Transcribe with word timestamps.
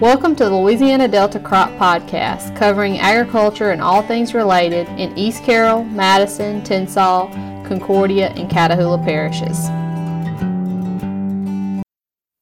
Welcome 0.00 0.36
to 0.36 0.44
the 0.44 0.54
Louisiana 0.54 1.08
Delta 1.08 1.40
Crop 1.40 1.70
Podcast, 1.78 2.54
covering 2.54 2.98
agriculture 2.98 3.70
and 3.70 3.80
all 3.80 4.02
things 4.02 4.34
related 4.34 4.86
in 4.98 5.16
East 5.16 5.42
Carroll, 5.42 5.84
Madison, 5.84 6.60
Tensas, 6.60 7.32
Concordia, 7.66 8.28
and 8.36 8.50
Catahoula 8.50 9.02
parishes. 9.02 9.58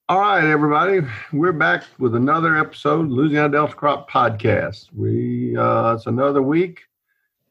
All 0.09 0.19
right, 0.19 0.43
everybody, 0.43 1.03
we're 1.33 1.53
back 1.53 1.85
with 2.01 2.17
another 2.17 2.57
episode, 2.57 3.09
Louisiana 3.09 3.51
Delta 3.51 3.75
Crop 3.77 4.11
Podcast. 4.11 4.93
We 4.93 5.57
uh, 5.57 5.95
it's 5.95 6.07
another 6.07 6.43
week. 6.43 6.81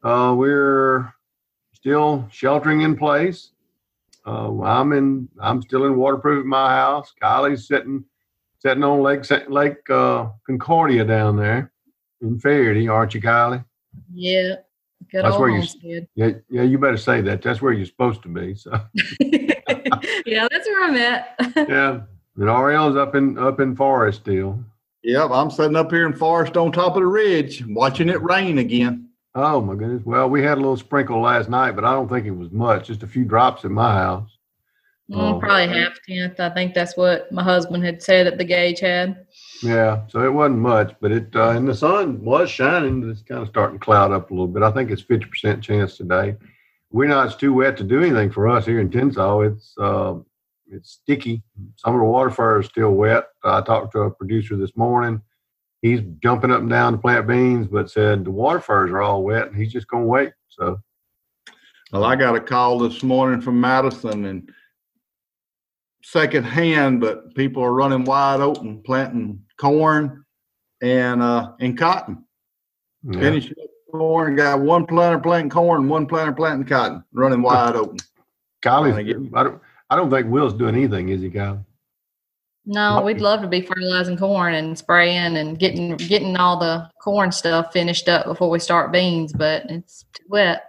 Uh, 0.02 0.34
we're 0.36 1.14
still 1.72 2.28
sheltering 2.30 2.82
in 2.82 2.94
place. 2.94 3.52
Uh, 4.26 4.60
I'm 4.60 4.92
in. 4.92 5.30
I'm 5.40 5.62
still 5.62 5.86
in 5.86 5.96
waterproof 5.96 6.40
at 6.40 6.46
my 6.46 6.74
house. 6.74 7.14
Kylie's 7.22 7.66
sitting 7.66 8.04
sitting 8.64 8.84
on 8.84 9.02
Lake 9.02 9.24
Lake 9.48 9.90
uh, 9.90 10.28
Concordia 10.46 11.04
down 11.04 11.36
there 11.36 11.72
in 12.20 12.38
Ferriday, 12.38 12.90
aren't 12.90 13.14
you, 13.14 13.20
Kylie? 13.20 13.64
Yeah, 14.12 14.56
good 15.10 15.24
That's 15.24 15.38
where 15.38 15.50
you. 15.50 16.06
Yeah, 16.14 16.30
yeah. 16.50 16.62
You 16.62 16.78
better 16.78 16.96
say 16.96 17.20
that. 17.22 17.42
That's 17.42 17.60
where 17.60 17.72
you're 17.72 17.86
supposed 17.86 18.22
to 18.22 18.28
be. 18.28 18.54
So. 18.54 18.70
yeah, 19.20 20.48
that's 20.50 20.66
where 20.66 20.84
I'm 20.84 20.96
at. 20.96 21.34
yeah, 21.68 22.00
and 22.36 22.48
Ariel's 22.48 22.96
up 22.96 23.14
in 23.14 23.38
up 23.38 23.60
in 23.60 23.76
Forest 23.76 24.22
still. 24.22 24.58
Yep, 25.02 25.30
I'm 25.32 25.50
sitting 25.50 25.76
up 25.76 25.90
here 25.90 26.06
in 26.06 26.14
Forest 26.14 26.56
on 26.56 26.72
top 26.72 26.96
of 26.96 27.02
the 27.02 27.06
ridge, 27.06 27.64
watching 27.66 28.08
it 28.08 28.22
rain 28.22 28.58
again. 28.58 29.10
Oh 29.34 29.60
my 29.60 29.74
goodness! 29.74 30.02
Well, 30.04 30.30
we 30.30 30.42
had 30.42 30.56
a 30.56 30.60
little 30.60 30.76
sprinkle 30.76 31.20
last 31.20 31.50
night, 31.50 31.72
but 31.72 31.84
I 31.84 31.92
don't 31.92 32.08
think 32.08 32.26
it 32.26 32.30
was 32.30 32.50
much. 32.50 32.86
Just 32.86 33.02
a 33.02 33.06
few 33.06 33.24
drops 33.24 33.64
in 33.64 33.72
my 33.72 33.92
house. 33.92 34.33
Mm, 35.10 35.38
probably 35.38 35.68
half 35.68 35.98
tenth. 36.08 36.40
I 36.40 36.48
think 36.48 36.72
that's 36.72 36.96
what 36.96 37.30
my 37.30 37.42
husband 37.42 37.84
had 37.84 38.02
said 38.02 38.26
that 38.26 38.38
the 38.38 38.44
gauge 38.44 38.80
had. 38.80 39.26
Yeah, 39.62 40.06
so 40.08 40.24
it 40.24 40.32
wasn't 40.32 40.60
much, 40.60 40.94
but 41.00 41.12
it 41.12 41.28
uh, 41.36 41.50
and 41.50 41.68
the 41.68 41.74
sun 41.74 42.24
was 42.24 42.50
shining. 42.50 43.08
It's 43.10 43.22
kind 43.22 43.42
of 43.42 43.48
starting 43.48 43.78
to 43.78 43.84
cloud 43.84 44.12
up 44.12 44.30
a 44.30 44.34
little 44.34 44.48
bit. 44.48 44.62
I 44.62 44.70
think 44.70 44.90
it's 44.90 45.02
fifty 45.02 45.26
percent 45.26 45.62
chance 45.62 45.98
today. 45.98 46.36
We're 46.90 47.08
not. 47.08 47.26
It's 47.26 47.36
too 47.36 47.52
wet 47.52 47.76
to 47.78 47.84
do 47.84 48.00
anything 48.00 48.30
for 48.30 48.48
us 48.48 48.64
here 48.64 48.80
in 48.80 48.88
Tensas. 48.88 49.52
It's 49.52 49.74
uh, 49.78 50.14
it's 50.70 50.92
sticky. 50.92 51.42
Some 51.76 51.94
of 51.94 52.00
the 52.00 52.06
water 52.06 52.30
fur 52.30 52.60
is 52.60 52.66
still 52.66 52.92
wet. 52.92 53.26
I 53.44 53.60
talked 53.60 53.92
to 53.92 54.00
a 54.00 54.10
producer 54.10 54.56
this 54.56 54.74
morning. 54.74 55.20
He's 55.82 56.00
jumping 56.22 56.50
up 56.50 56.60
and 56.60 56.70
down 56.70 56.92
to 56.92 56.98
plant 56.98 57.26
beans, 57.26 57.66
but 57.66 57.90
said 57.90 58.24
the 58.24 58.30
water 58.30 58.60
furs 58.60 58.90
are 58.90 59.02
all 59.02 59.22
wet, 59.22 59.48
and 59.48 59.56
he's 59.56 59.72
just 59.72 59.88
going 59.88 60.04
to 60.04 60.08
wait. 60.08 60.32
So, 60.48 60.80
well, 61.92 62.04
I 62.04 62.16
got 62.16 62.36
a 62.36 62.40
call 62.40 62.78
this 62.78 63.02
morning 63.02 63.42
from 63.42 63.60
Madison, 63.60 64.24
and 64.24 64.50
second 66.04 66.44
hand, 66.44 67.00
but 67.00 67.34
people 67.34 67.62
are 67.62 67.72
running 67.72 68.04
wide 68.04 68.40
open, 68.40 68.82
planting 68.82 69.42
corn 69.58 70.24
and 70.82 71.22
uh 71.22 71.52
and 71.60 71.76
cotton. 71.78 72.24
Yeah. 73.02 73.20
Finish 73.20 73.52
corn, 73.90 74.36
got 74.36 74.60
one 74.60 74.86
planter 74.86 75.18
planting 75.18 75.50
corn, 75.50 75.88
one 75.88 76.06
planter 76.06 76.32
planting 76.32 76.66
cotton, 76.66 77.02
running 77.12 77.42
wide 77.42 77.74
open. 77.74 77.96
Golly, 78.62 78.92
I 78.92 79.42
don't 79.42 79.60
I 79.90 79.96
don't 79.96 80.10
think 80.10 80.28
Will's 80.28 80.54
doing 80.54 80.74
anything, 80.74 81.08
is 81.08 81.22
he, 81.22 81.30
Kyle? 81.30 81.64
No, 82.66 83.02
we'd 83.02 83.20
love 83.20 83.42
to 83.42 83.46
be 83.46 83.60
fertilizing 83.60 84.16
corn 84.16 84.54
and 84.54 84.76
spraying 84.76 85.36
and 85.36 85.58
getting 85.58 85.96
getting 85.96 86.36
all 86.36 86.58
the 86.58 86.90
corn 87.02 87.30
stuff 87.30 87.72
finished 87.72 88.08
up 88.08 88.24
before 88.24 88.48
we 88.48 88.58
start 88.58 88.92
beans, 88.92 89.32
but 89.32 89.64
it's 89.70 90.04
too 90.14 90.24
wet. 90.28 90.64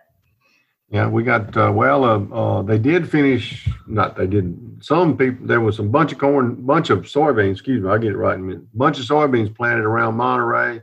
Yeah, 0.90 1.08
we 1.08 1.24
got 1.24 1.58
uh, 1.58 1.72
well. 1.74 2.04
Uh, 2.04 2.20
uh, 2.34 2.62
they 2.62 2.78
did 2.78 3.10
finish. 3.10 3.68
Not 3.88 4.16
they 4.16 4.28
didn't. 4.28 4.84
Some 4.84 5.18
people 5.18 5.48
there 5.48 5.62
was 5.62 5.80
a 5.80 5.84
bunch 5.84 6.12
of 6.12 6.20
corn, 6.20 6.56
bunch 6.56 6.92
of 6.92 7.04
soybeans. 7.04 7.54
Excuse 7.54 7.84
me, 7.84 7.90
I 7.90 7.98
get 7.98 8.12
it 8.12 8.18
right 8.18 8.36
in 8.36 8.42
a 8.42 8.44
minute. 8.44 8.78
Bunch 8.78 9.00
of 9.00 9.06
soybeans 9.06 9.56
planted 9.56 9.84
around 9.84 10.16
Monterey, 10.16 10.82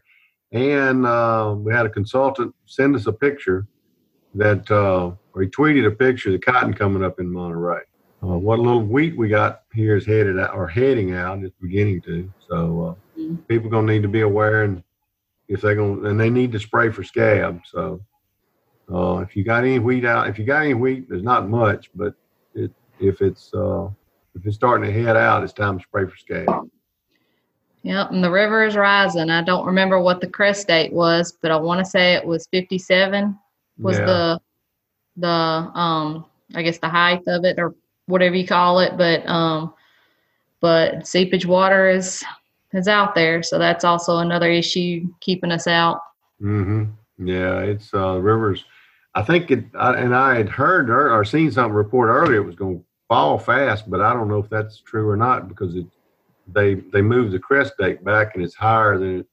and 0.51 1.07
uh, 1.07 1.55
we 1.57 1.73
had 1.73 1.87
a 1.87 1.89
consultant 1.89 2.53
send 2.67 2.97
us 2.97 3.07
a 3.07 3.13
picture 3.13 3.67
that 4.35 4.69
uh, 4.71 5.13
or 5.35 5.43
he 5.43 5.49
tweeted 5.49 5.87
a 5.87 5.91
picture 5.91 6.31
of 6.31 6.33
the 6.33 6.39
cotton 6.39 6.75
coming 6.75 7.05
up 7.05 7.21
in 7.21 7.33
Monterey. 7.33 7.83
Uh, 8.25 8.39
what 8.39 8.59
little 8.59 8.83
wheat 8.83 9.17
we 9.17 9.29
got 9.29 9.63
here 9.73 9.97
is 9.97 10.07
headed 10.07 10.39
out 10.39 10.55
or 10.55 10.67
heading 10.67 11.15
out. 11.15 11.43
It's 11.45 11.55
beginning 11.61 12.03
to. 12.03 12.33
So 12.49 12.99
mm-hmm. 13.17 13.37
people 13.49 13.71
gonna 13.71 13.93
need 13.93 14.03
to 14.03 14.09
be 14.09 14.23
aware 14.23 14.65
and 14.65 14.83
if 15.47 15.61
they're 15.61 15.77
gonna 15.77 16.09
and 16.09 16.19
they 16.19 16.31
need 16.31 16.51
to 16.53 16.59
spray 16.59 16.91
for 16.91 17.05
scab. 17.05 17.61
So 17.67 18.01
uh, 18.93 19.19
if 19.19 19.37
you 19.37 19.45
got 19.45 19.65
any 19.65 19.79
wheat 19.79 20.05
out, 20.05 20.29
if 20.29 20.39
you 20.39 20.45
got 20.45 20.63
any 20.63 20.75
wheat, 20.75 21.09
there's 21.09 21.23
not 21.23 21.49
much, 21.49 21.91
but 21.95 22.15
it, 22.55 22.71
if 23.01 23.21
it's 23.21 23.53
uh, 23.55 23.89
if 24.35 24.47
it's 24.47 24.57
starting 24.57 24.87
to 24.87 25.03
head 25.03 25.17
out, 25.17 25.43
it's 25.43 25.53
time 25.53 25.79
to 25.79 25.83
spray 25.83 26.07
for 26.07 26.17
scab. 26.17 26.69
Yep, 27.83 28.13
and 28.13 28.23
the 28.23 28.31
river 28.31 28.65
is 28.65 28.77
rising. 28.77 29.29
I 29.29 29.43
don't 29.43 29.67
remember 29.67 30.01
what 30.01 30.21
the 30.21 30.29
crest 30.29 30.69
date 30.69 30.93
was, 30.93 31.33
but 31.33 31.51
I 31.51 31.57
want 31.57 31.81
to 31.81 31.85
say 31.85 32.15
it 32.15 32.25
was 32.25 32.47
57 32.53 33.37
was 33.79 33.99
yeah. 33.99 34.05
the 34.05 34.41
the 35.17 35.29
um 35.29 36.25
I 36.55 36.63
guess 36.63 36.79
the 36.79 36.89
height 36.89 37.23
of 37.27 37.45
it 37.45 37.59
or 37.59 37.75
whatever 38.07 38.37
you 38.37 38.47
call 38.47 38.81
it, 38.81 38.97
but 38.97 39.27
um 39.29 39.75
but 40.61 41.07
seepage 41.07 41.47
water 41.47 41.89
is 41.89 42.23
is 42.73 42.89
out 42.89 43.15
there, 43.15 43.43
so 43.43 43.59
that's 43.59 43.85
also 43.85 44.19
another 44.19 44.51
issue 44.51 45.07
keeping 45.21 45.51
us 45.53 45.67
out. 45.67 46.01
Mhm. 46.41 46.93
Yeah, 47.27 47.61
it's 47.61 47.93
uh 47.95 48.19
rivers 48.19 48.65
I 49.15 49.23
think 49.23 49.51
it, 49.51 49.65
I, 49.79 49.95
and 49.95 50.15
I 50.15 50.37
had 50.37 50.49
heard 50.49 50.89
or, 50.89 51.13
or 51.13 51.25
seen 51.25 51.51
something 51.51 51.75
report 51.75 52.09
earlier 52.09 52.39
it 52.39 52.47
was 52.47 52.55
going 52.55 52.79
to 52.79 52.85
fall 53.09 53.39
fast, 53.39 53.91
but 53.91 54.01
I 54.01 54.15
don't 54.15 54.29
know 54.29 54.39
if 54.39 54.49
that's 54.49 54.81
true 54.81 55.09
or 55.09 55.17
not 55.17 55.49
because 55.49 55.77
it 55.77 55.87
they 56.49 56.75
they 56.75 57.03
moved 57.03 57.33
the 57.33 57.39
crest 57.39 57.75
date 57.79 58.05
back 58.05 58.35
and 58.35 58.43
it's 58.43 58.55
higher 58.55 58.99
than 58.99 59.25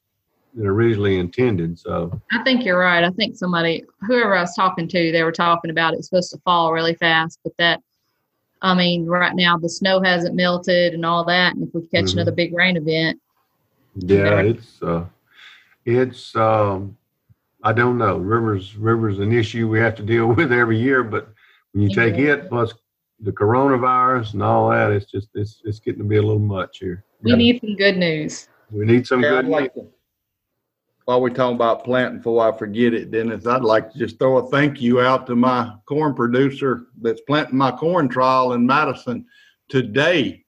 than 0.53 0.67
originally 0.67 1.17
intended. 1.17 1.79
So 1.79 2.19
I 2.31 2.43
think 2.43 2.65
you're 2.65 2.77
right. 2.77 3.03
I 3.03 3.09
think 3.11 3.35
somebody, 3.35 3.83
whoever 4.01 4.35
I 4.35 4.41
was 4.41 4.55
talking 4.55 4.87
to, 4.87 5.11
they 5.11 5.23
were 5.23 5.31
talking 5.31 5.71
about 5.71 5.93
it's 5.93 6.09
supposed 6.09 6.31
to 6.31 6.39
fall 6.39 6.73
really 6.73 6.95
fast, 6.95 7.39
but 7.43 7.53
that, 7.57 7.81
I 8.61 8.73
mean, 8.73 9.05
right 9.05 9.35
now 9.35 9.57
the 9.57 9.69
snow 9.69 10.01
hasn't 10.01 10.35
melted 10.35 10.93
and 10.93 11.05
all 11.05 11.23
that, 11.25 11.55
and 11.55 11.67
if 11.67 11.73
we 11.73 11.81
catch 11.87 12.05
mm-hmm. 12.05 12.19
another 12.19 12.31
big 12.31 12.53
rain 12.53 12.77
event, 12.77 13.19
yeah, 13.95 14.41
it's 14.41 14.81
uh, 14.83 15.05
it's 15.85 16.35
um, 16.35 16.97
I 17.63 17.73
don't 17.73 17.97
know. 17.97 18.17
Rivers 18.17 18.75
rivers 18.75 19.19
an 19.19 19.33
issue 19.33 19.67
we 19.67 19.79
have 19.79 19.95
to 19.95 20.03
deal 20.03 20.27
with 20.33 20.51
every 20.51 20.79
year, 20.79 21.03
but 21.03 21.29
when 21.73 21.83
you 21.83 21.93
take 21.93 22.15
it 22.15 22.49
plus 22.49 22.73
the 23.19 23.31
coronavirus 23.31 24.33
and 24.33 24.43
all 24.43 24.69
that, 24.69 24.91
it's 24.91 25.11
just 25.11 25.29
it's 25.33 25.61
it's 25.65 25.79
getting 25.79 26.01
to 26.01 26.07
be 26.07 26.17
a 26.17 26.21
little 26.21 26.39
much 26.39 26.77
here. 26.79 27.03
We 27.21 27.35
need 27.35 27.59
some 27.59 27.75
good 27.75 27.97
news. 27.97 28.47
We 28.71 28.85
need 28.85 29.05
some 29.05 29.21
yeah, 29.21 29.29
good 29.29 29.47
like 29.47 29.75
news. 29.75 29.87
while 31.05 31.21
we're 31.21 31.29
talking 31.29 31.55
about 31.55 31.83
planting, 31.83 32.19
before 32.19 32.47
I 32.47 32.57
forget 32.57 32.93
it, 32.93 33.11
Dennis, 33.11 33.45
I'd 33.45 33.63
like 33.63 33.91
to 33.91 33.97
just 33.97 34.19
throw 34.19 34.37
a 34.37 34.49
thank 34.49 34.79
you 34.79 35.01
out 35.01 35.27
to 35.27 35.35
my 35.35 35.73
corn 35.85 36.13
producer 36.13 36.87
that's 37.01 37.21
planting 37.21 37.57
my 37.57 37.71
corn 37.71 38.07
trial 38.07 38.53
in 38.53 38.65
Madison 38.65 39.25
today. 39.67 40.45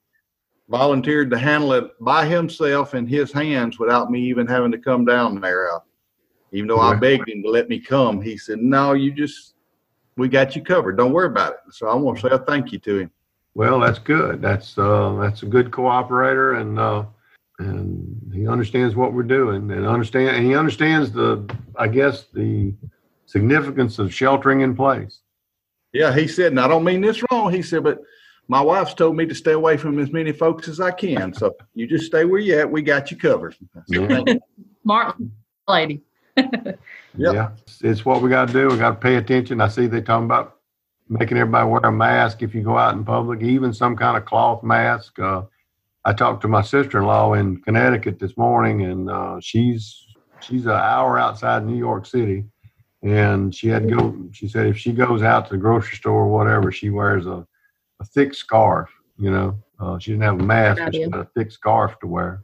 Volunteered 0.70 1.30
to 1.32 1.38
handle 1.38 1.74
it 1.74 1.92
by 2.00 2.26
himself 2.26 2.96
in 2.96 3.06
his 3.06 3.34
hands 3.34 3.78
without 3.78 4.10
me 4.10 4.22
even 4.22 4.48
having 4.48 4.72
to 4.72 4.78
come 4.78 5.04
down 5.04 5.42
there. 5.42 5.82
Even 6.52 6.68
though 6.68 6.80
I 6.80 6.96
begged 6.96 7.30
him 7.30 7.42
to 7.44 7.50
let 7.50 7.70
me 7.70 7.80
come, 7.80 8.22
he 8.22 8.38
said, 8.38 8.60
"No, 8.60 8.94
you 8.94 9.12
just 9.12 9.54
we 10.18 10.28
got 10.28 10.56
you 10.56 10.62
covered. 10.62 10.98
Don't 10.98 11.14
worry 11.14 11.28
about 11.28 11.54
it." 11.54 11.74
So 11.74 11.88
I 11.88 11.96
want 11.96 12.20
to 12.20 12.30
say 12.30 12.36
a 12.36 12.40
thank 12.40 12.72
you 12.72 12.80
to 12.80 13.00
him. 13.00 13.12
Well, 13.54 13.80
that's 13.80 14.00
good. 14.00 14.42
That's 14.42 14.78
uh, 14.78 15.18
that's 15.22 15.44
a 15.44 15.46
good 15.46 15.72
cooperator, 15.72 16.60
and 16.60 16.78
uh, 16.78 17.06
and 17.60 18.32
he 18.34 18.48
understands 18.48 18.96
what 18.96 19.14
we're 19.14 19.24
doing, 19.24 19.72
and 19.72 19.86
understand, 19.86 20.36
and 20.36 20.46
he 20.46 20.56
understands 20.56 21.12
the, 21.12 21.50
I 21.76 21.88
guess, 21.88 22.26
the 22.34 22.74
significance 23.26 24.00
of 24.00 24.14
sheltering 24.14 24.62
in 24.62 24.76
place. 24.76 25.20
Yeah, 25.94 26.14
he 26.14 26.28
said, 26.28 26.52
and 26.52 26.60
I 26.60 26.68
don't 26.68 26.84
mean 26.84 27.02
this 27.02 27.24
wrong. 27.32 27.52
He 27.52 27.62
said, 27.62 27.84
but 27.84 28.02
my 28.48 28.62
wife's 28.62 28.94
told 28.94 29.16
me 29.16 29.26
to 29.26 29.36
stay 29.36 29.52
away 29.52 29.78
from 29.78 30.00
as 30.00 30.12
many 30.12 30.32
folks 30.32 30.68
as 30.68 30.80
I 30.80 30.92
can. 30.92 31.34
So 31.34 31.56
you 31.74 31.88
just 31.88 32.06
stay 32.06 32.26
where 32.26 32.40
you 32.40 32.60
at. 32.60 32.70
We 32.70 32.82
got 32.82 33.12
you 33.12 33.18
covered. 33.18 33.56
Smart 34.84 35.16
lady. 35.68 36.02
Yep. 36.38 36.80
Yeah, 37.16 37.50
it's 37.82 38.06
what 38.06 38.22
we 38.22 38.30
got 38.30 38.48
to 38.48 38.54
do. 38.54 38.70
We 38.70 38.78
got 38.78 38.92
to 38.92 38.96
pay 38.96 39.16
attention. 39.16 39.62
I 39.62 39.68
see 39.68 39.88
they 39.88 40.02
talking 40.02 40.26
about 40.26 40.58
making 41.10 41.38
everybody 41.38 41.70
wear 41.70 41.82
a 41.82 41.92
mask 41.92 42.42
if 42.42 42.56
you 42.56 42.62
go 42.62 42.78
out 42.78 42.96
in 42.96 43.04
public, 43.04 43.42
even 43.42 43.74
some 43.74 43.98
kind 43.98 44.18
of 44.18 44.26
cloth 44.26 44.64
mask. 44.64 45.20
Uh, 45.20 45.44
I 46.06 46.14
talked 46.14 46.42
to 46.44 46.48
my 46.48 46.62
sister-in-law 46.62 47.34
in 47.34 47.62
Connecticut 47.62 48.18
this 48.18 48.38
morning, 48.38 48.84
and 48.84 49.10
uh, 49.10 49.40
she's 49.42 50.08
she's 50.40 50.66
an 50.66 50.72
hour 50.72 51.20
outside 51.20 51.66
New 51.66 51.78
York 51.78 52.06
City, 52.06 52.46
and 53.04 53.54
she 53.54 53.68
had 53.68 53.88
to 53.88 53.96
go. 53.96 54.30
She 54.32 54.48
said 54.48 54.68
if 54.68 54.78
she 54.78 54.94
goes 54.94 55.22
out 55.22 55.48
to 55.48 55.52
the 55.52 55.58
grocery 55.58 55.98
store 55.98 56.24
or 56.24 56.32
whatever, 56.32 56.72
she 56.72 56.90
wears 56.90 57.26
a, 57.26 57.46
a 58.00 58.06
thick 58.06 58.34
scarf. 58.34 58.90
You 59.20 59.32
know, 59.32 59.60
uh, 59.80 60.00
she 60.00 60.12
didn't 60.12 60.24
have 60.24 60.40
a 60.40 60.44
mask, 60.44 60.82
but 60.84 60.96
she 60.96 61.02
had 61.02 61.14
a 61.14 61.28
thick 61.36 61.52
scarf 61.52 62.00
to 62.00 62.08
wear. 62.08 62.44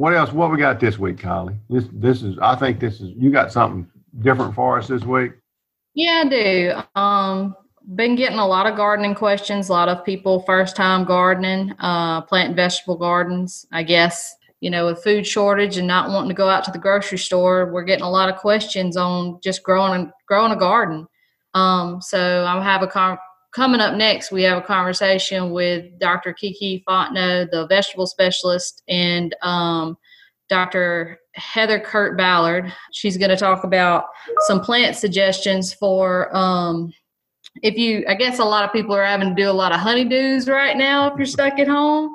What 0.00 0.14
else? 0.14 0.32
What 0.32 0.50
we 0.50 0.56
got 0.56 0.80
this 0.80 0.98
week, 0.98 1.18
Kylie? 1.18 1.58
This 1.68 1.84
this 1.92 2.22
is. 2.22 2.38
I 2.40 2.56
think 2.56 2.80
this 2.80 3.02
is. 3.02 3.12
You 3.18 3.30
got 3.30 3.52
something 3.52 3.86
different 4.22 4.54
for 4.54 4.78
us 4.78 4.88
this 4.88 5.02
week. 5.02 5.32
Yeah, 5.92 6.22
I 6.24 6.28
do. 6.30 6.72
Um, 6.98 7.54
been 7.96 8.16
getting 8.16 8.38
a 8.38 8.46
lot 8.46 8.66
of 8.66 8.78
gardening 8.78 9.14
questions. 9.14 9.68
A 9.68 9.72
lot 9.72 9.90
of 9.90 10.02
people 10.02 10.40
first 10.44 10.74
time 10.74 11.04
gardening, 11.04 11.74
uh, 11.80 12.22
planting 12.22 12.56
vegetable 12.56 12.96
gardens. 12.96 13.66
I 13.72 13.82
guess 13.82 14.34
you 14.60 14.70
know, 14.70 14.86
with 14.86 15.04
food 15.04 15.26
shortage 15.26 15.76
and 15.76 15.86
not 15.86 16.08
wanting 16.08 16.30
to 16.30 16.34
go 16.34 16.48
out 16.48 16.64
to 16.64 16.70
the 16.70 16.78
grocery 16.78 17.18
store, 17.18 17.70
we're 17.70 17.84
getting 17.84 18.04
a 18.04 18.10
lot 18.10 18.30
of 18.30 18.36
questions 18.36 18.96
on 18.96 19.38
just 19.42 19.62
growing 19.62 20.00
and 20.00 20.10
growing 20.26 20.52
a 20.52 20.56
garden. 20.56 21.06
Um, 21.52 22.00
so 22.00 22.46
I 22.46 22.64
have 22.64 22.82
a 22.82 22.86
con- 22.86 23.18
coming 23.52 23.80
up 23.80 23.96
next. 23.96 24.30
We 24.30 24.42
have 24.44 24.58
a 24.58 24.66
conversation 24.66 25.50
with 25.50 25.98
Dr. 25.98 26.32
Kiki 26.32 26.84
Fontenot, 26.86 27.50
the 27.50 27.66
vegetable 27.66 28.06
specialist, 28.06 28.82
and 28.88 29.34
um, 29.42 29.96
Dr. 30.48 31.18
Heather 31.34 31.80
Kirk 31.80 32.16
Ballard. 32.16 32.72
She's 32.92 33.16
going 33.16 33.30
to 33.30 33.36
talk 33.36 33.64
about 33.64 34.04
some 34.46 34.60
plant 34.60 34.96
suggestions 34.96 35.72
for 35.72 36.34
um, 36.36 36.92
if 37.62 37.76
you. 37.76 38.04
I 38.08 38.14
guess 38.14 38.38
a 38.38 38.44
lot 38.44 38.64
of 38.64 38.72
people 38.72 38.94
are 38.94 39.04
having 39.04 39.34
to 39.34 39.42
do 39.42 39.50
a 39.50 39.52
lot 39.52 39.72
of 39.72 39.80
honeydews 39.80 40.48
right 40.48 40.76
now 40.76 41.10
if 41.10 41.16
you're 41.16 41.26
stuck 41.26 41.58
at 41.58 41.68
home. 41.68 42.14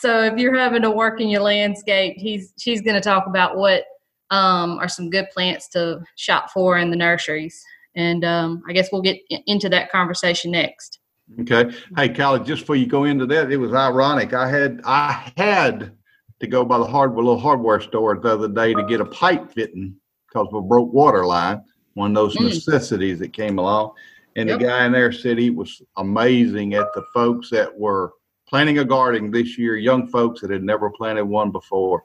So 0.00 0.22
if 0.22 0.36
you're 0.36 0.56
having 0.56 0.82
to 0.82 0.90
work 0.90 1.20
in 1.20 1.28
your 1.28 1.42
landscape, 1.42 2.16
he's 2.18 2.52
she's 2.58 2.80
going 2.80 2.94
to 2.94 3.00
talk 3.00 3.26
about 3.26 3.56
what 3.56 3.84
um, 4.30 4.78
are 4.78 4.88
some 4.88 5.10
good 5.10 5.26
plants 5.32 5.68
to 5.70 6.02
shop 6.16 6.50
for 6.50 6.78
in 6.78 6.90
the 6.90 6.96
nurseries. 6.96 7.62
And 7.96 8.24
um, 8.24 8.62
I 8.68 8.72
guess 8.72 8.88
we'll 8.90 9.02
get 9.02 9.20
into 9.46 9.68
that 9.68 9.90
conversation 9.90 10.50
next. 10.50 10.98
Okay. 11.40 11.74
Hey, 11.96 12.08
Callie, 12.10 12.44
just 12.44 12.62
before 12.62 12.76
you 12.76 12.86
go 12.86 13.04
into 13.04 13.26
that, 13.26 13.50
it 13.50 13.56
was 13.56 13.72
ironic. 13.72 14.32
I 14.34 14.48
had 14.48 14.80
I 14.84 15.32
had 15.36 15.96
to 16.40 16.46
go 16.46 16.64
by 16.64 16.78
the 16.78 16.86
hardware 16.86 17.24
little 17.24 17.40
hardware 17.40 17.80
store 17.80 18.18
the 18.18 18.34
other 18.34 18.48
day 18.48 18.74
to 18.74 18.84
get 18.84 19.00
a 19.00 19.06
pipe 19.06 19.52
fitting 19.52 19.96
because 20.28 20.48
of 20.48 20.54
a 20.54 20.62
broke 20.62 20.92
water 20.92 21.24
line. 21.24 21.62
One 21.94 22.10
of 22.10 22.14
those 22.14 22.36
mm. 22.36 22.44
necessities 22.44 23.20
that 23.20 23.32
came 23.32 23.58
along. 23.58 23.92
And 24.36 24.48
yep. 24.48 24.58
the 24.58 24.66
guy 24.66 24.84
in 24.84 24.92
there 24.92 25.12
said 25.12 25.38
he 25.38 25.50
was 25.50 25.80
amazing 25.96 26.74
at 26.74 26.92
the 26.94 27.04
folks 27.14 27.50
that 27.50 27.76
were 27.78 28.12
planting 28.48 28.78
a 28.78 28.84
garden 28.84 29.30
this 29.30 29.56
year, 29.56 29.76
young 29.76 30.08
folks 30.08 30.40
that 30.40 30.50
had 30.50 30.62
never 30.62 30.90
planted 30.90 31.24
one 31.24 31.50
before. 31.50 32.04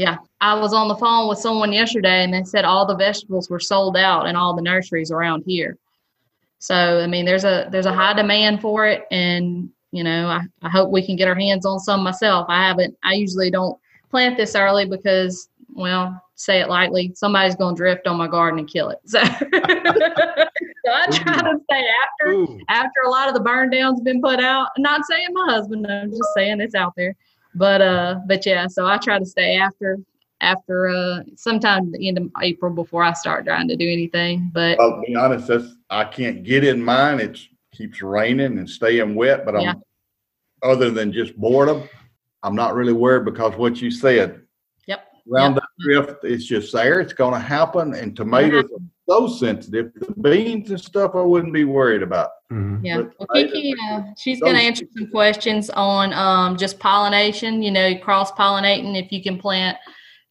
Yeah, 0.00 0.16
I 0.40 0.58
was 0.58 0.72
on 0.72 0.88
the 0.88 0.96
phone 0.96 1.28
with 1.28 1.40
someone 1.40 1.74
yesterday 1.74 2.24
and 2.24 2.32
they 2.32 2.42
said 2.44 2.64
all 2.64 2.86
the 2.86 2.96
vegetables 2.96 3.50
were 3.50 3.60
sold 3.60 3.98
out 3.98 4.26
in 4.26 4.34
all 4.34 4.56
the 4.56 4.62
nurseries 4.62 5.10
around 5.10 5.44
here. 5.46 5.76
So, 6.58 7.00
I 7.00 7.06
mean, 7.06 7.26
there's 7.26 7.44
a 7.44 7.68
there's 7.70 7.84
a 7.84 7.92
high 7.92 8.14
demand 8.14 8.62
for 8.62 8.86
it 8.86 9.04
and, 9.10 9.68
you 9.92 10.02
know, 10.02 10.28
I, 10.28 10.40
I 10.62 10.70
hope 10.70 10.90
we 10.90 11.04
can 11.04 11.16
get 11.16 11.28
our 11.28 11.34
hands 11.34 11.66
on 11.66 11.78
some 11.80 12.02
myself. 12.02 12.46
I 12.48 12.66
haven't 12.66 12.96
I 13.04 13.12
usually 13.12 13.50
don't 13.50 13.78
plant 14.08 14.38
this 14.38 14.56
early 14.56 14.86
because, 14.86 15.50
well, 15.68 16.18
say 16.34 16.62
it 16.62 16.70
lightly, 16.70 17.12
somebody's 17.14 17.54
going 17.54 17.74
to 17.74 17.78
drift 17.78 18.06
on 18.06 18.16
my 18.16 18.26
garden 18.26 18.58
and 18.60 18.70
kill 18.70 18.88
it. 18.88 19.00
So, 19.06 19.18
so 20.86 20.92
I 20.92 21.06
try 21.08 21.42
to 21.42 21.60
stay 21.64 21.84
after 22.04 22.32
Ooh. 22.32 22.58
after 22.70 23.00
a 23.04 23.10
lot 23.10 23.28
of 23.28 23.34
the 23.34 23.40
burn 23.40 23.68
downs 23.68 23.98
have 23.98 24.04
been 24.04 24.22
put 24.22 24.40
out. 24.40 24.68
I'm 24.78 24.82
not 24.82 25.04
saying 25.04 25.28
my 25.34 25.52
husband, 25.52 25.82
no, 25.82 25.94
I'm 25.94 26.10
just 26.10 26.32
saying 26.34 26.62
it's 26.62 26.74
out 26.74 26.94
there. 26.96 27.14
But 27.54 27.80
uh, 27.80 28.20
but 28.26 28.46
yeah, 28.46 28.66
so 28.66 28.86
I 28.86 28.98
try 28.98 29.18
to 29.18 29.26
stay 29.26 29.56
after 29.56 29.98
after 30.42 30.88
uh 30.88 31.20
sometime 31.36 31.92
the 31.92 32.08
end 32.08 32.16
of 32.16 32.30
April 32.42 32.72
before 32.72 33.02
I 33.02 33.12
start 33.12 33.44
trying 33.44 33.68
to 33.68 33.76
do 33.76 33.88
anything. 33.88 34.50
But 34.52 34.80
I'll 34.80 35.02
be 35.02 35.14
honest, 35.14 35.48
that's 35.48 35.74
I 35.90 36.04
can't 36.04 36.44
get 36.44 36.64
in 36.64 36.82
mine. 36.82 37.20
It 37.20 37.38
keeps 37.72 38.02
raining 38.02 38.58
and 38.58 38.68
staying 38.68 39.14
wet, 39.14 39.44
but 39.44 39.56
I'm 39.56 39.62
yeah. 39.62 39.74
other 40.62 40.90
than 40.90 41.12
just 41.12 41.36
boredom, 41.36 41.88
I'm 42.42 42.54
not 42.54 42.74
really 42.74 42.92
worried 42.92 43.24
because 43.24 43.56
what 43.56 43.80
you 43.80 43.90
said. 43.90 44.42
Yep. 44.86 45.06
Roundup 45.26 45.64
yep. 45.78 46.06
drift, 46.06 46.24
it's 46.24 46.44
just 46.44 46.72
there. 46.72 47.00
It's 47.00 47.12
going 47.12 47.34
to 47.34 47.40
happen. 47.40 47.94
And 47.94 48.16
tomatoes 48.16 48.64
yeah. 48.70 48.76
are 48.76 48.89
so 49.10 49.26
sensitive. 49.26 49.92
The 49.94 50.12
beans 50.12 50.70
and 50.70 50.80
stuff, 50.80 51.12
I 51.14 51.22
wouldn't 51.22 51.52
be 51.52 51.64
worried 51.64 52.02
about. 52.02 52.30
Mm-hmm. 52.52 52.84
Yeah. 52.84 53.02
Well, 53.18 53.28
Kiki, 53.34 53.74
uh, 53.90 54.02
she's 54.16 54.40
going 54.40 54.54
to 54.54 54.60
answer 54.60 54.84
some 54.96 55.10
questions 55.10 55.68
on 55.70 56.12
um, 56.12 56.56
just 56.56 56.78
pollination, 56.78 57.62
you 57.62 57.72
know, 57.72 57.96
cross 57.98 58.30
pollinating, 58.32 58.96
if 59.02 59.10
you 59.10 59.22
can 59.22 59.38
plant 59.38 59.76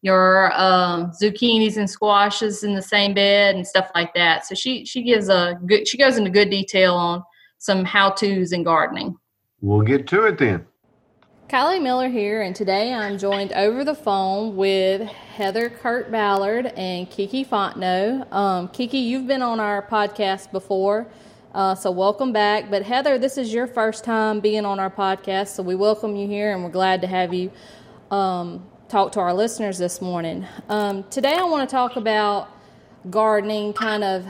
your 0.02 0.54
um, 0.54 1.12
zucchinis 1.22 1.76
and 1.76 1.90
squashes 1.90 2.64
in 2.64 2.74
the 2.74 2.82
same 2.82 3.14
bed 3.14 3.56
and 3.56 3.68
stuff 3.68 3.92
like 3.96 4.14
that. 4.14 4.46
So 4.46 4.56
she, 4.56 4.86
she 4.86 5.04
gives 5.04 5.28
a 5.28 5.60
good, 5.66 5.86
she 5.86 5.98
goes 5.98 6.18
into 6.18 6.30
good 6.30 6.50
detail 6.50 6.94
on 6.94 7.22
some 7.58 7.84
how 7.84 8.12
to's 8.12 8.54
in 8.54 8.64
gardening. 8.64 9.18
We'll 9.60 9.82
get 9.82 10.08
to 10.08 10.24
it 10.28 10.38
then. 10.38 10.66
Kylie 11.50 11.82
Miller 11.82 12.10
here, 12.10 12.44
and 12.44 12.56
today 12.56 12.94
I'm 12.94 13.18
joined 13.18 13.54
over 13.54 13.84
the 13.84 13.96
phone 13.96 14.56
with 14.56 15.02
Heather 15.02 15.68
Kirk 15.68 16.12
Ballard 16.12 16.68
and 16.68 17.10
Kiki 17.10 17.44
Fontenot. 17.44 18.32
Um, 18.32 18.68
Kiki, 18.68 19.00
you've 19.00 19.26
been 19.26 19.42
on 19.42 19.60
our 19.60 19.82
podcast 19.82 20.52
before. 20.52 21.08
Uh, 21.56 21.74
so 21.74 21.90
welcome 21.90 22.32
back. 22.32 22.70
But 22.70 22.84
Heather, 22.84 23.18
this 23.18 23.36
is 23.36 23.52
your 23.52 23.66
first 23.66 24.04
time 24.04 24.42
being 24.42 24.64
on 24.64 24.80
our 24.80 24.92
podcast, 24.92 25.56
so 25.56 25.64
we 25.64 25.74
welcome 25.74 26.16
you 26.16 26.28
here, 26.28 26.54
and 26.54 26.64
we're 26.64 26.70
glad 26.70 27.02
to 27.02 27.08
have 27.08 27.34
you 27.34 27.52
um, 28.12 28.64
talk 28.88 29.12
to 29.14 29.20
our 29.20 29.34
listeners 29.34 29.80
this 29.80 30.04
morning. 30.04 30.46
Um, 30.70 31.04
today, 31.06 31.34
I 31.34 31.46
want 31.46 31.68
to 31.68 31.76
talk 31.76 31.96
about 31.96 32.48
gardening, 33.10 33.74
kind 33.74 34.04
of, 34.04 34.24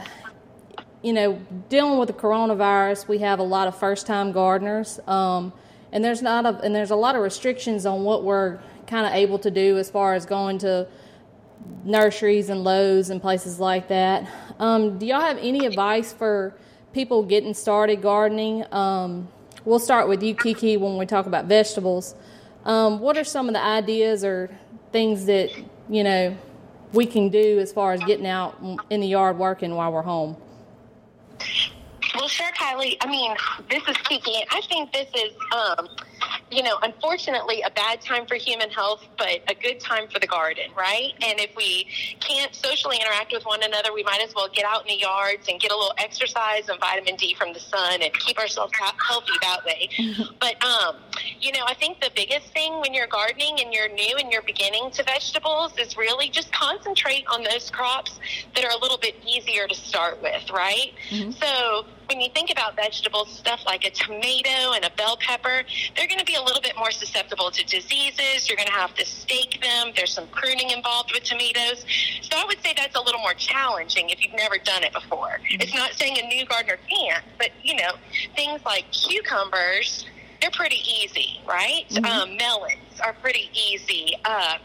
you 1.02 1.12
know, 1.12 1.38
dealing 1.68 1.98
with 1.98 2.06
the 2.06 2.14
coronavirus. 2.14 3.08
We 3.08 3.18
have 3.18 3.40
a 3.40 3.42
lot 3.42 3.68
of 3.68 3.78
first-time 3.78 4.32
gardeners, 4.32 4.98
um, 5.06 5.52
and 5.92 6.04
there's 6.04 6.22
not 6.22 6.46
a 6.46 6.58
and 6.60 6.74
there's 6.74 6.90
a 6.90 6.96
lot 6.96 7.16
of 7.16 7.22
restrictions 7.22 7.86
on 7.86 8.04
what 8.04 8.24
we're 8.24 8.58
kind 8.86 9.06
of 9.06 9.12
able 9.12 9.38
to 9.38 9.50
do 9.50 9.78
as 9.78 9.90
far 9.90 10.14
as 10.14 10.26
going 10.26 10.58
to 10.58 10.86
nurseries 11.84 12.48
and 12.48 12.64
Lowe's 12.64 13.10
and 13.10 13.20
places 13.20 13.60
like 13.60 13.88
that. 13.88 14.28
Um, 14.58 14.98
do 14.98 15.06
y'all 15.06 15.20
have 15.20 15.38
any 15.38 15.66
advice 15.66 16.12
for 16.12 16.54
people 16.92 17.22
getting 17.22 17.54
started 17.54 18.02
gardening. 18.02 18.64
Um, 18.72 19.28
we'll 19.64 19.78
start 19.78 20.08
with 20.08 20.22
you, 20.22 20.34
Kiki, 20.34 20.76
when 20.76 20.96
we 20.96 21.06
talk 21.06 21.26
about 21.26 21.46
vegetables. 21.46 22.14
Um, 22.64 23.00
what 23.00 23.16
are 23.16 23.24
some 23.24 23.48
of 23.48 23.54
the 23.54 23.62
ideas 23.62 24.24
or 24.24 24.50
things 24.92 25.26
that 25.26 25.50
you 25.88 26.04
know 26.04 26.36
we 26.92 27.06
can 27.06 27.28
do 27.28 27.58
as 27.58 27.72
far 27.72 27.92
as 27.92 28.00
getting 28.04 28.26
out 28.26 28.60
in 28.90 29.00
the 29.00 29.06
yard 29.06 29.38
working 29.38 29.74
while 29.74 29.92
we're 29.92 30.02
home? 30.02 30.36
Well, 32.14 32.28
sure, 32.28 32.50
Kylie. 32.52 32.96
I 33.00 33.08
mean, 33.08 33.34
this 33.68 33.82
is 33.88 33.96
Kiki. 33.98 34.44
I 34.50 34.60
think 34.68 34.92
this 34.92 35.08
is 35.14 35.32
um, 35.52 35.88
you 36.50 36.62
know, 36.62 36.78
unfortunately, 36.82 37.62
a 37.62 37.70
bad 37.70 38.00
time 38.00 38.26
for 38.26 38.34
human 38.34 38.70
health, 38.70 39.04
but 39.16 39.40
a 39.48 39.54
good 39.54 39.78
time 39.78 40.08
for 40.08 40.18
the 40.18 40.26
garden, 40.26 40.70
right? 40.76 41.12
And 41.22 41.38
if 41.38 41.54
we 41.56 41.86
can't 42.18 42.54
socially 42.54 42.96
interact 42.96 43.32
with 43.32 43.44
one 43.44 43.62
another, 43.62 43.92
we 43.94 44.02
might 44.02 44.20
as 44.22 44.34
well 44.34 44.48
get 44.52 44.64
out 44.64 44.82
in 44.82 44.88
the 44.88 45.00
yards 45.00 45.48
and 45.48 45.60
get 45.60 45.70
a 45.70 45.76
little 45.76 45.94
exercise 45.98 46.68
and 46.68 46.78
vitamin 46.80 47.16
D 47.16 47.34
from 47.34 47.52
the 47.52 47.60
sun 47.60 48.02
and 48.02 48.12
keep 48.14 48.38
ourselves 48.38 48.72
healthy 49.06 49.32
that 49.42 49.64
way. 49.64 49.88
but, 50.40 50.62
um, 50.64 50.96
you 51.38 51.52
know, 51.52 51.64
I 51.66 51.74
think 51.74 52.00
the 52.00 52.10
biggest 52.14 52.52
thing 52.52 52.80
when 52.80 52.94
you're 52.94 53.06
gardening 53.06 53.60
and 53.60 53.72
you're 53.72 53.88
new 53.88 54.16
and 54.16 54.32
you're 54.32 54.42
beginning 54.42 54.90
to 54.92 55.04
vegetables 55.04 55.72
is 55.78 55.96
really 55.96 56.28
just 56.28 56.52
concentrate 56.52 57.24
on 57.28 57.44
those 57.44 57.70
crops 57.70 58.18
that 58.54 58.64
are 58.64 58.72
a 58.72 58.78
little 58.78 58.98
bit 58.98 59.14
easier 59.24 59.68
to 59.68 59.74
start 59.74 60.20
with, 60.20 60.50
right? 60.50 60.92
Mm-hmm. 61.10 61.30
So, 61.32 61.84
when 62.10 62.20
you 62.20 62.28
think 62.30 62.50
about 62.50 62.74
vegetables, 62.74 63.30
stuff 63.30 63.60
like 63.66 63.84
a 63.84 63.90
tomato 63.90 64.72
and 64.74 64.84
a 64.84 64.90
bell 64.96 65.16
pepper, 65.16 65.62
they're 65.94 66.08
going 66.08 66.18
to 66.18 66.24
be 66.24 66.34
a 66.34 66.42
little 66.42 66.60
bit 66.60 66.74
more 66.76 66.90
susceptible 66.90 67.52
to 67.52 67.64
diseases. 67.64 68.48
You're 68.48 68.56
going 68.56 68.66
to 68.66 68.74
have 68.74 68.94
to 68.94 69.06
stake 69.06 69.62
them. 69.62 69.92
There's 69.94 70.12
some 70.12 70.26
pruning 70.26 70.70
involved 70.70 71.12
with 71.14 71.22
tomatoes. 71.22 71.84
So 72.22 72.36
I 72.36 72.44
would 72.46 72.60
say 72.64 72.74
that's 72.76 72.96
a 72.96 73.00
little 73.00 73.20
more 73.20 73.34
challenging 73.34 74.10
if 74.10 74.24
you've 74.24 74.34
never 74.34 74.58
done 74.58 74.82
it 74.82 74.92
before. 74.92 75.38
Mm-hmm. 75.38 75.60
It's 75.60 75.74
not 75.74 75.94
saying 75.94 76.18
a 76.18 76.26
new 76.26 76.44
gardener 76.46 76.78
can't, 76.88 77.24
but 77.38 77.50
you 77.62 77.76
know, 77.76 77.92
things 78.34 78.60
like 78.64 78.90
cucumbers, 78.90 80.04
they're 80.40 80.50
pretty 80.50 80.80
easy, 81.02 81.40
right? 81.46 81.84
Mm-hmm. 81.90 82.04
Um, 82.04 82.36
melons 82.36 83.00
are 83.04 83.12
pretty 83.14 83.50
easy. 83.52 84.14
Uh, 84.24 84.58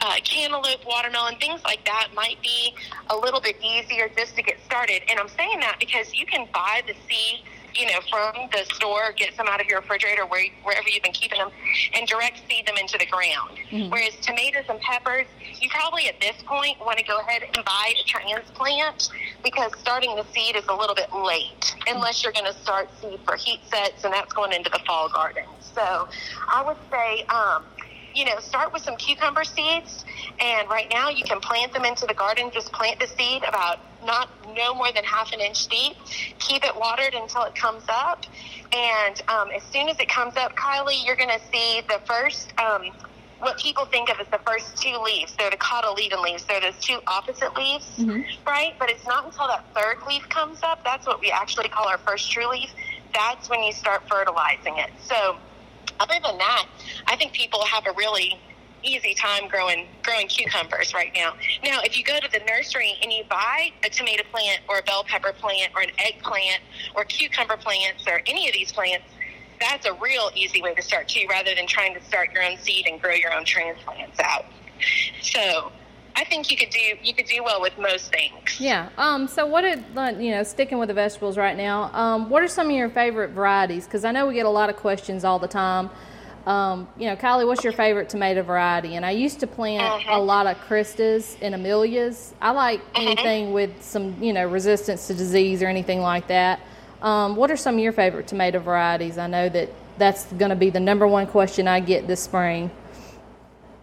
uh, 0.00 0.14
cantaloupe, 0.24 0.84
watermelon, 0.86 1.36
things 1.36 1.62
like 1.64 1.84
that 1.84 2.08
might 2.14 2.40
be 2.42 2.74
a 3.10 3.16
little 3.16 3.40
bit 3.40 3.56
easier 3.62 4.08
just 4.16 4.36
to 4.36 4.42
get 4.42 4.58
started. 4.64 5.02
And 5.08 5.18
I'm 5.18 5.28
saying 5.28 5.60
that 5.60 5.76
because 5.78 6.14
you 6.14 6.26
can 6.26 6.48
buy 6.52 6.82
the 6.86 6.94
seeds 7.08 7.42
you 7.74 7.86
know, 7.86 8.00
from 8.10 8.48
the 8.52 8.64
store, 8.74 9.12
get 9.16 9.34
some 9.34 9.48
out 9.48 9.60
of 9.60 9.66
your 9.66 9.80
refrigerator 9.80 10.26
where, 10.26 10.44
wherever 10.62 10.88
you've 10.88 11.02
been 11.02 11.12
keeping 11.12 11.38
them, 11.38 11.50
and 11.94 12.06
direct 12.06 12.40
seed 12.48 12.66
them 12.66 12.76
into 12.76 12.98
the 12.98 13.06
ground. 13.06 13.58
Mm-hmm. 13.70 13.90
Whereas 13.90 14.14
tomatoes 14.20 14.64
and 14.68 14.80
peppers, 14.80 15.26
you 15.60 15.68
probably 15.70 16.08
at 16.08 16.20
this 16.20 16.36
point 16.44 16.78
want 16.80 16.98
to 16.98 17.04
go 17.04 17.20
ahead 17.20 17.42
and 17.42 17.64
buy 17.64 17.94
a 17.98 18.06
transplant 18.06 19.10
because 19.44 19.72
starting 19.78 20.14
the 20.16 20.24
seed 20.32 20.56
is 20.56 20.66
a 20.68 20.74
little 20.74 20.94
bit 20.94 21.12
late 21.14 21.74
unless 21.86 22.22
you're 22.22 22.32
going 22.32 22.46
to 22.46 22.58
start 22.60 22.88
seed 23.00 23.20
for 23.24 23.36
heat 23.36 23.60
sets, 23.70 24.04
and 24.04 24.12
that's 24.12 24.32
going 24.32 24.52
into 24.52 24.70
the 24.70 24.80
fall 24.86 25.08
garden. 25.08 25.44
So 25.74 26.08
I 26.48 26.62
would 26.66 26.76
say, 26.90 27.24
um, 27.26 27.64
you 28.14 28.24
know, 28.26 28.38
start 28.40 28.72
with 28.72 28.82
some 28.82 28.96
cucumber 28.96 29.44
seeds. 29.44 30.04
And 30.40 30.68
right 30.68 30.88
now 30.90 31.08
you 31.10 31.24
can 31.24 31.40
plant 31.40 31.72
them 31.72 31.84
into 31.84 32.06
the 32.06 32.14
garden. 32.14 32.50
Just 32.52 32.72
plant 32.72 33.00
the 33.00 33.06
seed 33.06 33.42
about 33.44 33.80
not 34.04 34.28
no 34.56 34.74
more 34.74 34.92
than 34.92 35.04
half 35.04 35.32
an 35.32 35.40
inch 35.40 35.68
deep. 35.68 35.96
Keep 36.38 36.64
it 36.64 36.76
watered 36.76 37.14
until 37.14 37.42
it 37.42 37.54
comes 37.54 37.84
up. 37.88 38.24
And 38.72 39.22
um, 39.28 39.50
as 39.54 39.62
soon 39.64 39.88
as 39.88 39.98
it 40.00 40.08
comes 40.08 40.36
up, 40.36 40.56
Kylie, 40.56 41.04
you're 41.04 41.16
going 41.16 41.28
to 41.28 41.40
see 41.52 41.82
the 41.88 42.00
first. 42.06 42.52
Um, 42.58 42.92
what 43.42 43.58
people 43.58 43.84
think 43.86 44.08
of 44.08 44.20
as 44.20 44.28
the 44.28 44.38
first 44.46 44.80
two 44.80 44.96
leaves. 44.98 45.34
They're 45.36 45.50
the 45.50 45.56
cotyledon 45.56 46.22
leaves. 46.22 46.44
They're 46.44 46.60
those 46.60 46.78
two 46.78 47.00
opposite 47.08 47.56
leaves, 47.56 47.84
mm-hmm. 47.98 48.22
right? 48.46 48.72
But 48.78 48.88
it's 48.88 49.04
not 49.04 49.26
until 49.26 49.48
that 49.48 49.64
third 49.74 49.96
leaf 50.06 50.28
comes 50.28 50.62
up. 50.62 50.84
That's 50.84 51.08
what 51.08 51.20
we 51.20 51.32
actually 51.32 51.68
call 51.68 51.88
our 51.88 51.98
first 51.98 52.30
true 52.30 52.48
leaf. 52.48 52.70
That's 53.12 53.50
when 53.50 53.64
you 53.64 53.72
start 53.72 54.08
fertilizing 54.08 54.78
it. 54.78 54.90
So 55.02 55.36
other 55.98 56.14
than 56.22 56.38
that, 56.38 56.66
I 57.06 57.16
think 57.16 57.32
people 57.32 57.64
have 57.64 57.84
a 57.86 57.92
really 57.92 58.38
easy 58.82 59.14
time 59.14 59.48
growing 59.48 59.86
growing 60.02 60.28
cucumbers 60.28 60.94
right 60.94 61.12
now. 61.14 61.34
Now, 61.64 61.80
if 61.82 61.96
you 61.96 62.04
go 62.04 62.18
to 62.18 62.30
the 62.30 62.40
nursery 62.46 62.94
and 63.02 63.12
you 63.12 63.24
buy 63.28 63.70
a 63.84 63.90
tomato 63.90 64.24
plant 64.30 64.60
or 64.68 64.78
a 64.78 64.82
bell 64.82 65.04
pepper 65.04 65.32
plant 65.32 65.72
or 65.74 65.82
an 65.82 65.90
eggplant 65.98 66.60
or 66.94 67.04
cucumber 67.04 67.56
plants 67.56 68.06
or 68.06 68.20
any 68.26 68.48
of 68.48 68.54
these 68.54 68.72
plants, 68.72 69.06
that's 69.60 69.86
a 69.86 69.92
real 69.94 70.30
easy 70.34 70.60
way 70.60 70.74
to 70.74 70.82
start 70.82 71.08
too, 71.08 71.26
rather 71.30 71.54
than 71.54 71.66
trying 71.66 71.94
to 71.94 72.02
start 72.02 72.32
your 72.32 72.42
own 72.42 72.58
seed 72.58 72.86
and 72.86 73.00
grow 73.00 73.14
your 73.14 73.32
own 73.32 73.44
transplants 73.44 74.18
out. 74.20 74.44
So 75.22 75.70
I 76.16 76.24
think 76.24 76.50
you 76.50 76.56
could 76.56 76.70
do 76.70 76.80
you 77.02 77.14
could 77.14 77.26
do 77.26 77.42
well 77.42 77.60
with 77.60 77.78
most 77.78 78.10
things. 78.10 78.60
Yeah. 78.60 78.88
Um. 78.98 79.28
So 79.28 79.46
what 79.46 79.64
are 79.64 80.10
you 80.20 80.32
know 80.32 80.42
sticking 80.42 80.78
with 80.78 80.88
the 80.88 80.94
vegetables 80.94 81.38
right 81.38 81.56
now? 81.56 81.90
Um. 81.92 82.28
What 82.28 82.42
are 82.42 82.48
some 82.48 82.66
of 82.66 82.72
your 82.72 82.90
favorite 82.90 83.30
varieties? 83.30 83.86
Because 83.86 84.04
I 84.04 84.12
know 84.12 84.26
we 84.26 84.34
get 84.34 84.46
a 84.46 84.50
lot 84.50 84.68
of 84.70 84.76
questions 84.76 85.24
all 85.24 85.38
the 85.38 85.48
time. 85.48 85.90
Um. 86.46 86.88
You 86.98 87.06
know, 87.06 87.16
Kylie, 87.16 87.46
what's 87.46 87.62
your 87.62 87.72
favorite 87.72 88.08
tomato 88.08 88.42
variety? 88.42 88.96
And 88.96 89.06
I 89.06 89.12
used 89.12 89.40
to 89.40 89.46
plant 89.46 89.82
uh-huh. 89.82 90.10
a 90.10 90.16
mm-hmm. 90.16 90.26
lot 90.26 90.46
of 90.46 90.58
Cristas 90.58 91.36
and 91.40 91.54
Amelias. 91.54 92.34
I 92.40 92.50
like 92.50 92.80
uh-huh. 92.80 93.02
anything 93.02 93.52
with 93.52 93.82
some 93.82 94.20
you 94.22 94.32
know 94.32 94.46
resistance 94.48 95.06
to 95.06 95.14
disease 95.14 95.62
or 95.62 95.66
anything 95.66 96.00
like 96.00 96.28
that. 96.28 96.60
Um. 97.00 97.36
What 97.36 97.50
are 97.50 97.56
some 97.56 97.76
of 97.76 97.80
your 97.80 97.92
favorite 97.92 98.26
tomato 98.26 98.58
varieties? 98.58 99.18
I 99.18 99.26
know 99.26 99.48
that 99.48 99.70
that's 99.98 100.24
going 100.32 100.50
to 100.50 100.56
be 100.56 100.70
the 100.70 100.80
number 100.80 101.06
one 101.06 101.26
question 101.26 101.68
I 101.68 101.80
get 101.80 102.06
this 102.06 102.22
spring. 102.22 102.70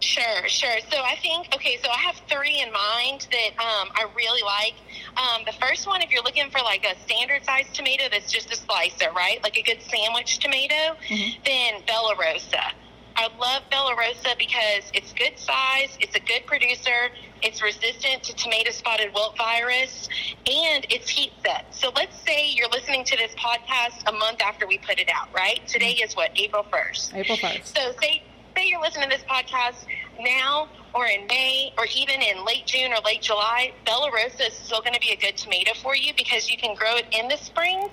Sure, 0.00 0.48
sure. 0.48 0.78
So 0.90 0.96
I 0.98 1.16
think 1.16 1.54
okay. 1.54 1.78
So 1.82 1.90
I 1.90 1.98
have 1.98 2.16
three 2.28 2.60
in 2.60 2.72
mind 2.72 3.28
that 3.30 3.50
um, 3.62 3.88
I 3.94 4.06
really 4.16 4.42
like. 4.42 4.74
Um, 5.16 5.42
the 5.44 5.52
first 5.52 5.86
one, 5.86 6.02
if 6.02 6.10
you're 6.10 6.22
looking 6.22 6.50
for 6.50 6.60
like 6.60 6.84
a 6.84 6.98
standard 7.00 7.44
size 7.44 7.66
tomato 7.72 8.04
that's 8.10 8.30
just 8.30 8.52
a 8.52 8.56
slicer, 8.56 9.10
right? 9.12 9.42
Like 9.42 9.56
a 9.56 9.62
good 9.62 9.82
sandwich 9.82 10.38
tomato, 10.38 10.96
mm-hmm. 11.08 11.42
then 11.44 11.82
Bella 11.86 12.14
Rosa. 12.18 12.72
I 13.16 13.28
love 13.38 13.64
Bella 13.70 13.96
Rosa 13.96 14.34
because 14.38 14.90
it's 14.94 15.12
good 15.12 15.38
size, 15.38 15.98
it's 16.00 16.16
a 16.16 16.20
good 16.20 16.46
producer, 16.46 17.10
it's 17.42 17.62
resistant 17.62 18.22
to 18.22 18.34
tomato 18.34 18.70
spotted 18.70 19.12
wilt 19.12 19.36
virus, 19.36 20.08
and 20.46 20.86
it's 20.88 21.08
heat 21.08 21.32
set. 21.44 21.66
So 21.74 21.90
let's 21.94 22.18
say 22.22 22.50
you're 22.50 22.70
listening 22.70 23.04
to 23.04 23.16
this 23.16 23.34
podcast 23.34 24.08
a 24.08 24.12
month 24.12 24.40
after 24.40 24.66
we 24.66 24.78
put 24.78 24.98
it 24.98 25.10
out, 25.12 25.28
right? 25.34 25.66
Today 25.66 25.92
is 25.92 26.14
what, 26.14 26.30
April 26.38 26.64
1st. 26.72 27.14
April 27.14 27.36
1st. 27.36 27.76
So 27.76 27.92
say 28.00 28.22
say 28.56 28.68
you're 28.68 28.80
listening 28.80 29.08
to 29.08 29.16
this 29.16 29.24
podcast 29.24 29.86
now 30.20 30.68
or 30.94 31.06
in 31.06 31.26
May 31.26 31.72
or 31.78 31.86
even 31.94 32.20
in 32.22 32.44
late 32.44 32.66
June 32.66 32.92
or 32.92 33.00
late 33.04 33.22
July, 33.22 33.72
Bella 33.86 34.10
Rosa 34.12 34.46
is 34.46 34.54
still 34.54 34.80
going 34.80 34.94
to 34.94 35.00
be 35.00 35.10
a 35.10 35.16
good 35.16 35.36
tomato 35.36 35.72
for 35.74 35.94
you 35.94 36.12
because 36.16 36.50
you 36.50 36.56
can 36.56 36.74
grow 36.74 36.96
it 36.96 37.06
in 37.12 37.28
the 37.28 37.36
spring 37.36 37.88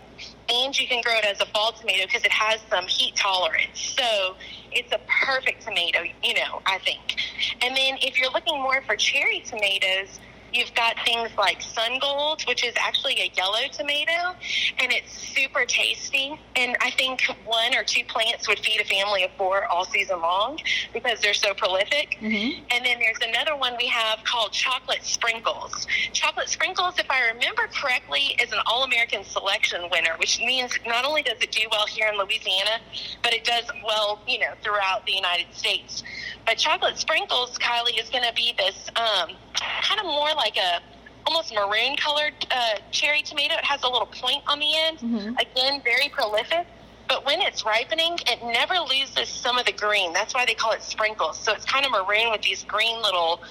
and 0.50 0.78
you 0.78 0.88
can 0.88 1.02
grow 1.02 1.16
it 1.16 1.26
as 1.26 1.40
a 1.42 1.46
fall 1.48 1.72
tomato 1.72 2.06
because 2.06 2.24
it 2.24 2.32
has 2.32 2.60
some 2.70 2.86
heat 2.88 3.16
tolerance. 3.16 3.96
So 3.98 4.36
it's 4.72 4.92
a 4.92 5.00
perfect 5.26 5.64
tomato, 5.64 6.00
you 6.24 6.34
know, 6.34 6.62
I 6.66 6.80
think. 6.80 7.18
And 7.62 7.76
then 7.76 7.98
if 8.02 8.20
you're 8.20 8.32
looking 8.32 8.62
more 8.62 8.82
for 8.82 8.96
cherry 8.96 9.42
tomatoes, 9.42 10.20
You've 10.58 10.74
got 10.74 10.96
things 11.06 11.30
like 11.38 11.62
Sun 11.62 12.00
Gold, 12.00 12.42
which 12.48 12.66
is 12.66 12.74
actually 12.80 13.22
a 13.22 13.32
yellow 13.38 13.68
tomato, 13.72 14.36
and 14.80 14.92
it's 14.92 15.12
super 15.12 15.66
tasty. 15.66 16.40
And 16.56 16.76
I 16.82 16.90
think 16.90 17.22
one 17.46 17.76
or 17.76 17.84
two 17.84 18.04
plants 18.06 18.48
would 18.48 18.58
feed 18.58 18.82
a 18.82 18.86
family 18.86 19.24
of 19.24 19.30
four 19.38 19.66
all 19.66 19.86
season 19.86 20.20
long 20.20 20.58
because 20.94 21.22
they're 21.22 21.36
so 21.36 21.54
prolific. 21.54 22.18
Mm-hmm. 22.20 22.64
And 22.72 22.84
then 22.84 22.98
there's 22.98 23.20
another 23.22 23.56
one 23.56 23.76
we 23.78 23.86
have 23.86 24.24
called 24.24 24.52
Chocolate 24.52 25.04
Sprinkles. 25.04 25.86
Chocolate 26.14 26.50
Sprinkles, 26.50 26.98
if 26.98 27.06
I 27.12 27.28
remember 27.28 27.68
correctly, 27.80 28.36
is 28.42 28.52
an 28.52 28.60
All 28.66 28.84
American 28.84 29.24
Selection 29.24 29.88
winner, 29.92 30.16
which 30.18 30.40
means 30.40 30.72
not 30.88 31.06
only 31.06 31.22
does 31.22 31.38
it 31.40 31.52
do 31.52 31.68
well 31.72 31.86
here 31.86 32.08
in 32.12 32.18
Louisiana, 32.18 32.80
but 33.22 33.32
it 33.32 33.44
does 33.44 33.66
well, 33.86 34.20
you 34.28 34.40
know, 34.40 34.54
throughout 34.64 35.06
the 35.06 35.14
United 35.14 35.54
States. 35.54 36.02
But 36.48 36.58
Chocolate 36.58 36.98
Sprinkles, 36.98 37.60
Kylie, 37.60 38.02
is 38.02 38.10
going 38.10 38.24
to 38.24 38.34
be 38.34 38.56
this 38.58 38.90
um, 38.96 39.36
kind 39.54 40.00
of 40.00 40.06
more 40.06 40.34
like 40.36 40.47
a 40.56 40.80
almost 41.26 41.54
maroon 41.54 41.98
colored 41.98 42.34
uh, 42.52 42.76
cherry 42.92 43.22
tomato. 43.22 43.56
It 43.56 43.66
has 43.66 43.84
a 43.84 43.90
little 43.90 44.08
point 44.08 44.44
on 44.48 44.60
the 44.60 44.78
end. 44.78 45.00
Mm-hmm. 45.00 45.36
Again, 45.38 45.82
very 45.84 46.08
prolific. 46.10 46.66
But 47.10 47.26
when 47.26 47.42
it's 47.42 47.66
ripening, 47.66 48.20
it 48.28 48.44
never 48.44 48.76
loses 48.76 49.30
some 49.30 49.58
of 49.58 49.66
the 49.66 49.72
green. 49.72 50.14
That's 50.14 50.34
why 50.34 50.46
they 50.46 50.54
call 50.54 50.74
it 50.74 50.82
sprinkles. 50.82 51.40
So 51.40 51.54
it's 51.54 51.66
kind 51.66 51.86
of 51.86 51.92
maroon 51.92 52.32
with 52.32 52.42
these 52.42 52.64
green 52.64 53.02
little 53.02 53.42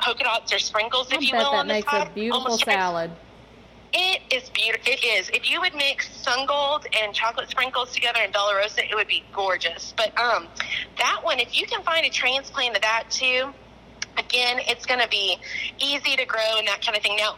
polka 0.00 0.24
dots 0.24 0.52
or 0.52 0.58
sprinkles, 0.58 1.10
if 1.10 1.18
I 1.18 1.20
you 1.20 1.32
bet 1.32 1.42
will. 1.42 1.52
That 1.52 1.66
makes 1.66 1.92
a 1.92 2.10
beautiful 2.14 2.42
Almost 2.42 2.64
salad. 2.64 3.10
It 3.94 4.20
is 4.30 4.50
beautiful. 4.50 4.92
It 4.92 5.02
is. 5.02 5.30
If 5.30 5.50
you 5.50 5.60
would 5.60 5.74
mix 5.74 6.14
sun 6.20 6.46
gold 6.46 6.86
and 6.92 7.14
chocolate 7.14 7.48
sprinkles 7.48 7.92
together 7.92 8.20
in 8.20 8.30
Bella 8.30 8.56
Rosa, 8.56 8.84
it 8.84 8.94
would 8.94 9.08
be 9.08 9.24
gorgeous. 9.32 9.94
But 9.96 10.18
um, 10.18 10.46
that 10.98 11.20
one, 11.22 11.40
if 11.40 11.58
you 11.58 11.66
can 11.66 11.82
find 11.82 12.04
a 12.04 12.10
transplant 12.10 12.76
of 12.76 12.82
that 12.82 13.04
too, 13.10 13.54
again, 14.18 14.58
it's 14.66 14.86
going 14.86 15.00
to 15.00 15.08
be 15.08 15.38
easy 15.78 16.16
to 16.16 16.24
grow 16.24 16.58
and 16.58 16.66
that 16.68 16.82
kind 16.84 16.96
of 16.96 17.02
thing. 17.02 17.16
Now, 17.16 17.36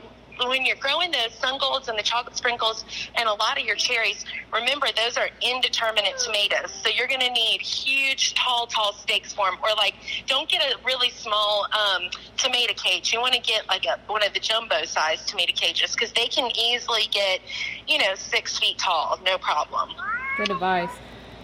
when 0.49 0.65
you're 0.65 0.77
growing 0.77 1.11
those 1.11 1.35
sun 1.35 1.59
golds 1.59 1.89
and 1.89 1.99
the 1.99 2.03
chocolate 2.03 2.37
sprinkles 2.37 2.85
and 3.15 3.29
a 3.29 3.33
lot 3.35 3.59
of 3.59 3.65
your 3.65 3.77
cherries, 3.77 4.25
remember 4.53 4.87
those 4.97 5.17
are 5.17 5.29
indeterminate 5.43 6.17
tomatoes. 6.19 6.73
So 6.83 6.89
you're 6.89 7.09
going 7.09 7.21
to 7.21 7.31
need 7.31 7.61
huge, 7.61 8.35
tall, 8.35 8.67
tall 8.67 8.93
stakes 8.95 9.33
for 9.33 9.51
them. 9.51 9.59
Or 9.63 9.69
like, 9.77 9.95
don't 10.27 10.49
get 10.49 10.63
a 10.63 10.77
really 10.85 11.11
small 11.11 11.67
um, 11.73 12.05
tomato 12.37 12.75
cage. 12.75 13.13
You 13.13 13.21
want 13.21 13.35
to 13.35 13.41
get 13.41 13.69
like 13.69 13.85
a 13.85 13.99
one 14.11 14.25
of 14.27 14.33
the 14.33 14.41
jumbo 14.41 14.85
size 14.85 15.25
tomato 15.27 15.53
cages 15.55 15.93
because 15.95 16.13
they 16.13 16.27
can 16.27 16.51
easily 16.57 17.09
get, 17.11 17.41
you 17.87 17.99
know, 17.99 18.15
six 18.15 18.59
feet 18.59 18.79
tall, 18.79 19.19
no 19.25 19.37
problem. 19.39 19.91
Good 20.39 20.51
advice. 20.51 20.91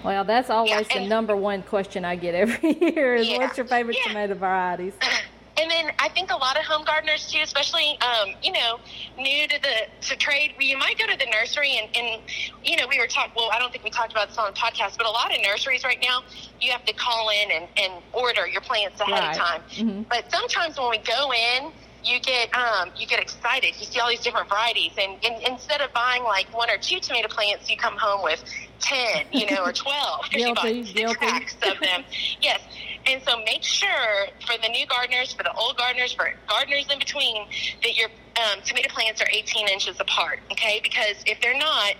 Well, 0.06 0.22
that's 0.22 0.50
always 0.50 0.86
yeah, 0.88 1.00
the 1.00 1.08
number 1.08 1.34
one 1.34 1.64
question 1.64 2.04
I 2.04 2.14
get 2.14 2.36
every 2.36 2.72
year 2.80 3.16
is 3.16 3.26
yeah, 3.28 3.38
what's 3.38 3.56
your 3.56 3.66
favorite 3.66 3.96
yeah. 3.96 4.12
tomato 4.12 4.34
varieties? 4.34 4.94
And 5.58 5.70
then 5.70 5.90
I 5.98 6.10
think 6.10 6.30
a 6.30 6.36
lot 6.36 6.58
of 6.58 6.66
home 6.66 6.84
gardeners 6.84 7.32
too, 7.32 7.40
especially 7.42 7.98
um, 8.02 8.34
you 8.42 8.52
know, 8.52 8.78
new 9.16 9.48
to 9.48 9.58
the 9.62 10.06
to 10.08 10.16
trade, 10.16 10.52
you 10.60 10.76
might 10.76 10.98
go 10.98 11.06
to 11.06 11.16
the 11.16 11.24
nursery 11.24 11.78
and, 11.78 11.88
and 11.96 12.22
you 12.62 12.76
know, 12.76 12.86
we 12.86 12.98
were 12.98 13.06
talking 13.06 13.32
well, 13.34 13.48
I 13.50 13.58
don't 13.58 13.72
think 13.72 13.82
we 13.82 13.88
talked 13.88 14.12
about 14.12 14.28
this 14.28 14.36
on 14.36 14.52
the 14.52 14.60
podcast, 14.60 14.98
but 14.98 15.06
a 15.06 15.10
lot 15.10 15.34
of 15.34 15.42
nurseries 15.42 15.82
right 15.82 15.98
now 16.02 16.22
you 16.60 16.70
have 16.72 16.84
to 16.84 16.92
call 16.92 17.30
in 17.30 17.50
and, 17.50 17.68
and 17.78 18.02
order 18.12 18.46
your 18.46 18.60
plants 18.60 19.00
ahead 19.00 19.12
right. 19.12 19.30
of 19.30 19.36
time. 19.36 19.62
Mm-hmm. 19.70 20.02
But 20.10 20.30
sometimes 20.30 20.78
when 20.78 20.90
we 20.90 20.98
go 20.98 21.32
in 21.32 21.72
you 22.06 22.20
get 22.20 22.54
um, 22.54 22.90
you 22.96 23.06
get 23.06 23.20
excited. 23.20 23.74
You 23.78 23.84
see 23.84 24.00
all 24.00 24.08
these 24.08 24.20
different 24.20 24.48
varieties, 24.48 24.92
and, 24.98 25.22
and 25.24 25.42
instead 25.42 25.80
of 25.80 25.92
buying 25.92 26.22
like 26.22 26.46
one 26.56 26.70
or 26.70 26.78
two 26.78 27.00
tomato 27.00 27.28
plants, 27.28 27.68
you 27.68 27.76
come 27.76 27.96
home 27.96 28.22
with 28.22 28.42
ten, 28.80 29.26
you 29.32 29.50
know, 29.50 29.64
or 29.64 29.72
twelve 29.84 30.26
you 30.32 30.54
bought 30.54 30.66
six 30.86 31.16
packs 31.16 31.54
of 31.62 31.80
them. 31.80 32.04
yes, 32.40 32.60
and 33.06 33.22
so 33.22 33.38
make 33.44 33.62
sure 33.62 34.26
for 34.46 34.60
the 34.60 34.68
new 34.68 34.86
gardeners, 34.86 35.32
for 35.32 35.42
the 35.42 35.52
old 35.54 35.76
gardeners, 35.76 36.12
for 36.12 36.32
gardeners 36.48 36.86
in 36.90 36.98
between, 36.98 37.46
that 37.82 37.96
your 37.96 38.08
um, 38.36 38.60
tomato 38.64 38.88
plants 38.88 39.20
are 39.22 39.28
18 39.30 39.68
inches 39.68 39.98
apart. 40.00 40.40
Okay, 40.52 40.80
because 40.82 41.16
if 41.26 41.40
they're 41.40 41.58
not, 41.58 41.94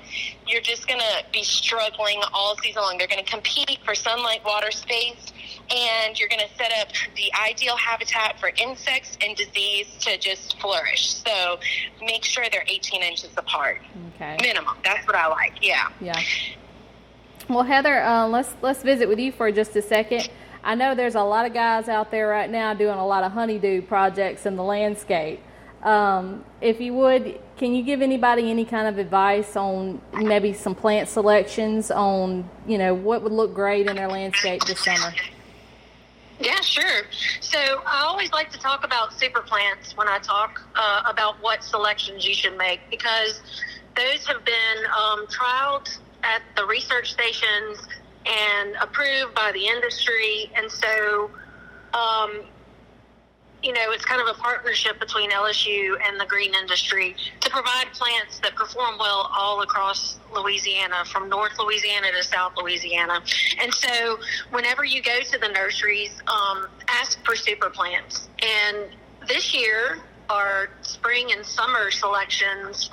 you're 0.46 0.60
just 0.60 0.86
going 0.86 1.00
to 1.00 1.25
be 1.32 1.42
struggling 1.42 2.20
all 2.32 2.56
season 2.62 2.82
long. 2.82 2.98
They're 2.98 3.08
going 3.08 3.25
to 3.25 3.30
compete 3.30 3.78
for 3.84 3.94
sunlight, 3.94 4.44
water, 4.44 4.70
space 4.70 5.32
and 5.70 6.18
you're 6.18 6.28
going 6.28 6.40
to 6.40 6.54
set 6.56 6.72
up 6.80 6.88
the 7.16 7.32
ideal 7.34 7.76
habitat 7.76 8.38
for 8.38 8.50
insects 8.56 9.16
and 9.20 9.36
disease 9.36 9.86
to 10.00 10.18
just 10.18 10.58
flourish. 10.60 11.14
So 11.14 11.58
make 12.00 12.25
sure 12.25 12.44
they're 12.50 12.64
18 12.68 13.02
inches 13.02 13.30
apart. 13.36 13.80
Okay. 14.14 14.36
Minimum. 14.40 14.76
That's 14.84 15.06
what 15.06 15.16
I 15.16 15.26
like. 15.28 15.54
Yeah. 15.60 15.88
Yeah. 16.00 16.20
Well, 17.48 17.64
Heather, 17.64 18.02
uh, 18.02 18.26
let's 18.26 18.54
let's 18.60 18.82
visit 18.82 19.08
with 19.08 19.20
you 19.20 19.30
for 19.30 19.52
just 19.52 19.76
a 19.76 19.82
second. 19.82 20.28
I 20.66 20.75
know 20.75 20.96
there's 20.96 21.14
a 21.14 21.23
lot 21.23 21.46
of 21.46 21.54
guys 21.54 21.88
out 21.88 22.11
there 22.11 22.26
right 22.26 22.50
now 22.50 22.75
doing 22.75 22.99
a 22.99 23.06
lot 23.06 23.23
of 23.23 23.30
honeydew 23.30 23.82
projects 23.82 24.46
in 24.46 24.56
the 24.56 24.64
landscape. 24.64 25.40
Um, 25.85 26.44
if 26.61 26.80
you 26.80 26.92
would, 26.94 27.38
can 27.56 27.73
you 27.73 27.85
give 27.85 28.02
anybody 28.02 28.50
any 28.50 28.64
kind 28.64 28.88
of 28.88 28.99
advice 28.99 29.54
on 29.54 30.00
maybe 30.12 30.52
some 30.52 30.75
plant 30.75 31.08
selections 31.08 31.92
on, 31.92 32.50
you 32.66 32.78
know, 32.78 32.94
what 32.94 33.23
would 33.23 33.30
look 33.30 33.54
great 33.54 33.87
in 33.87 33.94
their 33.94 34.08
landscape 34.08 34.61
this 34.64 34.80
summer? 34.80 35.14
Yeah, 36.40 36.61
sure. 36.62 37.02
So 37.40 37.58
I 37.61 38.02
always 38.02 38.32
like 38.32 38.50
to 38.50 38.58
talk 38.58 38.85
about 38.85 39.12
super 39.12 39.42
plants 39.42 39.96
when 39.96 40.08
I 40.08 40.18
talk 40.18 40.61
uh, 40.75 41.02
about 41.06 41.40
what 41.40 41.62
selections 41.62 42.26
you 42.26 42.35
should 42.35 42.58
make 42.58 42.80
because 42.90 43.40
those 43.94 44.26
have 44.26 44.44
been 44.44 44.85
um, 44.87 45.28
trialed 45.28 45.96
at 46.25 46.42
the 46.56 46.66
research 46.66 47.12
stations 47.12 47.87
and 48.26 48.76
approved 48.80 49.35
by 49.35 49.52
the 49.52 49.66
industry. 49.66 50.50
And 50.54 50.71
so 50.71 51.30
um, 51.95 52.42
you 53.62 53.73
know, 53.73 53.90
it's 53.90 54.04
kind 54.04 54.21
of 54.21 54.28
a 54.28 54.38
partnership 54.38 55.00
between 55.00 55.30
LSU 55.30 55.97
and 56.06 56.21
the 56.21 56.26
green 56.26 56.54
industry 56.54 57.16
to 57.40 57.50
provide 57.50 57.87
plants 57.92 58.38
that 58.40 58.54
perform 58.54 58.97
well 58.99 59.30
all 59.37 59.62
across 59.62 60.18
Louisiana, 60.33 61.04
from 61.06 61.28
North 61.28 61.59
Louisiana 61.59 62.12
to 62.12 62.23
South 62.23 62.52
Louisiana. 62.56 63.23
And 63.61 63.73
so, 63.75 64.18
whenever 64.50 64.85
you 64.85 65.02
go 65.02 65.21
to 65.21 65.38
the 65.38 65.49
nurseries, 65.49 66.11
um, 66.28 66.68
ask 66.87 67.25
for 67.25 67.35
super 67.35 67.71
plants. 67.71 68.28
And 68.40 68.88
this 69.26 69.54
year, 69.54 69.99
our 70.28 70.68
spring 70.83 71.33
and 71.33 71.45
summer 71.45 71.90
selections 71.90 72.90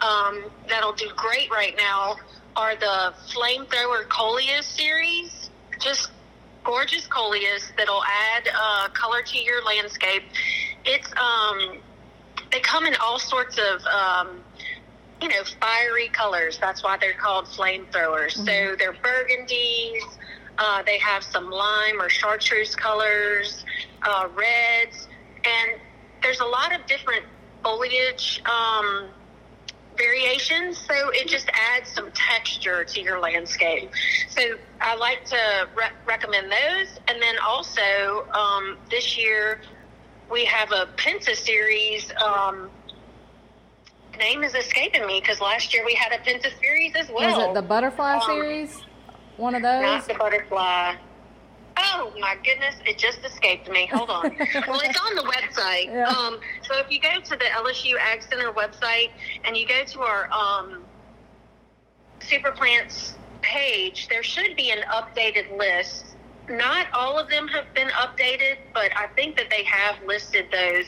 um, 0.00 0.44
that'll 0.68 0.92
do 0.92 1.10
great 1.16 1.50
right 1.50 1.76
now 1.76 2.16
are 2.56 2.76
the 2.76 3.14
Flamethrower 3.32 4.08
Coleus 4.08 4.66
series. 4.66 5.50
Just 5.80 6.10
gorgeous 6.64 7.06
coleus 7.06 7.72
that'll 7.76 8.04
add 8.04 8.48
uh, 8.54 8.88
color 8.90 9.22
to 9.22 9.38
your 9.38 9.64
landscape. 9.64 10.22
It's 10.84 11.10
um, 11.16 11.78
they 12.50 12.60
come 12.60 12.86
in 12.86 12.94
all 12.96 13.18
sorts 13.18 13.58
of 13.58 13.84
um, 13.86 14.40
you 15.20 15.28
know 15.28 15.42
fiery 15.60 16.08
colors. 16.08 16.58
That's 16.60 16.82
why 16.82 16.98
they're 16.98 17.14
called 17.14 17.46
flamethrowers. 17.46 18.36
Mm-hmm. 18.36 18.44
So 18.44 18.76
they're 18.78 18.94
burgundies. 18.94 20.02
Uh, 20.58 20.82
they 20.82 20.98
have 20.98 21.24
some 21.24 21.50
lime 21.50 22.00
or 22.00 22.10
chartreuse 22.10 22.76
colors, 22.76 23.64
uh, 24.02 24.28
reds, 24.34 25.08
and 25.44 25.80
there's 26.22 26.40
a 26.40 26.44
lot 26.44 26.74
of 26.74 26.86
different 26.86 27.24
foliage. 27.62 28.42
Um, 28.44 29.08
variations, 29.96 30.78
so 30.78 31.10
it 31.10 31.28
just 31.28 31.48
adds 31.52 31.90
some 31.92 32.10
texture 32.12 32.84
to 32.84 33.00
your 33.00 33.20
landscape. 33.20 33.90
So 34.28 34.42
I 34.80 34.96
like 34.96 35.24
to 35.26 35.68
re- 35.76 35.90
recommend 36.06 36.50
those. 36.50 36.98
And 37.08 37.20
then 37.20 37.36
also 37.46 38.26
um, 38.32 38.78
this 38.90 39.16
year 39.18 39.60
we 40.30 40.44
have 40.44 40.72
a 40.72 40.88
Penta 40.96 41.36
series. 41.36 42.10
Um, 42.22 42.70
name 44.18 44.42
is 44.42 44.54
escaping 44.54 45.06
me 45.06 45.20
because 45.20 45.40
last 45.40 45.74
year 45.74 45.84
we 45.84 45.94
had 45.94 46.12
a 46.12 46.18
Penta 46.18 46.50
series 46.60 46.94
as 46.96 47.08
well. 47.08 47.38
Was 47.38 47.50
it 47.50 47.54
the 47.54 47.62
butterfly 47.62 48.14
um, 48.14 48.22
series? 48.22 48.82
One 49.36 49.54
of 49.54 49.62
those? 49.62 49.82
Not 49.82 50.08
the 50.08 50.14
butterfly. 50.14 50.96
Oh 51.76 52.12
my 52.18 52.36
goodness, 52.44 52.74
it 52.86 52.98
just 52.98 53.24
escaped 53.24 53.70
me. 53.70 53.86
Hold 53.86 54.10
on. 54.10 54.22
well, 54.68 54.80
it's 54.82 55.00
on 55.00 55.14
the 55.14 55.22
website. 55.22 55.86
Yeah. 55.86 56.06
Um, 56.06 56.40
so 56.62 56.78
if 56.78 56.90
you 56.90 57.00
go 57.00 57.20
to 57.20 57.30
the 57.30 57.44
LSU 57.44 57.98
Ag 57.98 58.22
Center 58.22 58.52
website 58.52 59.10
and 59.44 59.56
you 59.56 59.66
go 59.66 59.84
to 59.84 60.00
our 60.00 60.30
um, 60.32 60.84
super 62.20 62.52
plants 62.52 63.14
page, 63.40 64.08
there 64.08 64.22
should 64.22 64.56
be 64.56 64.70
an 64.70 64.82
updated 64.90 65.56
list. 65.56 66.06
Not 66.48 66.86
all 66.92 67.18
of 67.18 67.28
them 67.30 67.48
have 67.48 67.72
been 67.74 67.88
updated, 67.88 68.56
but 68.74 68.90
I 68.96 69.06
think 69.08 69.36
that 69.36 69.48
they 69.48 69.62
have 69.64 69.96
listed 70.04 70.46
those, 70.50 70.86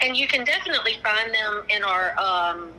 and 0.00 0.16
you 0.16 0.26
can 0.26 0.44
definitely 0.44 0.98
find 1.02 1.32
them 1.32 1.64
in 1.68 1.82
our. 1.82 2.18
Um, 2.18 2.72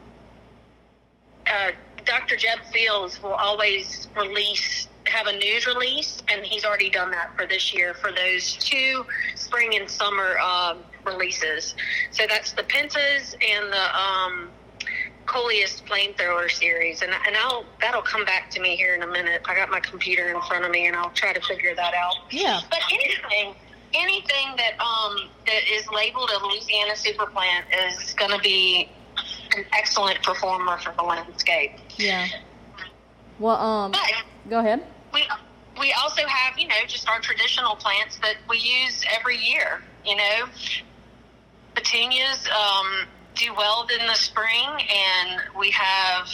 uh, 1.47 1.71
Dr. 2.03 2.37
Jeb 2.37 2.59
Fields 2.71 3.21
will 3.21 3.33
always 3.33 4.07
release 4.15 4.87
have 5.07 5.27
a 5.27 5.37
news 5.37 5.65
release, 5.67 6.21
and 6.29 6.45
he's 6.45 6.65
already 6.65 6.89
done 6.89 7.11
that 7.11 7.35
for 7.35 7.45
this 7.45 7.73
year 7.73 7.93
for 7.93 8.11
those 8.11 8.55
two 8.55 9.05
spring 9.35 9.75
and 9.75 9.89
summer 9.89 10.37
um, 10.39 10.79
releases. 11.05 11.75
So 12.11 12.25
that's 12.27 12.53
the 12.53 12.63
Pentas 12.63 13.33
and 13.33 13.71
the 13.71 13.99
um, 13.99 14.49
Coleus 15.25 15.81
Flamethrower 15.81 16.49
series, 16.49 17.01
and 17.01 17.11
and 17.11 17.35
I'll 17.35 17.65
that'll 17.81 18.01
come 18.01 18.25
back 18.25 18.49
to 18.51 18.61
me 18.61 18.75
here 18.75 18.95
in 18.95 19.03
a 19.03 19.07
minute. 19.07 19.41
I 19.45 19.55
got 19.55 19.69
my 19.69 19.79
computer 19.79 20.29
in 20.29 20.41
front 20.41 20.65
of 20.65 20.71
me, 20.71 20.87
and 20.87 20.95
I'll 20.95 21.11
try 21.11 21.33
to 21.33 21.41
figure 21.41 21.75
that 21.75 21.93
out. 21.93 22.15
Yeah. 22.31 22.61
But 22.69 22.79
anything 22.91 23.55
anything 23.93 24.55
that 24.57 24.79
um 24.79 25.29
that 25.45 25.61
is 25.71 25.87
labeled 25.89 26.29
a 26.29 26.45
Louisiana 26.45 26.95
super 26.95 27.25
plant 27.25 27.65
is 27.87 28.13
going 28.13 28.31
to 28.31 28.39
be 28.39 28.89
an 29.55 29.65
excellent 29.77 30.21
performer 30.23 30.77
for 30.77 30.93
the 30.97 31.03
landscape. 31.03 31.71
Yeah. 31.97 32.27
Well, 33.39 33.55
um, 33.55 33.91
but, 33.91 34.01
go 34.49 34.59
ahead 34.59 34.83
we 35.79 35.93
also 35.93 36.25
have 36.27 36.57
you 36.57 36.67
know 36.67 36.75
just 36.87 37.07
our 37.07 37.19
traditional 37.19 37.75
plants 37.75 38.17
that 38.19 38.35
we 38.49 38.57
use 38.57 39.03
every 39.17 39.37
year. 39.37 39.81
You 40.05 40.15
know, 40.15 40.45
petunias 41.75 42.47
um, 42.47 43.07
do 43.35 43.53
well 43.55 43.87
in 43.99 44.07
the 44.07 44.15
spring, 44.15 44.65
and 44.65 45.41
we 45.57 45.71
have 45.71 46.27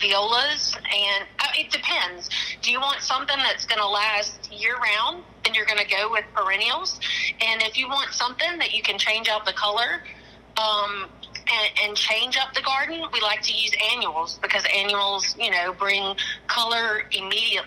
violas, 0.00 0.74
and 0.76 1.26
uh, 1.38 1.46
it 1.58 1.70
depends. 1.70 2.28
Do 2.62 2.70
you 2.70 2.80
want 2.80 3.00
something 3.00 3.36
that's 3.38 3.64
going 3.66 3.80
to 3.80 3.88
last 3.88 4.52
year 4.52 4.76
round? 4.76 5.24
Then 5.44 5.54
you're 5.54 5.66
going 5.66 5.84
to 5.84 5.88
go 5.88 6.10
with 6.10 6.24
perennials, 6.34 7.00
and 7.40 7.62
if 7.62 7.76
you 7.76 7.88
want 7.88 8.12
something 8.12 8.58
that 8.58 8.72
you 8.74 8.82
can 8.82 8.98
change 8.98 9.28
out 9.28 9.44
the 9.44 9.52
color. 9.52 10.02
Um, 10.54 11.08
and, 11.50 11.88
and, 11.88 11.96
change 11.96 12.36
up 12.36 12.52
the 12.54 12.60
garden, 12.60 13.02
we 13.10 13.20
like 13.22 13.40
to 13.42 13.54
use 13.54 13.72
annuals 13.90 14.38
because 14.42 14.64
annuals, 14.72 15.34
you 15.38 15.50
know, 15.50 15.72
bring 15.72 16.14
color 16.46 17.04
immediate 17.10 17.64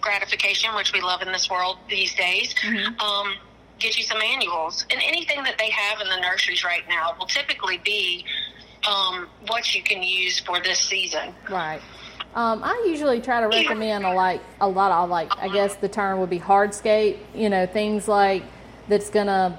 gratification, 0.00 0.74
which 0.74 0.92
we 0.92 1.00
love 1.00 1.22
in 1.22 1.32
this 1.32 1.50
world 1.50 1.78
these 1.88 2.14
days. 2.14 2.54
Mm-hmm. 2.54 3.00
Um, 3.00 3.34
get 3.78 3.96
you 3.96 4.02
some 4.02 4.20
annuals, 4.20 4.84
and 4.90 5.00
anything 5.02 5.42
that 5.44 5.56
they 5.58 5.70
have 5.70 6.00
in 6.00 6.08
the 6.08 6.20
nurseries 6.20 6.64
right 6.64 6.82
now 6.88 7.14
will 7.18 7.26
typically 7.26 7.78
be 7.78 8.24
um, 8.88 9.28
what 9.46 9.74
you 9.74 9.82
can 9.82 10.02
use 10.02 10.40
for 10.40 10.60
this 10.60 10.80
season. 10.80 11.34
Right. 11.48 11.80
Um, 12.34 12.62
I 12.62 12.84
usually 12.86 13.20
try 13.20 13.40
to 13.40 13.48
recommend 13.48 14.04
a 14.04 14.12
like 14.12 14.40
a 14.60 14.68
lot 14.68 14.92
of 14.92 15.08
like 15.08 15.36
I 15.38 15.48
guess 15.48 15.76
the 15.76 15.88
term 15.88 16.20
would 16.20 16.30
be 16.30 16.38
hardscape. 16.38 17.18
You 17.34 17.48
know, 17.48 17.66
things 17.66 18.06
like 18.06 18.44
that's 18.88 19.10
gonna 19.10 19.58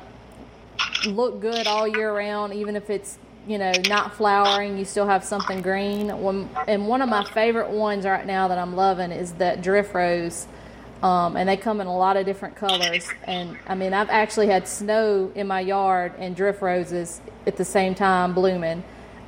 look 1.06 1.42
good 1.42 1.68
all 1.68 1.88
year 1.88 2.16
round, 2.16 2.54
even 2.54 2.76
if 2.76 2.90
it's 2.90 3.18
you 3.50 3.58
know, 3.58 3.72
not 3.88 4.14
flowering, 4.14 4.78
you 4.78 4.86
still 4.86 5.08
have 5.08 5.26
something 5.26 5.64
green. 5.64 6.12
And 6.12 6.88
one 6.88 7.02
of 7.02 7.10
my 7.10 7.24
favorite 7.34 7.72
ones 7.72 8.06
right 8.06 8.26
now 8.26 8.48
that 8.48 8.60
I'm 8.60 8.76
loving 8.76 9.12
is 9.12 9.34
that 9.34 9.64
drift 9.64 9.96
rose. 9.96 10.46
Um, 11.02 11.36
and 11.36 11.50
they 11.50 11.58
come 11.58 11.82
in 11.82 11.88
a 11.88 11.98
lot 11.98 12.16
of 12.16 12.28
different 12.28 12.56
colors. 12.56 13.10
And 13.24 13.58
I 13.66 13.74
mean, 13.74 13.92
I've 13.92 14.10
actually 14.12 14.48
had 14.48 14.68
snow 14.68 15.32
in 15.34 15.48
my 15.48 15.62
yard 15.62 16.14
and 16.20 16.36
drift 16.36 16.62
roses 16.62 17.22
at 17.48 17.58
the 17.58 17.66
same 17.66 17.96
time 17.96 18.36
blooming. 18.36 18.84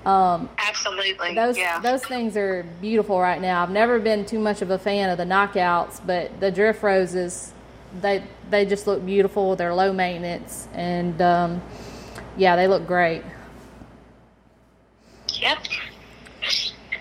Um, 0.06 0.50
Absolutely. 0.60 1.34
Those 1.34 1.58
yeah. 1.58 1.80
those 1.80 2.04
things 2.04 2.38
are 2.38 2.64
beautiful 2.80 3.20
right 3.20 3.42
now. 3.42 3.64
I've 3.64 3.72
never 3.72 4.00
been 4.00 4.26
too 4.26 4.40
much 4.40 4.62
of 4.62 4.70
a 4.70 4.78
fan 4.78 5.10
of 5.10 5.18
the 5.18 5.24
knockouts, 5.24 6.00
but 6.06 6.40
the 6.40 6.52
drift 6.52 6.84
roses, 6.84 7.54
they 8.02 8.24
they 8.50 8.66
just 8.66 8.86
look 8.86 9.04
beautiful. 9.06 9.56
They're 9.56 9.74
low 9.74 9.94
maintenance, 9.94 10.68
and 10.74 11.22
um, 11.22 11.62
yeah, 12.36 12.56
they 12.56 12.68
look 12.68 12.88
great. 12.88 13.24
Yep. 15.42 15.58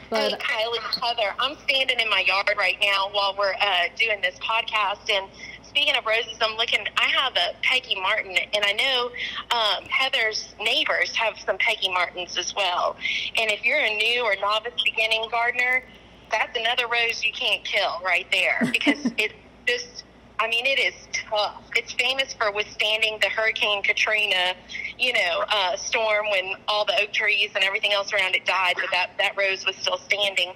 But, 0.08 0.32
hey, 0.32 0.38
Kylie, 0.38 1.02
Heather, 1.02 1.34
I'm 1.38 1.56
standing 1.64 2.00
in 2.00 2.08
my 2.10 2.24
yard 2.26 2.54
right 2.58 2.76
now 2.80 3.10
while 3.12 3.36
we're 3.38 3.52
uh, 3.52 3.84
doing 3.96 4.20
this 4.22 4.36
podcast. 4.38 5.08
And 5.08 5.30
speaking 5.62 5.94
of 5.94 6.04
roses, 6.06 6.38
I'm 6.40 6.56
looking, 6.56 6.80
I 6.96 7.08
have 7.08 7.36
a 7.36 7.54
Peggy 7.62 8.00
Martin, 8.00 8.36
and 8.52 8.64
I 8.64 8.72
know 8.72 9.10
um, 9.56 9.84
Heather's 9.84 10.54
neighbors 10.60 11.14
have 11.14 11.38
some 11.38 11.58
Peggy 11.58 11.90
Martins 11.90 12.36
as 12.38 12.54
well. 12.56 12.96
And 13.36 13.50
if 13.50 13.64
you're 13.64 13.78
a 13.78 13.96
new 13.96 14.24
or 14.24 14.34
novice 14.40 14.72
beginning 14.84 15.28
gardener, 15.30 15.84
that's 16.32 16.58
another 16.58 16.86
rose 16.88 17.22
you 17.22 17.32
can't 17.32 17.64
kill 17.64 18.00
right 18.04 18.26
there 18.32 18.58
because 18.72 19.04
it 19.18 19.32
just 19.66 20.04
I 20.40 20.48
mean, 20.48 20.64
it 20.64 20.80
is 20.80 20.94
tough. 21.12 21.62
It's 21.76 21.92
famous 21.92 22.32
for 22.32 22.50
withstanding 22.50 23.18
the 23.20 23.28
Hurricane 23.28 23.82
Katrina, 23.82 24.54
you 24.98 25.12
know, 25.12 25.44
uh, 25.46 25.76
storm 25.76 26.30
when 26.30 26.54
all 26.66 26.86
the 26.86 26.98
oak 27.02 27.12
trees 27.12 27.50
and 27.54 27.62
everything 27.62 27.92
else 27.92 28.10
around 28.14 28.34
it 28.34 28.46
died, 28.46 28.76
but 28.76 28.90
that, 28.90 29.10
that 29.18 29.36
rose 29.36 29.66
was 29.66 29.76
still 29.76 29.98
standing. 29.98 30.54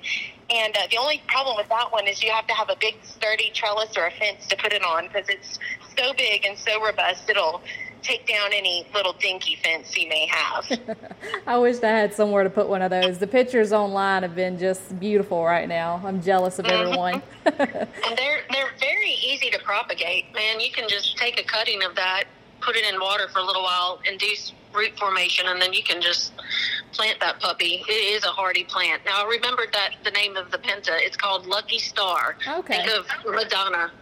And 0.49 0.75
uh, 0.75 0.87
the 0.91 0.97
only 0.97 1.21
problem 1.29 1.59
with 1.59 1.69
that 1.69 1.93
one 1.93 2.09
is 2.09 2.23
you 2.23 2.31
have 2.31 2.47
to 2.47 2.55
have 2.55 2.71
a 2.71 2.77
big, 2.81 2.95
sturdy 3.03 3.51
trellis 3.53 3.95
or 3.99 4.07
a 4.07 4.11
fence 4.11 4.47
to 4.47 4.57
put 4.57 4.73
it 4.73 4.83
on 4.83 5.09
because 5.09 5.29
it's 5.29 5.59
so 5.99 6.15
big 6.15 6.47
and 6.47 6.57
so 6.57 6.83
robust, 6.83 7.29
it'll 7.29 7.61
take 8.05 8.27
down 8.27 8.53
any 8.53 8.87
little 8.95 9.15
dinky 9.15 9.57
fence 9.57 9.93
he 9.93 10.07
may 10.07 10.27
have. 10.27 10.79
I 11.47 11.59
wish 11.59 11.83
I 11.83 11.89
had 11.89 12.15
somewhere 12.15 12.45
to 12.45 12.51
put 12.51 12.69
one 12.69 12.83
of 12.83 12.91
those. 12.91 13.19
The 13.19 13.27
pictures 13.27 13.73
online 13.73 14.23
have 14.23 14.37
been 14.37 14.59
just 14.59 14.99
beautiful 15.01 15.45
right 15.45 15.69
now. 15.69 16.01
I'm 16.05 16.23
jealous 16.23 16.59
of 16.59 16.67
mm-hmm. 16.67 16.87
everyone. 16.87 17.23
and 17.47 18.19
they're 18.19 18.43
they're 18.53 18.71
very 18.79 19.13
easy 19.13 19.51
to 19.51 19.59
propagate. 19.61 20.33
Man, 20.35 20.61
you 20.61 20.71
can 20.71 20.89
just 20.89 21.17
take 21.17 21.41
a 21.41 21.45
cutting 21.45 21.83
of 21.83 21.95
that, 21.97 22.25
put 22.61 22.77
it 22.77 22.85
in 22.85 23.01
water 23.01 23.29
for 23.29 23.39
a 23.39 23.45
little 23.45 23.63
while, 23.63 24.01
induce 24.09 24.53
root 24.75 24.97
formation, 24.99 25.47
and 25.49 25.61
then 25.61 25.73
you 25.73 25.83
can 25.83 26.03
just 26.03 26.33
plant 26.93 27.21
that 27.21 27.41
puppy. 27.41 27.85
It 27.89 27.93
is 27.93 28.25
a 28.25 28.29
hardy 28.29 28.65
plant. 28.65 29.03
Now, 29.05 29.25
I 29.25 29.29
remembered 29.29 29.73
that 29.73 29.95
the 30.05 30.11
name 30.11 30.37
of 30.37 30.51
the 30.51 30.59
penta. 30.59 30.93
It's 30.93 31.17
called 31.17 31.47
Lucky 31.47 31.79
Star. 31.79 32.37
Okay. 32.47 32.85
Think 32.85 32.91
of 32.91 33.07
Madonna 33.25 33.93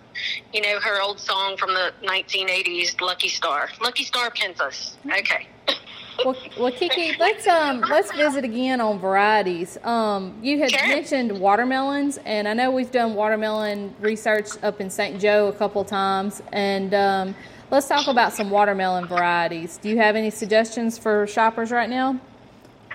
you 0.53 0.61
know, 0.61 0.81
her 0.81 1.01
old 1.01 1.19
song 1.19 1.57
from 1.57 1.75
the 1.75 1.93
1980s, 2.03 3.01
Lucky 3.01 3.29
Star. 3.29 3.69
Lucky 3.81 4.05
Star 4.05 4.31
Pentas. 4.31 4.95
Okay. 5.07 5.49
well, 6.25 6.37
well, 6.59 6.73
Kiki, 6.73 7.17
let's 7.19 7.47
um 7.47 7.81
let's 7.81 8.13
visit 8.13 8.45
again 8.45 8.81
on 8.81 8.99
varieties. 8.99 9.79
Um, 9.85 10.39
you 10.43 10.59
had 10.59 10.71
sure. 10.71 10.89
mentioned 10.89 11.39
watermelons, 11.39 12.19
and 12.25 12.49
I 12.49 12.53
know 12.55 12.71
we've 12.71 12.91
done 12.91 13.15
watermelon 13.15 13.95
research 14.01 14.51
up 14.63 14.81
in 14.81 14.91
St. 14.91 15.21
Joe 15.21 15.49
a 15.49 15.53
couple 15.53 15.85
times, 15.85 16.43
and 16.53 16.93
um, 16.95 17.35
let's 17.71 17.89
talk 17.89 18.07
about 18.07 18.33
some 18.33 18.51
watermelon 18.51 19.07
varieties. 19.07 19.79
Do 19.79 19.89
you 19.89 19.99
have 19.99 20.17
any 20.17 20.31
suggestions 20.31 20.99
for 20.99 21.27
shoppers 21.27 21.71
right 21.71 21.91
now? 21.91 22.21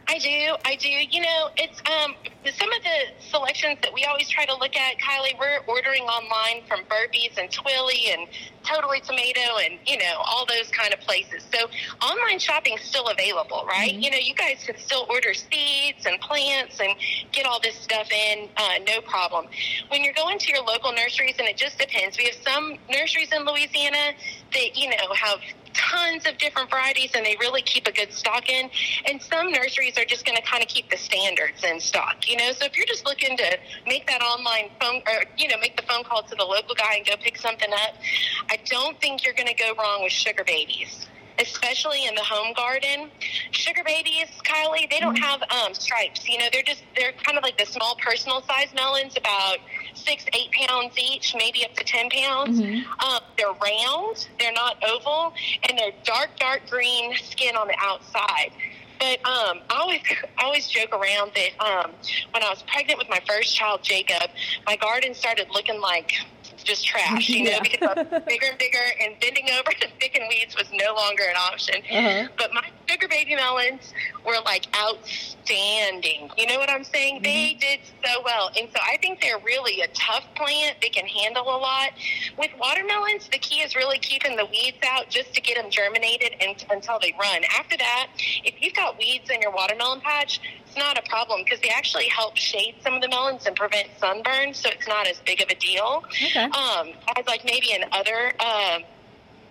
I 0.10 0.20
do, 0.20 0.56
I 0.63 0.76
do. 0.76 0.88
You 0.89 1.22
know, 1.22 1.50
it's 1.58 1.80
um 1.82 2.15
some 2.58 2.72
of 2.72 2.82
the 2.82 3.28
selections 3.30 3.78
that 3.82 3.93
we 3.93 4.06
always 4.06 4.30
try 4.30 4.46
to 4.46 4.56
look 4.56 4.76
at, 4.76 4.96
Kylie. 5.00 5.38
We're 5.38 5.60
ordering 5.67 6.04
online 6.04 6.63
from 6.65 6.82
Burpees 6.86 7.38
and 7.38 7.50
Twilley 7.52 8.13
and 8.13 8.26
Totally 8.63 9.02
Tomato 9.02 9.58
and 9.63 9.78
you 9.86 9.98
know 9.98 10.15
all 10.26 10.46
those 10.46 10.70
kind 10.72 10.93
of 10.93 11.02
places. 11.02 11.43
So 11.54 11.67
online 12.06 12.39
shopping 12.39 12.76
is 12.76 12.82
still 12.82 13.08
available, 13.08 13.65
right? 13.67 13.93
Mhm. 13.93 14.04
You 14.04 14.12
know, 14.12 14.17
you 14.17 14.34
guys 14.34 14.63
can 14.65 14.78
still 14.78 15.06
order 15.10 15.34
seeds 15.34 16.06
and 16.06 16.20
plants 16.22 16.80
and 16.80 16.96
get 17.34 17.46
all 17.46 17.60
this 17.60 17.76
stuff 17.76 18.10
in, 18.12 18.50
uh, 18.56 18.80
no 18.88 19.02
problem. 19.02 19.48
When 19.89 20.04
you're 20.06 20.13
going 20.13 20.39
to 20.39 20.48
your 20.52 20.63
local 20.63 20.93
nurseries, 20.93 21.36
and 21.38 21.48
it 21.50 21.58
just 21.58 21.78
depends. 21.80 22.17
We 22.17 22.26
have 22.26 22.36
some 22.46 22.78
nurseries 22.89 23.32
in 23.34 23.43
Louisiana 23.43 24.13
that 24.54 24.78
you 24.78 24.89
know 24.89 25.13
have 25.13 25.39
tons 25.78 26.26
of 26.26 26.38
different 26.38 26.70
varieties 26.70 27.12
and 27.16 27.26
they 27.26 27.38
really 27.40 27.62
keep 27.62 27.88
a 27.88 27.92
good 27.92 28.12
stock 28.12 28.50
in. 28.50 28.70
And 29.06 29.22
some 29.22 29.52
nurseries 29.52 29.98
are 29.98 30.06
just 30.06 30.26
going 30.26 30.36
to 30.36 30.44
kind 30.44 30.62
of 30.62 30.68
keep 30.68 30.90
the 30.90 30.98
standards 30.98 31.63
in 31.63 31.80
stock 31.80 32.28
you 32.28 32.38
know? 32.38 32.52
So 32.52 32.66
if 32.66 32.76
you're 32.76 32.86
just 32.86 33.06
looking 33.06 33.38
to 33.38 33.58
make 33.86 34.08
that 34.08 34.22
online 34.22 34.70
phone 34.80 35.02
or 35.08 35.24
you 35.38 35.48
know 35.48 35.58
make 35.60 35.76
the 35.76 35.84
phone 35.84 36.04
call 36.04 36.24
to 36.24 36.36
the 36.36 36.44
local 36.44 36.76
guy 36.76 36.96
and 36.96 37.06
go 37.06 37.13
pick 37.22 37.38
something 37.38 37.72
up 37.72 37.96
i 38.50 38.58
don't 38.66 39.00
think 39.00 39.24
you're 39.24 39.34
going 39.34 39.48
to 39.48 39.54
go 39.54 39.74
wrong 39.78 40.04
with 40.04 40.12
sugar 40.12 40.44
babies 40.44 41.08
especially 41.40 42.08
in 42.08 42.16
the 42.16 42.24
home 42.24 42.52
garden. 42.54 43.12
Sugar 43.52 43.84
babies 43.86 44.26
kylie 44.44 44.90
they 44.90 45.00
don't 45.00 45.18
have 45.18 45.42
um, 45.52 45.74
stripes 45.74 46.28
you 46.28 46.38
know? 46.38 46.46
They're 46.52 46.63
just 46.63 46.84
they're 46.96 47.12
kind 47.24 47.38
of 47.38 47.44
like 47.44 47.58
the 47.58 47.66
small 47.66 47.96
personal 47.96 48.42
size 48.42 48.70
melons 48.76 49.16
about 49.18 49.58
six 49.98 50.26
eight 50.34 50.52
pounds 50.52 50.94
each 50.98 51.36
maybe 51.36 51.66
up 51.66 51.74
to 51.76 51.84
ten 51.84 52.10
pounds 52.10 52.60
Mhm. 52.60 52.86
um, 53.04 53.20
they're 53.38 53.48
round, 53.48 54.28
they're 54.40 54.52
not 54.54 54.78
oval, 54.88 55.34
and 55.68 55.78
they're 55.78 55.92
dark, 56.04 56.30
dark 56.40 56.70
green 56.70 57.16
skin 57.16 57.56
on 57.56 57.68
the 57.68 57.76
outside. 57.80 58.52
But 59.00 59.20
um, 59.28 59.60
I 59.70 59.76
always, 59.80 60.02
I 60.40 60.44
always 60.46 60.68
joke 60.68 60.92
around 60.92 61.32
that 61.36 61.52
um, 61.64 61.92
when 62.32 62.42
I 62.44 62.50
was 62.50 62.64
pregnant 62.64 62.98
with 62.98 63.10
my 63.10 63.22
first 63.28 63.56
child, 63.56 63.84
Jacob, 63.84 64.30
my 64.66 64.76
garden 64.76 65.14
started 65.14 65.48
looking 65.54 65.80
like 65.80 66.14
just 66.67 66.86
trash, 66.86 67.30
you 67.30 67.43
know, 67.45 67.51
Yeah. 67.51 67.60
because 67.63 67.89
I 67.97 68.01
was 68.03 68.23
bigger 68.27 68.45
and 68.49 68.58
bigger, 68.58 68.84
and 69.01 69.19
bending 69.19 69.47
over 69.51 69.71
and 69.82 69.91
picking 69.99 70.27
weeds 70.30 70.56
was 70.56 70.67
no 70.73 70.93
longer 70.93 71.23
an 71.30 71.36
option. 71.38 71.75
Uh-huh. 71.91 72.27
But 72.38 72.53
my 72.53 72.69
sugar 72.88 73.08
baby 73.08 73.36
melons 73.36 73.93
were 74.25 74.38
like 74.45 74.67
outstanding. 74.75 76.30
You 76.38 76.47
know 76.47 76.58
what 76.60 76.69
I'm 76.69 76.84
saying? 76.84 77.21
They 77.23 77.58
did 77.60 77.80
so 78.06 78.21
well. 78.23 78.49
And 78.58 78.67
so 78.73 78.80
I 78.84 78.97
think 78.97 79.21
they're 79.21 79.39
really 79.39 79.82
a 79.82 79.88
tough 79.89 80.23
plant. 80.36 80.77
They 80.82 80.89
can 80.89 81.06
handle 81.06 81.43
a 81.43 81.58
lot. 81.58 81.91
With 82.38 82.51
watermelons, 82.60 83.30
the 83.32 83.39
key 83.39 83.62
is 83.62 83.75
really 83.75 83.99
keeping 83.99 84.36
the 84.36 84.45
weeds 84.45 84.77
out 84.86 85.10
just 85.10 85.34
to 85.34 85.41
get 85.41 85.56
them 85.58 85.69
germinated 85.71 86.36
and, 86.41 86.63
until 86.69 86.99
they 86.99 87.13
run. 87.19 87.41
After 87.58 87.77
that, 87.77 88.08
if 88.43 88.56
you've 88.62 88.73
got 88.73 88.97
weeds 88.97 89.30
in 89.30 89.41
your 89.41 89.51
watermelon 89.51 90.01
patch, 90.01 90.39
not 90.78 90.98
a 90.98 91.02
problem 91.10 91.44
because 91.44 91.60
they 91.62 91.70
actually 91.70 92.08
help 92.08 92.38
shade 92.38 92.76
some 92.84 92.94
of 92.94 93.02
the 93.02 93.10
melons 93.10 93.46
and 93.46 93.56
prevent 93.56 93.88
sunburn, 94.00 94.54
so 94.54 94.70
it's 94.70 94.88
not 94.88 95.08
as 95.08 95.20
big 95.26 95.42
of 95.42 95.50
a 95.50 95.56
deal 95.56 96.04
Okay. 96.26 96.44
um, 96.44 96.90
as 97.18 97.26
like 97.28 97.44
maybe 97.46 97.72
in 97.72 97.84
other 97.92 98.34
um, 98.40 98.84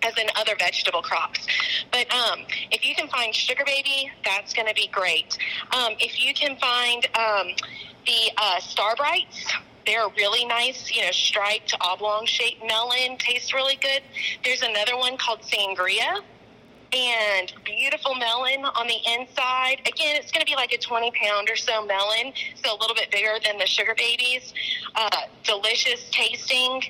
as 0.03 0.13
in 0.17 0.27
other 0.35 0.55
vegetable 0.57 1.01
crops. 1.01 1.45
But 1.91 2.11
um, 2.13 2.39
if 2.71 2.85
you 2.85 2.95
can 2.95 3.07
find 3.09 3.33
sugar 3.33 3.63
baby, 3.65 4.11
that's 4.23 4.53
going 4.53 4.67
to 4.67 4.73
be 4.75 4.87
great. 4.87 5.37
Um, 5.71 5.93
if 5.99 6.23
you 6.23 6.33
can 6.33 6.55
find 6.57 7.05
um, 7.17 7.47
the 8.05 8.31
uh, 8.37 8.59
star 8.59 8.95
brights. 8.95 9.45
They're 9.85 10.05
a 10.05 10.11
really 10.17 10.43
nice, 10.45 10.91
you 10.93 11.01
know, 11.01 11.11
striped 11.11 11.73
oblong 11.79 12.25
shaped 12.25 12.61
melon. 12.67 13.17
Tastes 13.17 13.53
really 13.53 13.77
good. 13.77 14.01
There's 14.43 14.61
another 14.61 14.97
one 14.97 15.15
called 15.17 15.41
sangria 15.43 16.21
and 16.93 17.53
beautiful 17.63 18.15
melon 18.15 18.63
on 18.65 18.87
the 18.87 18.97
inside. 19.13 19.81
Again, 19.81 20.15
it's 20.15 20.31
going 20.31 20.45
to 20.45 20.49
be 20.49 20.55
like 20.55 20.71
a 20.73 20.77
20 20.77 21.11
pound 21.11 21.49
or 21.49 21.55
so 21.55 21.85
melon, 21.85 22.33
so 22.63 22.73
a 22.73 22.77
little 22.77 22.95
bit 22.95 23.11
bigger 23.11 23.33
than 23.43 23.57
the 23.57 23.65
sugar 23.65 23.95
babies. 23.97 24.53
Uh, 24.95 25.09
delicious 25.43 26.09
tasting. 26.11 26.81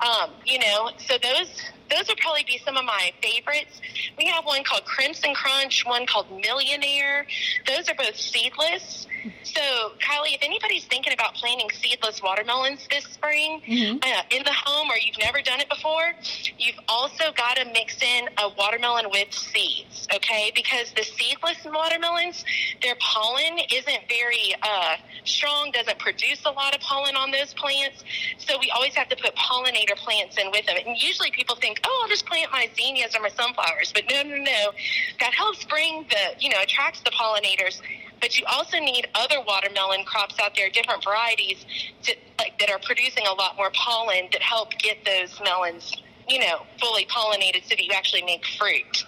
Um, 0.00 0.30
you 0.44 0.58
know, 0.58 0.90
so 0.98 1.14
those 1.22 1.62
those 1.90 2.08
would 2.08 2.18
probably 2.18 2.44
be 2.44 2.58
some 2.64 2.76
of 2.76 2.84
my 2.84 3.12
favorites. 3.22 3.80
We 4.18 4.26
have 4.26 4.44
one 4.44 4.64
called 4.64 4.84
Crimson 4.84 5.34
Crunch, 5.34 5.84
one 5.86 6.06
called 6.06 6.26
Millionaire. 6.30 7.26
Those 7.66 7.88
are 7.88 7.94
both 7.94 8.16
seedless. 8.16 9.06
So, 9.42 9.92
Kylie, 10.00 10.34
if 10.34 10.42
anybody's 10.42 10.84
thinking 10.84 11.12
about 11.12 11.34
planting 11.34 11.70
seedless 11.70 12.22
watermelons 12.22 12.86
this 12.90 13.04
spring 13.04 13.62
Mhm. 13.66 14.04
uh, 14.04 14.22
in 14.30 14.42
the 14.44 14.52
home 14.52 14.90
or 14.90 14.98
you've 14.98 15.18
never 15.18 15.40
done 15.40 15.60
it 15.60 15.68
before, 15.68 16.14
you've 16.58 16.78
also 16.88 17.32
got 17.32 17.56
to 17.56 17.64
mix 17.66 18.00
in 18.02 18.28
a 18.38 18.48
watermelon 18.50 19.10
with 19.10 19.32
seeds, 19.32 20.06
okay? 20.12 20.50
Because 20.54 20.92
the 20.92 21.04
seedless 21.04 21.58
watermelons, 21.64 22.44
their 22.82 22.96
pollen 22.96 23.58
isn't 23.70 24.08
very 24.08 24.54
uh, 24.62 24.96
strong, 25.24 25.70
doesn't 25.70 25.98
produce 25.98 26.44
a 26.44 26.50
lot 26.50 26.74
of 26.74 26.80
pollen 26.80 27.16
on 27.16 27.30
those 27.30 27.54
plants. 27.54 28.04
So 28.38 28.58
we 28.58 28.70
always 28.70 28.94
have 28.94 29.08
to 29.08 29.16
put 29.16 29.34
pollinator 29.36 29.96
plants 29.96 30.36
in 30.36 30.50
with 30.50 30.66
them. 30.66 30.76
And 30.84 31.00
usually 31.00 31.30
people 31.30 31.56
think, 31.56 31.80
oh, 31.84 32.00
I'll 32.02 32.08
just 32.08 32.26
plant 32.26 32.50
my 32.52 32.68
zinnias 32.76 33.14
or 33.14 33.20
my 33.20 33.30
sunflowers. 33.30 33.92
But 33.92 34.04
no, 34.10 34.22
no, 34.22 34.36
no. 34.36 34.72
That 35.20 35.32
helps 35.34 35.64
bring 35.64 36.06
the, 36.10 36.34
you 36.38 36.50
know, 36.50 36.60
attracts 36.60 37.00
the 37.00 37.10
pollinators. 37.10 37.80
But 38.24 38.38
you 38.38 38.46
also 38.46 38.78
need 38.78 39.06
other 39.14 39.36
watermelon 39.46 40.06
crops 40.06 40.36
out 40.42 40.56
there, 40.56 40.70
different 40.70 41.04
varieties 41.04 41.66
to, 42.04 42.14
like, 42.38 42.58
that 42.58 42.70
are 42.70 42.78
producing 42.78 43.26
a 43.26 43.34
lot 43.34 43.54
more 43.58 43.70
pollen 43.74 44.30
that 44.32 44.40
help 44.40 44.70
get 44.78 45.04
those 45.04 45.38
melons, 45.44 45.94
you 46.26 46.38
know, 46.38 46.64
fully 46.80 47.04
pollinated 47.04 47.64
so 47.64 47.76
that 47.76 47.84
you 47.84 47.92
actually 47.92 48.22
make 48.22 48.42
fruit. 48.58 49.04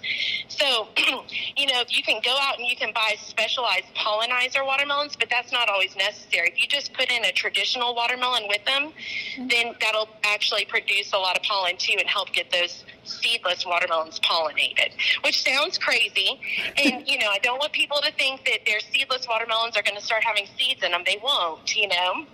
So, 0.49 0.89
you 1.57 1.65
know, 1.65 1.81
you 1.89 2.03
can 2.03 2.21
go 2.23 2.37
out 2.39 2.59
and 2.59 2.67
you 2.67 2.75
can 2.75 2.93
buy 2.93 3.15
specialized 3.19 3.87
pollinizer 3.95 4.63
watermelons, 4.63 5.15
but 5.15 5.31
that's 5.31 5.51
not 5.51 5.67
always 5.67 5.95
necessary. 5.95 6.49
If 6.49 6.61
you 6.61 6.67
just 6.67 6.93
put 6.93 7.11
in 7.11 7.25
a 7.25 7.31
traditional 7.31 7.95
watermelon 7.95 8.43
with 8.47 8.63
them, 8.65 8.91
mm-hmm. 8.91 9.47
then 9.47 9.73
that'll 9.81 10.09
actually 10.25 10.65
produce 10.65 11.11
a 11.13 11.17
lot 11.17 11.35
of 11.35 11.41
pollen 11.41 11.75
too 11.77 11.95
and 11.97 12.07
help 12.07 12.33
get 12.33 12.51
those 12.51 12.85
seedless 13.07 13.65
watermelons 13.65 14.19
pollinated, 14.19 14.91
which 15.23 15.41
sounds 15.43 15.77
crazy. 15.77 16.39
And, 16.77 17.07
you 17.07 17.17
know, 17.19 17.29
I 17.29 17.39
don't 17.39 17.59
want 17.59 17.73
people 17.73 17.99
to 18.03 18.11
think 18.13 18.45
that 18.45 18.59
their 18.65 18.79
seedless 18.79 19.27
watermelons 19.27 19.75
are 19.77 19.83
going 19.83 19.97
to 19.97 20.03
start 20.03 20.23
having 20.23 20.45
seeds 20.57 20.83
in 20.83 20.91
them. 20.91 21.03
They 21.05 21.19
won't, 21.23 21.75
you 21.75 21.87
know. 21.87 22.25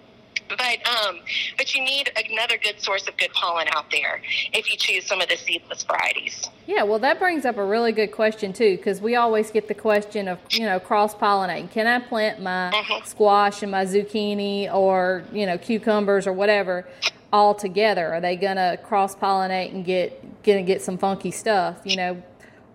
But 0.50 0.86
um, 0.86 1.20
but 1.58 1.74
you 1.74 1.82
need 1.84 2.12
another 2.30 2.58
good 2.58 2.80
source 2.80 3.08
of 3.08 3.16
good 3.18 3.32
pollen 3.32 3.68
out 3.72 3.90
there 3.92 4.22
if 4.52 4.70
you 4.70 4.78
choose 4.78 5.06
some 5.06 5.22
of 5.22 5.30
the 5.30 5.38
seedless 5.38 5.84
varieties. 5.84 6.44
Yeah, 6.68 6.84
well, 6.84 7.00
that 7.00 7.18
brings 7.18 7.46
up 7.46 7.58
a 7.58 7.64
really 7.64 7.94
good 7.94 8.12
question 8.12 8.52
too, 8.52 8.76
because 8.76 9.00
we 9.00 9.16
always 9.16 9.52
get 9.52 9.68
the 9.70 9.74
question 9.74 10.28
of 10.28 10.40
you 10.52 10.66
know 10.66 10.80
cross 10.82 11.16
pollinating. 11.16 11.72
Can 11.72 11.88
I 11.88 12.00
plant 12.00 12.42
my 12.42 12.72
Mhm. 12.74 13.06
squash 13.06 13.64
and 13.64 13.72
my 13.72 13.86
zucchini 13.86 14.72
or 14.72 15.24
you 15.32 15.46
know 15.46 15.58
cucumbers 15.58 16.28
or 16.28 16.34
whatever 16.34 16.86
all 17.32 17.56
together? 17.56 18.14
Are 18.14 18.20
they 18.22 18.36
gonna 18.36 18.78
cross 18.78 19.16
pollinate 19.16 19.72
and 19.74 19.86
get 19.86 20.23
gonna 20.44 20.64
get 20.64 20.82
some 20.82 20.98
funky 20.98 21.32
stuff? 21.32 21.82
You 21.86 21.96
know, 21.96 22.24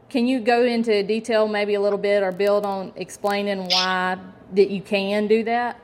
can 0.09 0.26
you 0.26 0.40
go 0.40 0.64
into 0.64 1.02
detail 1.02 1.46
maybe 1.48 1.74
a 1.74 1.81
little 1.81 1.98
bit 1.98 2.22
or 2.22 2.33
build 2.33 2.64
on 2.64 2.92
explaining 2.96 3.68
why 3.68 4.16
that 4.54 4.70
you 4.70 4.81
can 4.81 5.26
do 5.26 5.44
that? 5.44 5.78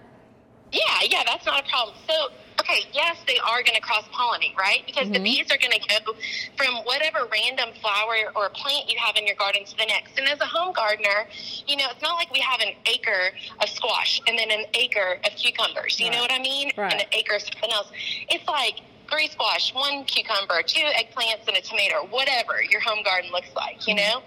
Yeah, 0.73 0.83
yeah, 1.09 1.23
that's 1.25 1.47
not 1.47 1.65
a 1.65 1.69
problem. 1.69 1.95
So, 2.09 2.15
okay, 2.61 2.81
yes, 2.93 3.19
they 3.29 3.39
are 3.39 3.63
going 3.63 3.77
to 3.77 3.81
cross 3.81 4.03
pollinate, 4.13 4.57
right? 4.57 4.83
Because 4.87 5.09
the 5.11 5.21
Mhm. 5.21 5.25
bees 5.25 5.53
are 5.53 5.59
going 5.59 5.79
to 5.79 5.79
go 6.05 6.15
from 6.57 6.77
whatever 6.85 7.27
random 7.31 7.73
flower 7.81 8.33
or 8.35 8.49
plant 8.51 8.91
you 8.91 8.99
have 8.99 9.17
in 9.17 9.25
your 9.27 9.37
garden 9.37 9.65
to 9.65 9.77
the 9.77 9.87
next. 9.87 10.19
And 10.19 10.29
as 10.29 10.41
a 10.41 10.47
home 10.47 10.73
gardener, 10.73 11.29
you 11.69 11.77
know, 11.77 11.87
it's 11.91 12.03
not 12.03 12.17
like 12.17 12.33
we 12.33 12.41
have 12.41 12.61
an 12.61 12.75
acre 12.87 13.33
of 13.61 13.69
squash 13.69 14.21
and 14.27 14.37
then 14.37 14.51
an 14.51 14.65
acre 14.75 15.21
of 15.25 15.37
cucumbers. 15.37 16.01
You 16.01 16.11
know 16.11 16.21
what 16.23 16.33
I 16.33 16.41
mean? 16.41 16.73
Right. 16.77 16.93
And 16.93 17.03
an 17.03 17.09
acre 17.13 17.35
of 17.37 17.43
something 17.43 17.71
else. 17.71 17.93
It's 18.31 18.49
like 18.49 18.81
three 19.11 19.29
squash, 19.29 19.75
one 19.75 20.05
cucumber, 20.05 20.63
two 20.63 20.81
eggplants, 20.81 21.47
and 21.47 21.57
a 21.57 21.61
tomato, 21.61 22.07
whatever 22.11 22.63
your 22.69 22.81
home 22.81 23.03
garden 23.05 23.31
looks 23.31 23.55
like, 23.55 23.87
you 23.87 23.95
know? 23.95 24.23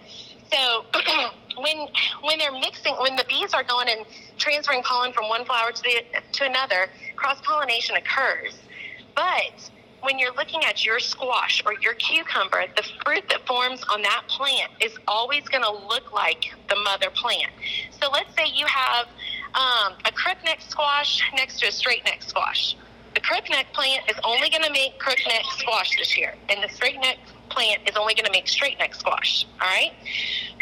So 0.51 0.85
when 1.57 1.87
when 2.21 2.39
they're 2.39 2.51
mixing, 2.51 2.95
when 2.95 3.15
the 3.15 3.25
bees 3.27 3.53
are 3.53 3.63
going 3.63 3.89
and 3.89 4.05
transferring 4.37 4.83
pollen 4.83 5.13
from 5.13 5.29
one 5.29 5.45
flower 5.45 5.71
to 5.71 5.81
the 5.81 6.03
to 6.33 6.45
another, 6.45 6.87
cross 7.15 7.39
pollination 7.41 7.95
occurs. 7.95 8.57
But 9.15 9.69
when 10.01 10.19
you're 10.19 10.33
looking 10.33 10.63
at 10.63 10.85
your 10.85 10.99
squash 10.99 11.61
or 11.65 11.73
your 11.81 11.93
cucumber, 11.95 12.65
the 12.75 12.83
fruit 13.03 13.23
that 13.29 13.45
forms 13.47 13.83
on 13.91 14.01
that 14.03 14.23
plant 14.27 14.71
is 14.79 14.95
always 15.07 15.43
going 15.49 15.63
to 15.63 15.71
look 15.71 16.13
like 16.13 16.53
the 16.69 16.75
mother 16.83 17.09
plant. 17.09 17.51
So 17.99 18.09
let's 18.11 18.33
say 18.35 18.45
you 18.53 18.65
have 18.67 19.07
um, 19.55 19.93
a 20.05 20.11
crookneck 20.11 20.61
squash 20.61 21.21
next 21.35 21.59
to 21.61 21.67
a 21.67 21.71
straight 21.71 22.05
neck 22.05 22.21
squash. 22.21 22.77
The 23.17 23.23
crookneck 23.23 23.73
plant 23.73 24.03
is 24.12 24.15
only 24.23 24.47
going 24.51 24.62
to 24.62 24.71
make 24.71 24.99
crookneck 24.99 25.43
squash 25.58 25.97
this 25.97 26.15
year, 26.15 26.36
and 26.49 26.63
the 26.63 26.71
straight 26.71 27.01
neck 27.01 27.17
plant 27.49 27.82
is 27.89 27.97
only 27.97 28.13
going 28.13 28.25
to 28.25 28.32
make 28.32 28.47
straight 28.47 28.77
neck 28.77 28.93
squash. 28.93 29.47
All 29.60 29.67
right, 29.67 29.91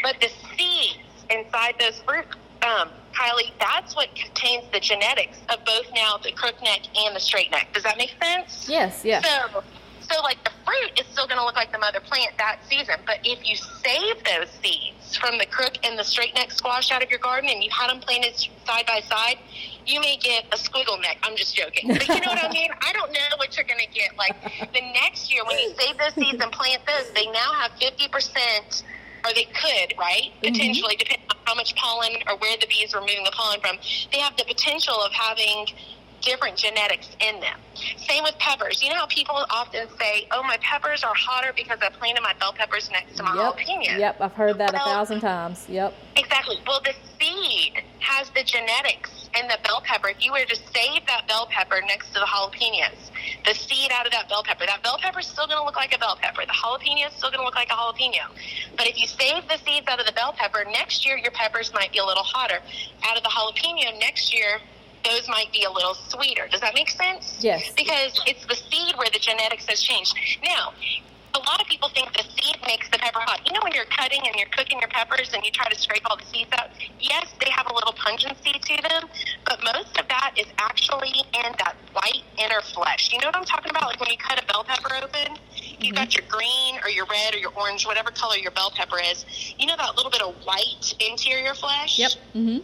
but 0.02 0.16
the 0.22 0.30
seeds 0.56 1.04
inside 1.30 1.76
those 1.78 2.00
fruit, 2.08 2.24
um, 2.62 2.92
Kylie, 3.14 3.52
that's 3.60 3.94
what 3.94 4.08
contains 4.16 4.64
the 4.72 4.80
genetics 4.80 5.38
of 5.50 5.66
both 5.66 5.88
now 5.94 6.16
the 6.24 6.32
crookneck 6.32 6.88
and 6.96 7.14
the 7.14 7.20
straight 7.20 7.52
neck. 7.52 7.74
Does 7.74 7.84
that 7.84 7.98
make 7.98 8.14
sense? 8.24 8.70
Yes, 8.70 9.04
yes. 9.04 9.26
So, 9.26 9.62
so 10.10 10.22
like 10.22 10.44
the 10.44 10.52
fruit 10.66 11.00
is 11.00 11.06
still 11.12 11.28
going 11.28 11.40
to 11.40 11.46
look 11.46 11.56
like 11.56 11.72
the 11.72 11.80
mother 11.80 12.00
plant 12.00 12.38
that 12.38 12.60
season, 12.70 12.96
but 13.06 13.20
if 13.24 13.48
you 13.48 13.56
save 13.56 14.24
those 14.24 14.50
seeds 14.62 15.16
from 15.18 15.38
the 15.38 15.46
crook 15.46 15.74
and 15.84 15.98
the 15.98 16.04
straight 16.04 16.34
neck 16.36 16.52
squash 16.52 16.92
out 16.92 17.04
of 17.04 17.10
your 17.10 17.20
garden 17.20 17.50
and 17.50 17.64
you 17.64 17.70
had 17.72 17.90
them 17.90 18.00
planted 18.00 18.36
side 18.66 18.86
by 18.86 19.02
side, 19.10 19.38
you 19.86 20.00
may 20.00 20.18
get 20.18 20.46
a 20.52 20.58
squiggle 20.58 21.00
neck. 21.02 21.18
I'm 21.24 21.36
just 21.36 21.56
joking. 21.56 21.90
But 21.90 22.08
you 22.08 22.16
know 22.16 22.30
what 22.30 22.44
I 22.44 22.52
mean? 22.52 22.70
I 22.82 22.92
don't 22.94 23.12
know 23.12 23.38
what 23.38 23.56
you're 23.56 23.66
going 23.66 23.80
to 23.80 23.94
get. 23.94 24.18
Like 24.18 24.36
the 24.74 24.82
next 24.94 25.32
year, 25.32 25.44
when 25.46 25.58
you 25.60 25.74
save 25.78 25.98
those 25.98 26.14
seeds 26.14 26.42
and 26.42 26.52
plant 26.52 26.82
those, 26.88 27.12
they 27.14 27.26
now 27.28 27.54
have 27.54 27.72
50%, 27.80 28.84
or 29.26 29.34
they 29.34 29.46
could, 29.46 29.94
right? 29.98 30.32
Mm-hmm. 30.42 30.54
Potentially, 30.54 30.96
depending 30.98 31.28
on 31.30 31.38
how 31.46 31.56
much 31.56 31.76
pollen 31.76 32.14
or 32.28 32.38
where 32.38 32.58
the 32.58 32.68
bees 32.68 32.94
were 32.94 33.02
moving 33.02 33.24
the 33.24 33.32
pollen 33.32 33.60
from, 33.62 33.78
they 34.12 34.20
have 34.20 34.36
the 34.38 34.46
potential 34.46 34.96
of 34.96 35.12
having 35.12 35.68
different 36.26 36.58
genetics 36.58 37.08
in 37.22 37.40
them. 37.40 37.60
Same 37.98 38.24
with 38.24 38.38
peppers. 38.40 38.82
You 38.82 38.90
know 38.90 38.96
how 38.98 39.06
people 39.06 39.46
often 39.50 39.88
say, 39.98 40.28
"Oh, 40.32 40.44
my 40.44 40.58
peppers 40.58 41.04
are 41.04 41.14
hotter 41.16 41.54
because 41.56 41.78
I 41.82 41.90
planted 41.90 42.22
my 42.22 42.34
bell 42.34 42.52
peppers 42.52 42.90
next 42.92 43.16
to 43.18 43.24
my 43.24 43.34
Yep. 43.36 43.58
jalapenos." 43.58 44.00
Yep. 44.00 44.22
I've 44.22 44.34
heard 44.34 44.58
that 44.58 44.74
a 44.74 44.80
thousand 44.80 45.22
times. 45.22 45.66
Yep. 45.70 45.94
Exactly. 46.18 46.62
Well, 46.66 46.82
the 46.82 46.96
seed 47.20 47.84
has 48.00 48.30
the 48.32 48.44
genetics 48.44 49.30
in 49.40 49.48
the 49.48 49.58
bell 49.64 49.82
pepper. 49.86 50.10
If 50.10 50.24
you 50.24 50.32
were 50.32 50.46
to 50.46 50.56
save 50.56 51.06
that 51.08 51.28
bell 51.28 51.48
pepper 51.52 51.82
next 51.88 52.08
to 52.14 52.20
the 52.20 52.26
jalapenos, 52.26 53.12
the 53.46 53.54
seed 53.54 53.92
out 53.92 54.06
of 54.06 54.12
that 54.14 54.30
bell 54.30 54.44
pepper, 54.44 54.66
that 54.66 54.82
bell 54.82 54.98
pepper 54.98 55.20
is 55.20 55.28
still 55.28 55.46
going 55.46 55.60
to 55.60 55.64
look 55.64 55.76
like 55.76 55.94
a 55.94 56.00
bell 56.00 56.18
pepper. 56.22 56.46
The 56.46 56.54
jalapeno 56.54 57.08
is 57.08 57.14
still 57.14 57.30
going 57.30 57.40
to 57.40 57.46
look 57.46 57.56
like 57.56 57.70
a 57.70 57.76
jalapeno. 57.76 58.26
But 58.78 58.88
if 58.88 58.98
you 58.98 59.08
save 59.08 59.48
the 59.48 59.58
seeds 59.66 59.88
out 59.88 60.00
of 60.00 60.06
the 60.06 60.14
bell 60.14 60.34
pepper, 60.34 60.64
next 60.72 61.06
year 61.06 61.18
your 61.18 61.32
peppers 61.32 61.74
might 61.74 61.92
be 61.92 62.00
a 62.00 62.06
little 62.06 62.24
hotter. 62.24 62.60
Out 63.04 63.18
of 63.18 63.24
the 63.24 63.30
jalapeno, 63.30 64.00
next 64.00 64.34
year 64.34 64.62
those 65.06 65.28
might 65.30 65.52
be 65.54 65.64
a 65.64 65.72
little 65.72 65.94
sweeter. 65.94 66.48
Does 66.52 66.62
that 66.62 66.74
make 66.74 66.90
sense? 66.90 67.38
Yes. 67.40 67.72
Because 67.76 68.20
it's 68.26 68.46
the 68.46 68.56
seed 68.56 68.96
where 68.98 69.10
the 69.14 69.20
genetics 69.20 69.66
has 69.68 69.82
changed. 69.82 70.16
Now, 70.44 70.74
a 71.36 71.40
lot 71.40 71.60
of 71.62 71.68
people 71.68 71.90
think 71.90 72.12
the 72.14 72.24
seed 72.24 72.56
makes 72.66 72.90
the 72.90 72.98
pepper 72.98 73.20
hot. 73.20 73.42
You 73.46 73.52
know 73.54 73.60
when 73.62 73.74
you're 73.74 73.86
cutting 73.86 74.22
and 74.26 74.36
you're 74.36 74.48
cooking 74.50 74.80
your 74.80 74.88
peppers 74.88 75.32
and 75.34 75.44
you 75.44 75.52
try 75.52 75.68
to 75.68 75.78
scrape 75.78 76.04
all 76.10 76.16
the 76.18 76.26
seeds 76.26 76.50
out? 76.58 76.70
Yes, 77.00 77.28
they 77.44 77.52
have 77.52 77.68
a 77.70 77.74
little 77.74 77.94
pungency 77.94 78.54
to 78.54 78.82
them, 78.90 79.04
but 79.46 79.60
most 79.64 80.00
of 80.00 80.08
that 80.08 80.32
is 80.38 80.46
actually 80.60 81.12
in 81.34 81.52
that 81.60 81.76
white 81.92 82.24
inner 82.38 82.62
flesh. 82.74 83.12
You 83.12 83.20
know 83.20 83.28
what 83.28 83.36
I'm 83.36 83.44
talking 83.46 83.70
about? 83.70 83.84
Like 83.84 84.00
when 84.00 84.10
you 84.10 84.18
cut 84.18 84.42
a 84.42 84.46
bell 84.48 84.64
pepper 84.64 84.96
open, 84.96 85.38
you've 85.80 85.96
got 85.96 86.16
your 86.16 86.24
green 86.30 86.80
or 86.84 86.90
your 86.90 87.06
red 87.12 87.36
or 87.36 87.38
your 87.38 87.52
orange, 87.56 87.86
whatever 87.86 88.12
color 88.12 88.38
your 88.38 88.52
bell 88.52 88.72
pepper 88.74 88.98
is. 89.12 89.26
You 89.60 89.68
know 89.68 89.76
that 89.78 89.96
little 89.98 90.12
bit 90.12 90.22
of 90.22 90.34
white 90.46 90.94
interior 91.02 91.54
flesh? 91.54 92.00
Yep. 92.00 92.12
Mhm. 92.34 92.64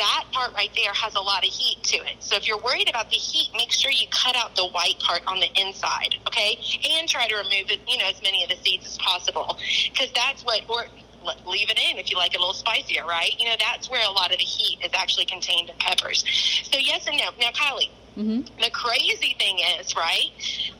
That 0.00 0.24
part 0.32 0.54
right 0.54 0.70
there 0.74 0.92
has 0.92 1.14
a 1.14 1.20
lot 1.20 1.44
of 1.44 1.52
heat 1.52 1.82
to 1.84 1.96
it. 1.98 2.16
So 2.20 2.36
if 2.36 2.48
you're 2.48 2.60
worried 2.60 2.88
about 2.88 3.10
the 3.10 3.16
heat, 3.16 3.50
make 3.54 3.70
sure 3.70 3.90
you 3.90 4.06
cut 4.10 4.34
out 4.34 4.56
the 4.56 4.66
white 4.66 4.98
part 4.98 5.22
on 5.26 5.40
the 5.40 5.48
inside, 5.60 6.16
okay? 6.26 6.58
And 6.90 7.08
try 7.08 7.28
to 7.28 7.36
remove 7.36 7.70
it, 7.70 7.80
you 7.86 7.98
know, 7.98 8.08
as 8.08 8.22
many 8.22 8.42
of 8.42 8.48
the 8.48 8.56
seeds 8.56 8.86
as 8.86 8.98
possible, 8.98 9.58
because 9.92 10.10
that's 10.14 10.42
what 10.42 10.62
or 10.68 10.86
le- 11.22 11.36
leave 11.46 11.68
it 11.70 11.78
in 11.78 11.98
if 11.98 12.10
you 12.10 12.16
like 12.16 12.32
it 12.32 12.38
a 12.38 12.40
little 12.40 12.54
spicier, 12.54 13.04
right? 13.04 13.32
You 13.38 13.46
know, 13.46 13.56
that's 13.58 13.90
where 13.90 14.06
a 14.08 14.10
lot 14.10 14.32
of 14.32 14.38
the 14.38 14.44
heat 14.44 14.78
is 14.82 14.90
actually 14.94 15.26
contained 15.26 15.68
in 15.68 15.76
peppers. 15.76 16.24
So 16.72 16.78
yes 16.78 17.06
and 17.06 17.18
no. 17.18 17.30
Now, 17.38 17.50
Kylie, 17.50 17.90
Mhm. 18.20 18.46
the 18.62 18.70
crazy 18.70 19.34
thing 19.38 19.58
is, 19.78 19.96
right? 19.96 20.30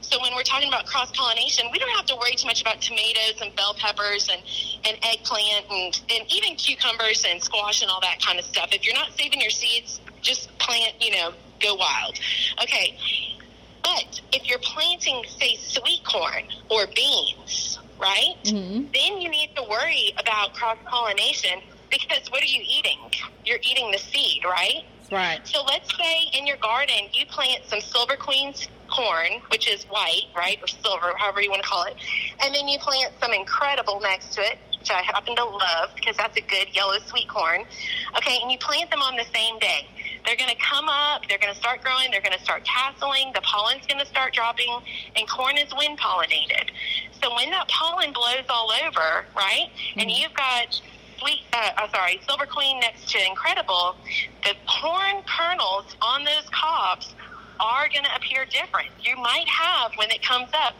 So 0.03 0.21
when 0.21 0.35
we're 0.35 0.43
talking 0.43 0.69
about 0.69 0.87
cross 0.87 1.11
pollination, 1.15 1.71
we 1.73 1.79
don't 1.79 1.95
have 1.97 2.07
to 2.07 2.17
worry 2.17 2.35
too 2.35 2.47
much 2.47 2.61
about 2.61 2.81
tomatoes 2.83 3.41
and 3.41 3.55
bell 3.57 3.75
peppers 3.75 4.29
and, 4.29 4.43
and 4.85 4.99
eggplant 5.05 5.67
and, 5.71 6.01
and 6.11 6.33
even 6.33 6.57
cucumbers 6.57 7.25
and 7.27 7.43
squash 7.43 7.81
and 7.83 7.91
all 7.91 8.01
that 8.01 8.21
kind 8.21 8.39
of 8.39 8.45
stuff. 8.45 8.69
If 8.73 8.85
you're 8.85 8.95
not 8.95 9.13
saving 9.17 9.41
your 9.41 9.51
seeds, 9.51 10.01
just 10.21 10.57
plant, 10.59 10.95
you 11.01 11.13
know, 11.13 11.33
go 11.61 11.75
wild. 11.77 12.19
Okay. 12.63 12.99
But 13.83 14.21
if 14.33 14.47
you're 14.49 14.59
planting, 14.59 15.25
say, 15.39 15.57
sweet 15.57 16.03
corn 16.05 16.45
or 16.69 16.87
beans, 16.89 17.79
right? 17.99 18.37
Mhm. 18.45 18.93
Then 18.93 19.21
you 19.21 19.31
need 19.31 19.55
to 19.57 19.63
worry 19.63 20.13
about 20.19 20.53
cross 20.55 20.77
pollination 20.87 21.63
because 21.91 22.31
what 22.31 22.43
are 22.43 22.47
you 22.47 22.63
eating? 22.67 22.99
You're 23.45 23.59
eating 23.63 23.91
the 23.91 23.99
seed, 23.99 24.45
right? 24.45 24.85
Right. 25.11 25.41
So 25.45 25.63
let's 25.65 25.95
say 25.97 26.31
in 26.39 26.47
your 26.47 26.57
garden 26.59 27.09
you 27.13 27.27
plant 27.27 27.65
some 27.67 27.81
Silver 27.81 28.17
Queen's 28.17 28.69
corn, 28.89 29.41
which 29.51 29.69
is 29.69 29.85
white, 29.85 30.27
right, 30.37 30.59
or 30.63 30.67
silver, 30.67 31.13
however 31.17 31.41
you 31.41 31.51
want 31.51 31.63
to 31.63 31.69
call 31.69 31.85
it, 31.85 31.97
and 32.43 32.55
then 32.55 32.69
you 32.69 32.79
plant 32.79 33.13
some 33.21 33.33
Incredible 33.33 34.01
next 34.01 34.35
to 34.35 34.41
it, 34.41 34.59
which 34.79 34.91
I 34.91 35.03
happen 35.03 35.37
to 35.37 35.45
love 35.45 35.91
because 35.95 36.17
that's 36.17 36.37
a 36.37 36.41
good 36.41 36.69
yellow 36.73 36.99
sweet 37.07 37.29
corn. 37.29 37.65
Okay, 38.17 38.39
and 38.43 38.51
you 38.51 38.59
plant 38.59 38.91
them 38.91 39.03
on 39.03 39.17
the 39.17 39.25
same 39.35 39.59
day. 39.59 39.87
They're 40.27 40.37
going 40.37 40.51
to 40.51 40.63
come 40.63 40.89
up, 40.89 41.23
they're 41.29 41.39
going 41.39 41.53
to 41.53 41.59
start 41.59 41.83
growing, 41.83 42.11
they're 42.11 42.21
going 42.21 42.37
to 42.37 42.45
start 42.45 42.65
tasseling, 42.65 43.33
the 43.35 43.41
pollen's 43.41 43.87
going 43.87 44.01
to 44.01 44.07
start 44.07 44.35
dropping, 44.35 44.81
and 45.17 45.29
corn 45.29 45.57
is 45.57 45.73
wind 45.77 45.99
pollinated. 45.99 46.71
So 47.23 47.35
when 47.35 47.51
that 47.51 47.69
pollen 47.69 48.13
blows 48.13 48.45
all 48.49 48.71
over, 48.87 49.25
right, 49.37 49.71
and 49.97 50.09
mm-hmm. 50.09 50.23
you've 50.23 50.35
got 50.35 50.81
sweet, 51.21 51.43
uh, 51.53 51.89
sorry, 51.93 52.21
Silver 52.27 52.47
Queen 52.47 52.81
next 52.81 53.09
to 53.11 53.19
Incredible, 53.27 53.97
the 54.43 54.55
corn 54.67 55.23
kernels 55.27 55.85
on 56.03 56.25
those 56.25 56.49
cobs 56.51 57.15
are 57.61 57.89
going 57.89 58.05
to 58.05 58.15
appear 58.17 58.45
different. 58.47 58.89
You 59.03 59.17
might 59.17 59.47
have, 59.49 59.93
when 59.97 60.11
it 60.11 60.23
comes 60.23 60.49
up, 60.55 60.75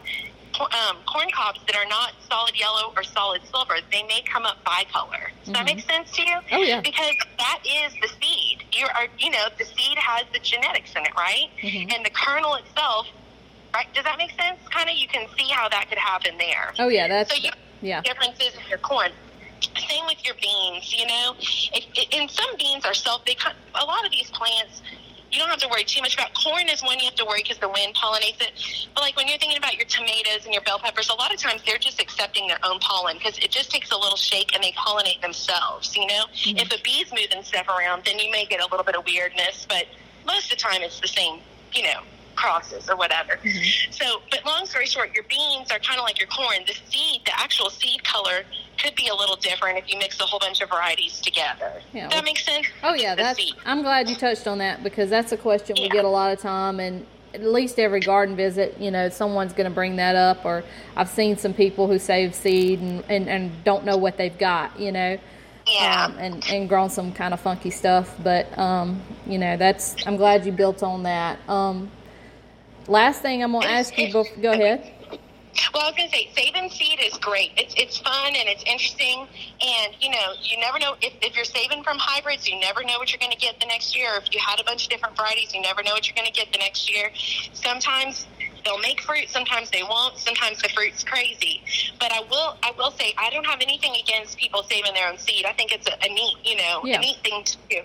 um, 0.59 0.97
corn 1.05 1.29
cobs 1.33 1.59
that 1.65 1.75
are 1.75 1.87
not 1.87 2.13
solid 2.29 2.59
yellow 2.59 2.91
or 2.95 3.03
solid 3.03 3.41
silver. 3.51 3.75
They 3.91 4.03
may 4.03 4.21
come 4.21 4.45
up 4.45 4.57
bicolor. 4.65 5.29
Does 5.45 5.53
that 5.53 5.65
make 5.65 5.79
sense 5.89 6.11
to 6.11 6.21
you? 6.21 6.37
Oh, 6.51 6.61
yeah. 6.61 6.81
Because 6.81 7.15
that 7.37 7.59
is 7.65 7.93
the 8.01 8.09
seed. 8.21 8.63
You 8.73 8.85
are, 8.95 9.07
you 9.17 9.29
know, 9.31 9.45
the 9.57 9.65
seed 9.65 9.97
has 9.97 10.25
the 10.33 10.39
genetics 10.39 10.93
in 10.95 11.03
it, 11.03 11.11
right? 11.15 11.49
Mhm. 11.61 11.93
And 11.95 12.05
the 12.05 12.09
kernel 12.09 12.55
itself, 12.55 13.07
right? 13.73 13.87
Does 13.93 14.03
that 14.03 14.17
make 14.17 14.31
sense? 14.31 14.59
Kind 14.69 14.89
of, 14.89 14.95
you 14.95 15.07
can 15.07 15.27
see 15.37 15.49
how 15.49 15.69
that 15.69 15.87
could 15.89 15.97
happen 15.97 16.37
there 16.37 16.73
Oh 16.79 16.89
yeah. 16.89 17.07
That's 17.07 17.33
so 17.33 17.41
you 17.41 17.49
yeah. 17.81 18.01
differences 18.01 18.53
in 18.55 18.69
your 18.69 18.79
corn. 18.79 19.11
Same 19.91 20.05
with 20.05 20.23
your 20.23 20.35
beans. 20.35 20.95
You 20.97 21.05
know, 21.05 21.35
if, 21.37 21.83
and 22.17 22.31
some 22.31 22.55
beans 22.57 22.85
are 22.85 22.93
self. 22.93 23.25
They 23.25 23.35
a 23.75 23.85
lot 23.85 24.05
of 24.05 24.11
these 24.11 24.29
plants. 24.31 24.81
You 25.31 25.39
don't 25.39 25.49
have 25.49 25.59
to 25.59 25.67
worry 25.69 25.83
too 25.83 26.01
much 26.01 26.13
about 26.13 26.33
corn. 26.33 26.69
Is 26.69 26.81
one 26.81 26.97
you 26.99 27.05
have 27.05 27.15
to 27.15 27.25
worry 27.25 27.41
because 27.43 27.57
the 27.57 27.67
wind 27.67 27.95
pollinates 27.95 28.39
it. 28.39 28.51
But 28.95 29.01
like 29.01 29.17
when 29.17 29.27
you're 29.27 29.37
thinking 29.37 29.57
about 29.57 29.75
your 29.75 29.85
tomatoes 29.85 30.45
and 30.45 30.53
your 30.53 30.63
bell 30.63 30.79
peppers, 30.79 31.09
a 31.09 31.15
lot 31.15 31.33
of 31.33 31.39
times 31.39 31.61
they're 31.65 31.77
just 31.77 32.01
accepting 32.01 32.47
their 32.47 32.59
own 32.63 32.79
pollen 32.79 33.17
because 33.17 33.37
it 33.39 33.51
just 33.51 33.69
takes 33.69 33.91
a 33.91 33.97
little 33.97 34.17
shake 34.17 34.55
and 34.55 34.63
they 34.63 34.71
pollinate 34.71 35.21
themselves. 35.21 35.93
You 35.95 36.07
know, 36.07 36.25
mm-hmm. 36.31 36.57
if 36.57 36.71
a 36.71 36.81
bee's 36.83 37.11
moving 37.11 37.43
stuff 37.43 37.67
around, 37.67 38.03
then 38.05 38.17
you 38.17 38.31
may 38.31 38.45
get 38.45 38.61
a 38.61 38.67
little 38.71 38.85
bit 38.85 38.95
of 38.95 39.05
weirdness, 39.05 39.65
but 39.67 39.87
most 40.25 40.51
of 40.51 40.57
the 40.57 40.63
time 40.63 40.81
it's 40.83 41.01
the 41.01 41.07
same. 41.07 41.39
You 41.73 41.83
know, 41.83 42.01
crosses 42.41 42.89
or 42.89 42.95
whatever. 42.95 43.37
So, 43.91 44.21
but 44.31 44.43
long 44.45 44.65
story 44.65 44.85
short, 44.87 45.13
your 45.13 45.23
beans 45.25 45.71
are 45.71 45.79
kind 45.79 45.99
of 45.99 46.03
like 46.03 46.19
your 46.19 46.27
corn. 46.27 46.57
The 46.65 46.73
seed, 46.89 47.21
the 47.25 47.39
actual 47.39 47.69
seed 47.69 48.03
color, 48.03 48.43
could 48.81 48.95
be 48.95 49.07
a 49.07 49.15
little 49.15 49.35
different 49.35 49.77
if 49.77 49.91
you 49.91 49.97
mix 49.99 50.19
a 50.19 50.23
whole 50.23 50.39
bunch 50.39 50.61
of 50.61 50.69
varieties 50.69 51.21
together. 51.21 51.71
Yeah, 51.93 52.07
Does 52.09 52.17
that 52.19 52.25
make 52.25 52.39
sense? 52.39 52.67
Oh 52.83 52.93
yeah, 52.93 53.15
The 53.15 53.23
that's. 53.23 53.39
seed. 53.39 53.53
I'm 53.65 53.81
glad 53.83 54.09
you 54.09 54.15
touched 54.15 54.47
on 54.47 54.57
that 54.57 54.83
because 54.83 55.09
that's 55.09 55.31
a 55.31 55.37
question 55.37 55.75
we 55.79 55.89
get 55.89 56.03
a 56.05 56.09
lot 56.09 56.31
of 56.31 56.39
time, 56.39 56.79
and 56.79 57.05
at 57.33 57.43
least 57.43 57.79
every 57.79 57.99
garden 58.01 58.35
visit, 58.35 58.75
you 58.79 58.91
know, 58.91 59.07
someone's 59.09 59.53
going 59.53 59.69
to 59.69 59.73
bring 59.73 59.95
that 59.97 60.15
up. 60.15 60.43
Or 60.43 60.63
I've 60.97 61.09
seen 61.09 61.37
some 61.37 61.53
people 61.53 61.87
who 61.87 61.97
save 61.99 62.33
seed 62.35 62.79
and, 62.81 63.03
and, 63.07 63.29
and 63.29 63.63
don't 63.63 63.85
know 63.85 63.95
what 63.97 64.17
they've 64.17 64.37
got, 64.37 64.77
you 64.79 64.91
know, 64.91 65.17
Yeah. 65.67 66.05
um, 66.05 66.17
and 66.17 66.43
and 66.49 66.67
grown 66.67 66.89
some 66.89 67.13
kind 67.13 67.33
of 67.33 67.39
funky 67.39 67.69
stuff. 67.69 68.15
But 68.23 68.57
um, 68.57 69.01
you 69.27 69.37
know, 69.37 69.55
that's. 69.57 69.95
I'm 70.07 70.17
glad 70.17 70.45
you 70.45 70.51
built 70.51 70.81
on 70.83 71.03
that. 71.03 71.37
Um, 71.47 71.89
last 72.87 73.21
thing 73.21 73.43
I'm 73.43 73.51
going 73.51 73.63
to 73.63 73.69
ask 73.69 73.97
you. 73.97 74.11
Go 74.11 74.51
ahead. 74.51 74.91
Well, 75.73 75.83
I 75.83 75.87
was 75.87 75.95
going 75.97 76.09
to 76.09 76.15
say, 76.15 76.29
saving 76.35 76.69
seed 76.69 76.99
is 77.01 77.17
great. 77.17 77.51
It's 77.57 77.73
it's 77.77 77.97
fun 77.97 78.33
and 78.35 78.47
it's 78.47 78.63
interesting, 78.63 79.27
and 79.61 79.93
you 79.99 80.09
know, 80.09 80.33
you 80.41 80.57
never 80.59 80.79
know 80.79 80.95
if, 81.01 81.13
if 81.21 81.35
you're 81.35 81.45
saving 81.45 81.83
from 81.83 81.97
hybrids, 81.99 82.47
you 82.47 82.57
never 82.59 82.83
know 82.83 82.97
what 82.97 83.11
you're 83.11 83.19
going 83.19 83.31
to 83.33 83.37
get 83.37 83.59
the 83.59 83.65
next 83.65 83.95
year. 83.95 84.11
If 84.15 84.33
you 84.33 84.39
had 84.39 84.59
a 84.59 84.63
bunch 84.63 84.85
of 84.85 84.89
different 84.89 85.15
varieties, 85.17 85.53
you 85.53 85.61
never 85.61 85.83
know 85.83 85.91
what 85.91 86.07
you're 86.07 86.15
going 86.15 86.27
to 86.27 86.33
get 86.33 86.51
the 86.53 86.57
next 86.59 86.89
year. 86.91 87.11
Sometimes 87.53 88.27
they'll 88.63 88.79
make 88.79 89.01
fruit, 89.01 89.29
sometimes 89.29 89.69
they 89.71 89.83
won't. 89.83 90.17
Sometimes 90.17 90.61
the 90.61 90.69
fruit's 90.69 91.03
crazy. 91.03 91.61
But 91.99 92.11
I 92.13 92.21
will 92.29 92.57
I 92.63 92.71
will 92.77 92.91
say 92.91 93.13
I 93.17 93.29
don't 93.29 93.45
have 93.45 93.59
anything 93.61 93.93
against 94.01 94.37
people 94.37 94.63
saving 94.63 94.93
their 94.93 95.09
own 95.09 95.17
seed. 95.17 95.45
I 95.45 95.53
think 95.53 95.71
it's 95.73 95.87
a, 95.87 95.93
a 96.01 96.09
neat 96.13 96.37
you 96.45 96.55
know 96.55 96.81
Yeah. 96.85 96.97
a 96.97 97.01
neat 97.01 97.17
thing 97.23 97.43
to 97.43 97.57
do. 97.69 97.81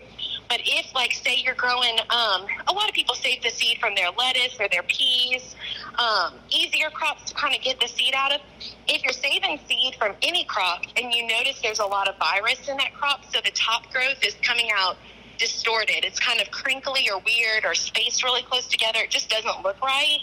But 0.48 0.61
if, 0.64 0.94
like, 0.94 1.12
say 1.12 1.37
you're 1.44 1.54
growing, 1.54 1.98
um, 2.11 2.46
a 2.68 2.72
lot 2.72 2.88
of 2.88 2.94
people 2.94 3.14
save 3.14 3.42
the 3.42 3.50
seed 3.50 3.78
from 3.78 3.94
their 3.94 4.11
lettuce 4.11 4.56
or 4.61 4.68
their 4.68 4.82
peas, 4.85 5.56
um, 5.98 6.35
easier 6.50 6.90
crops 6.90 7.30
to 7.30 7.35
kind 7.35 7.54
of 7.54 7.62
get 7.62 7.80
the 7.80 7.88
seed 7.88 8.14
out 8.14 8.32
of. 8.32 8.40
If 8.87 9.02
you're 9.02 9.12
saving 9.12 9.59
seed 9.68 9.96
from 9.96 10.14
any 10.22 10.44
crop 10.44 10.82
and 10.96 11.12
you 11.12 11.26
notice 11.26 11.61
there's 11.62 11.80
a 11.80 11.87
lot 11.87 12.09
of 12.09 12.16
virus 12.18 12.68
in 12.68 12.76
that 12.76 12.94
crop, 12.94 13.24
so 13.32 13.40
the 13.44 13.50
top 13.52 13.90
growth 13.90 14.22
is 14.22 14.37
coming 14.42 14.68
out 14.76 14.96
distorted, 15.38 16.04
it's 16.04 16.20
kind 16.20 16.40
of 16.40 16.50
crinkly 16.50 17.09
or 17.12 17.20
weird 17.20 17.64
or 17.64 17.74
spaced 17.74 18.22
really 18.22 18.42
close 18.42 18.66
together, 18.68 19.00
it 19.00 19.11
just 19.11 19.28
doesn't 19.28 19.62
look 19.62 19.80
right. 19.82 20.20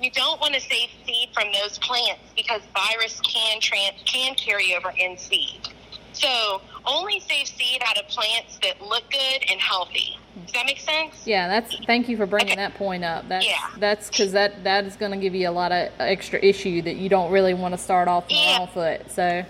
You 0.00 0.10
don't 0.10 0.40
want 0.40 0.54
to 0.54 0.60
save 0.60 0.90
seed 1.06 1.30
from 1.32 1.52
those 1.52 1.78
plants 1.78 2.20
because 2.36 2.60
virus 2.74 3.18
can 3.20 3.60
can 3.60 4.34
carry 4.34 4.74
over 4.74 4.92
in 4.96 5.16
seed. 5.16 5.68
So 6.12 6.60
only 6.86 7.20
save 7.20 7.46
seed 7.46 7.82
out 7.86 7.98
of 7.98 8.06
plants 8.08 8.58
that 8.62 8.80
look 8.80 9.04
good 9.10 9.44
and 9.50 9.60
healthy. 9.60 10.18
Does 10.44 10.52
that 10.52 10.66
make 10.66 10.78
sense? 10.80 11.26
Yeah, 11.26 11.48
that's. 11.48 11.76
Thank 11.86 12.08
you 12.08 12.16
for 12.16 12.26
bringing 12.26 12.52
Okay. 12.52 12.60
that 12.62 12.74
point 12.74 13.04
up. 13.04 13.26
That's 13.28 13.46
Yeah. 13.46 13.56
that's 13.78 14.08
because 14.08 14.32
that 14.32 14.64
that 14.64 14.84
is 14.84 14.96
going 14.96 15.12
to 15.12 15.16
give 15.18 15.34
you 15.34 15.48
a 15.48 15.50
lot 15.50 15.72
of 15.72 15.88
extra 15.98 16.38
issue 16.42 16.82
that 16.82 16.96
you 16.96 17.08
don't 17.08 17.30
really 17.32 17.54
want 17.54 17.72
to 17.72 17.78
start 17.78 18.06
off 18.08 18.24
on 18.24 18.30
Yeah. 18.30 18.66
foot. 18.66 19.10
So, 19.10 19.44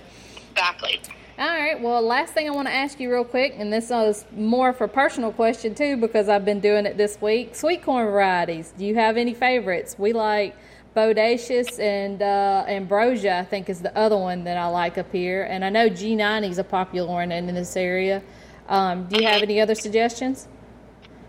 Exactly. 0.52 1.00
All 1.38 1.46
right. 1.48 1.78
Well, 1.78 2.00
last 2.00 2.32
thing 2.32 2.48
I 2.48 2.50
want 2.50 2.66
to 2.68 2.72
ask 2.72 2.98
you 2.98 3.12
real 3.12 3.24
quick, 3.24 3.54
and 3.58 3.70
this 3.70 3.90
is 3.90 4.24
more 4.34 4.72
for 4.72 4.88
personal 4.88 5.32
question 5.32 5.74
too, 5.74 5.98
because 5.98 6.30
I've 6.30 6.46
been 6.46 6.60
doing 6.60 6.86
it 6.86 6.96
this 6.96 7.20
week. 7.20 7.54
Sweet 7.54 7.82
corn 7.82 8.06
varieties. 8.06 8.72
Do 8.78 8.86
you 8.86 8.94
have 8.94 9.18
any 9.18 9.34
favorites? 9.34 9.96
We 9.98 10.14
like 10.14 10.56
Bodacious 10.96 11.78
and 11.78 12.22
uh, 12.22 12.64
Ambrosia. 12.66 13.38
I 13.38 13.44
think 13.44 13.68
is 13.68 13.82
the 13.82 13.96
other 13.96 14.16
one 14.16 14.44
that 14.44 14.56
I 14.56 14.66
like 14.68 14.96
up 14.96 15.12
here, 15.12 15.42
and 15.44 15.62
I 15.62 15.68
know 15.68 15.90
G90 15.90 16.48
is 16.50 16.58
a 16.58 16.64
popular 16.64 17.06
one 17.12 17.30
in 17.30 17.46
this 17.54 17.76
area. 17.76 18.22
Um, 18.68 19.06
do 19.06 19.20
you 19.20 19.28
have 19.28 19.42
any 19.42 19.60
other 19.60 19.74
suggestions? 19.74 20.48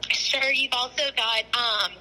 Sure. 0.10 0.52
You've 0.54 0.72
also 0.74 1.04
got 1.18 1.44
um, 1.54 1.92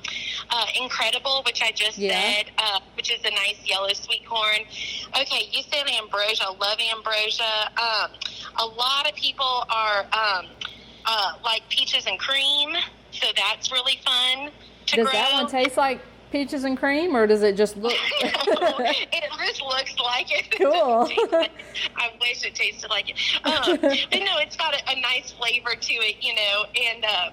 uh, 0.51 0.67
Incredible, 0.81 1.43
which 1.45 1.61
I 1.61 1.73
just 1.73 1.99
Yeah. 1.99 2.21
said, 2.21 2.47
uh, 2.57 2.79
which 2.95 3.11
is 3.11 3.19
a 3.25 3.31
nice 3.33 3.57
yellow 3.65 3.93
sweet 3.95 4.25
corn. 4.25 4.61
Okay, 5.21 5.49
you 5.51 5.63
said 5.63 5.89
ambrosia. 5.89 6.45
I 6.45 6.51
love 6.55 6.79
ambrosia. 6.97 7.71
Um, 7.77 8.11
a 8.59 8.67
lot 8.67 9.09
of 9.11 9.17
people 9.17 9.65
are 9.69 10.03
um, 10.13 10.47
uh, 11.05 11.33
like 11.45 11.69
peaches 11.69 12.07
and 12.07 12.17
cream, 12.19 12.77
so 13.11 13.27
that's 13.37 13.73
really 13.73 13.99
fun 14.05 14.51
to 14.87 14.97
Does 14.97 15.05
grow. 15.05 15.13
that 15.13 15.33
one 15.33 15.49
taste 15.51 15.77
like 15.77 16.01
peaches 16.31 16.65
and 16.65 16.79
cream, 16.79 17.17
or 17.17 17.27
does 17.27 17.43
it 17.43 17.57
just 17.57 17.77
look? 17.77 17.93
it 18.21 19.25
just 19.47 19.63
looks 19.63 19.97
like 19.99 20.27
it. 20.31 20.51
Cool. 20.59 20.71
doesn't 20.73 21.09
taste 21.17 21.33
like- 21.33 21.51
I 21.97 22.11
wish 22.21 22.45
it 22.45 22.55
tasted 22.55 22.91
like 22.91 23.11
it. 23.11 23.17
Um, 23.45 23.79
but 23.81 24.21
no, 24.21 24.39
it's 24.39 24.57
got 24.57 24.75
a, 24.75 24.91
a 24.91 25.01
nice 25.01 25.33
flavor 25.33 25.75
to 25.75 25.93
it, 25.95 26.17
you 26.21 26.35
know, 26.35 26.65
and 26.75 27.05
uh, 27.05 27.31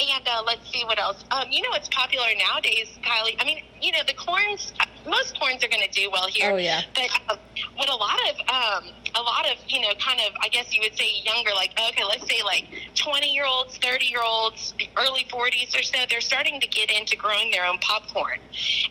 and 0.00 0.26
uh, 0.28 0.42
let's 0.46 0.70
see 0.70 0.84
what 0.84 0.98
else. 0.98 1.24
Um, 1.30 1.44
you 1.50 1.62
know, 1.62 1.70
what's 1.70 1.88
popular 1.88 2.26
nowadays, 2.38 2.88
Kylie. 3.02 3.36
I 3.40 3.44
mean, 3.44 3.62
you 3.80 3.92
know, 3.92 4.00
the 4.06 4.14
corns. 4.14 4.72
Most 5.06 5.38
corns 5.38 5.64
are 5.64 5.68
going 5.68 5.82
to 5.82 5.90
do 5.90 6.10
well 6.12 6.28
here. 6.28 6.52
Oh, 6.52 6.56
yeah. 6.56 6.82
But 6.94 7.10
uh, 7.28 7.36
what 7.74 7.88
a 7.88 7.96
lot 7.96 8.18
of 8.30 8.84
um, 8.84 8.90
a 9.14 9.22
lot 9.22 9.46
of 9.50 9.58
you 9.68 9.80
know, 9.80 9.92
kind 9.98 10.20
of, 10.20 10.34
I 10.40 10.48
guess 10.48 10.74
you 10.74 10.80
would 10.82 10.96
say 10.96 11.10
younger, 11.24 11.50
like 11.54 11.72
okay, 11.72 12.04
let's 12.04 12.26
say 12.26 12.42
like 12.42 12.66
twenty 12.94 13.32
year 13.32 13.44
olds, 13.46 13.76
thirty 13.78 14.06
year 14.06 14.22
olds, 14.22 14.74
early 14.96 15.26
forties 15.30 15.74
or 15.74 15.82
so, 15.82 15.98
they're 16.08 16.20
starting 16.20 16.60
to 16.60 16.66
get 16.66 16.90
into 16.90 17.16
growing 17.16 17.50
their 17.50 17.66
own 17.66 17.78
popcorn, 17.78 18.38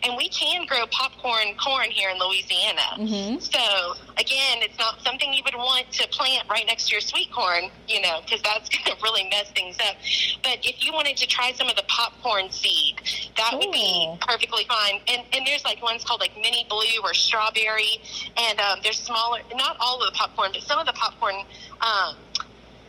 and 0.02 0.16
we 0.16 0.28
can 0.28 0.66
grow 0.66 0.86
popcorn 0.90 1.54
corn 1.62 1.90
here 1.90 2.10
in 2.10 2.18
Louisiana. 2.18 2.82
hmm 2.96 3.38
So 3.38 3.94
again, 4.18 4.58
it's 4.62 4.78
not 4.78 5.00
something 5.02 5.32
you 5.32 5.42
would 5.44 5.54
want 5.54 5.90
to 5.92 6.08
plant 6.08 6.48
right 6.48 6.64
next 6.66 6.88
to 6.88 6.92
your 6.92 7.00
sweet 7.00 7.30
corn, 7.32 7.70
you 7.88 8.00
know, 8.00 8.20
because 8.24 8.42
that's 8.42 8.68
going 8.72 8.96
to 8.96 9.02
really 9.02 9.28
mess 9.28 9.50
things 9.52 9.76
up. 9.80 9.96
But 10.42 10.58
if 10.64 10.84
you 10.84 10.92
wanted 10.92 11.16
to 11.18 11.26
try 11.26 11.52
some 11.52 11.68
of 11.68 11.76
the 11.76 11.84
popcorn 11.88 12.50
seed, 12.50 13.00
that 13.36 13.52
would 13.54 13.72
be 13.72 14.16
perfectly 14.20 14.64
fine. 14.68 15.00
And 15.08 15.22
and 15.32 15.46
there's 15.46 15.64
like 15.64 15.82
ones 15.82 16.04
called 16.04 16.20
like 16.20 16.36
mini 16.36 16.66
blue 16.68 17.00
or 17.02 17.14
strawberry, 17.14 18.00
and 18.36 18.60
um, 18.60 18.78
they're 18.82 18.92
smaller. 18.92 19.40
Not 19.54 19.76
all 19.80 20.02
of 20.02 20.11
popcorn, 20.12 20.50
but 20.52 20.62
some 20.62 20.78
of 20.78 20.86
the 20.86 20.92
popcorn. 20.92 21.34
Um, 21.80 22.16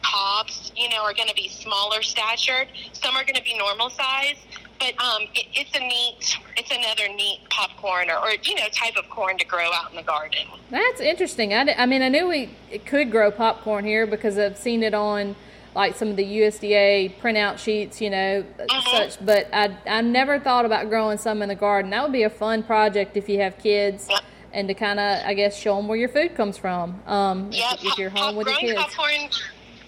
cobs, 0.03 0.71
you 0.75 0.89
know, 0.89 1.01
are 1.03 1.13
going 1.13 1.29
to 1.29 1.33
be 1.33 1.47
smaller 1.47 2.01
statured. 2.03 2.67
Some 2.91 3.15
are 3.15 3.23
going 3.23 3.36
to 3.36 3.41
be 3.43 3.57
normal 3.57 3.89
size. 3.89 4.36
But 4.79 5.01
um, 5.01 5.21
it, 5.33 5.45
it's 5.53 5.73
a 5.75 5.79
neat, 5.79 6.38
it's 6.57 6.69
another 6.71 7.07
neat 7.15 7.39
popcorn 7.49 8.09
or, 8.09 8.17
or 8.17 8.31
you 8.43 8.55
know 8.55 8.67
type 8.73 8.97
of 8.97 9.09
corn 9.09 9.38
to 9.38 9.45
grow 9.45 9.71
out 9.71 9.91
in 9.91 9.95
the 9.95 10.03
garden. 10.03 10.45
That's 10.69 10.99
interesting. 10.99 11.53
I, 11.53 11.73
I 11.77 11.86
mean, 11.86 12.01
I 12.01 12.09
knew 12.09 12.27
we 12.27 12.49
it 12.69 12.86
could 12.86 13.12
grow 13.12 13.31
popcorn 13.31 13.86
here 13.86 14.05
because 14.05 14.38
I've 14.38 14.57
seen 14.57 14.83
it 14.83 14.93
on 14.93 15.38
like 15.73 15.95
some 15.95 16.09
of 16.09 16.17
the 16.17 16.25
USDA 16.25 17.13
printout 17.21 17.59
sheets, 17.59 18.01
you 18.01 18.09
know, 18.09 18.43
Mhm. 18.59 18.91
such. 18.91 19.25
But 19.25 19.47
I 19.53 19.77
I 19.88 20.01
never 20.01 20.38
thought 20.38 20.65
about 20.65 20.89
growing 20.89 21.17
some 21.17 21.41
in 21.41 21.47
the 21.49 21.55
garden. 21.55 21.91
That 21.91 22.03
would 22.03 22.12
be 22.12 22.23
a 22.23 22.29
fun 22.29 22.62
project 22.63 23.15
if 23.15 23.29
you 23.29 23.39
have 23.39 23.57
kids, 23.59 24.07
Yep. 24.09 24.21
And 24.53 24.67
to 24.67 24.73
kind 24.73 24.99
of 24.99 25.25
I 25.25 25.33
guess 25.33 25.57
show 25.57 25.75
them 25.75 25.87
where 25.87 25.97
your 25.97 26.09
food 26.09 26.35
comes 26.35 26.57
from. 26.57 27.01
Um, 27.07 27.49
if- 27.51 27.57
Yeah, 27.59 27.73
if, 27.73 27.83
pop- 27.83 27.97
you're 27.97 28.09
home 28.09 28.21
pop- 28.21 28.35
with 28.35 28.47
growing 28.47 28.59
kids. 28.67 28.79
popcorn 28.81 29.29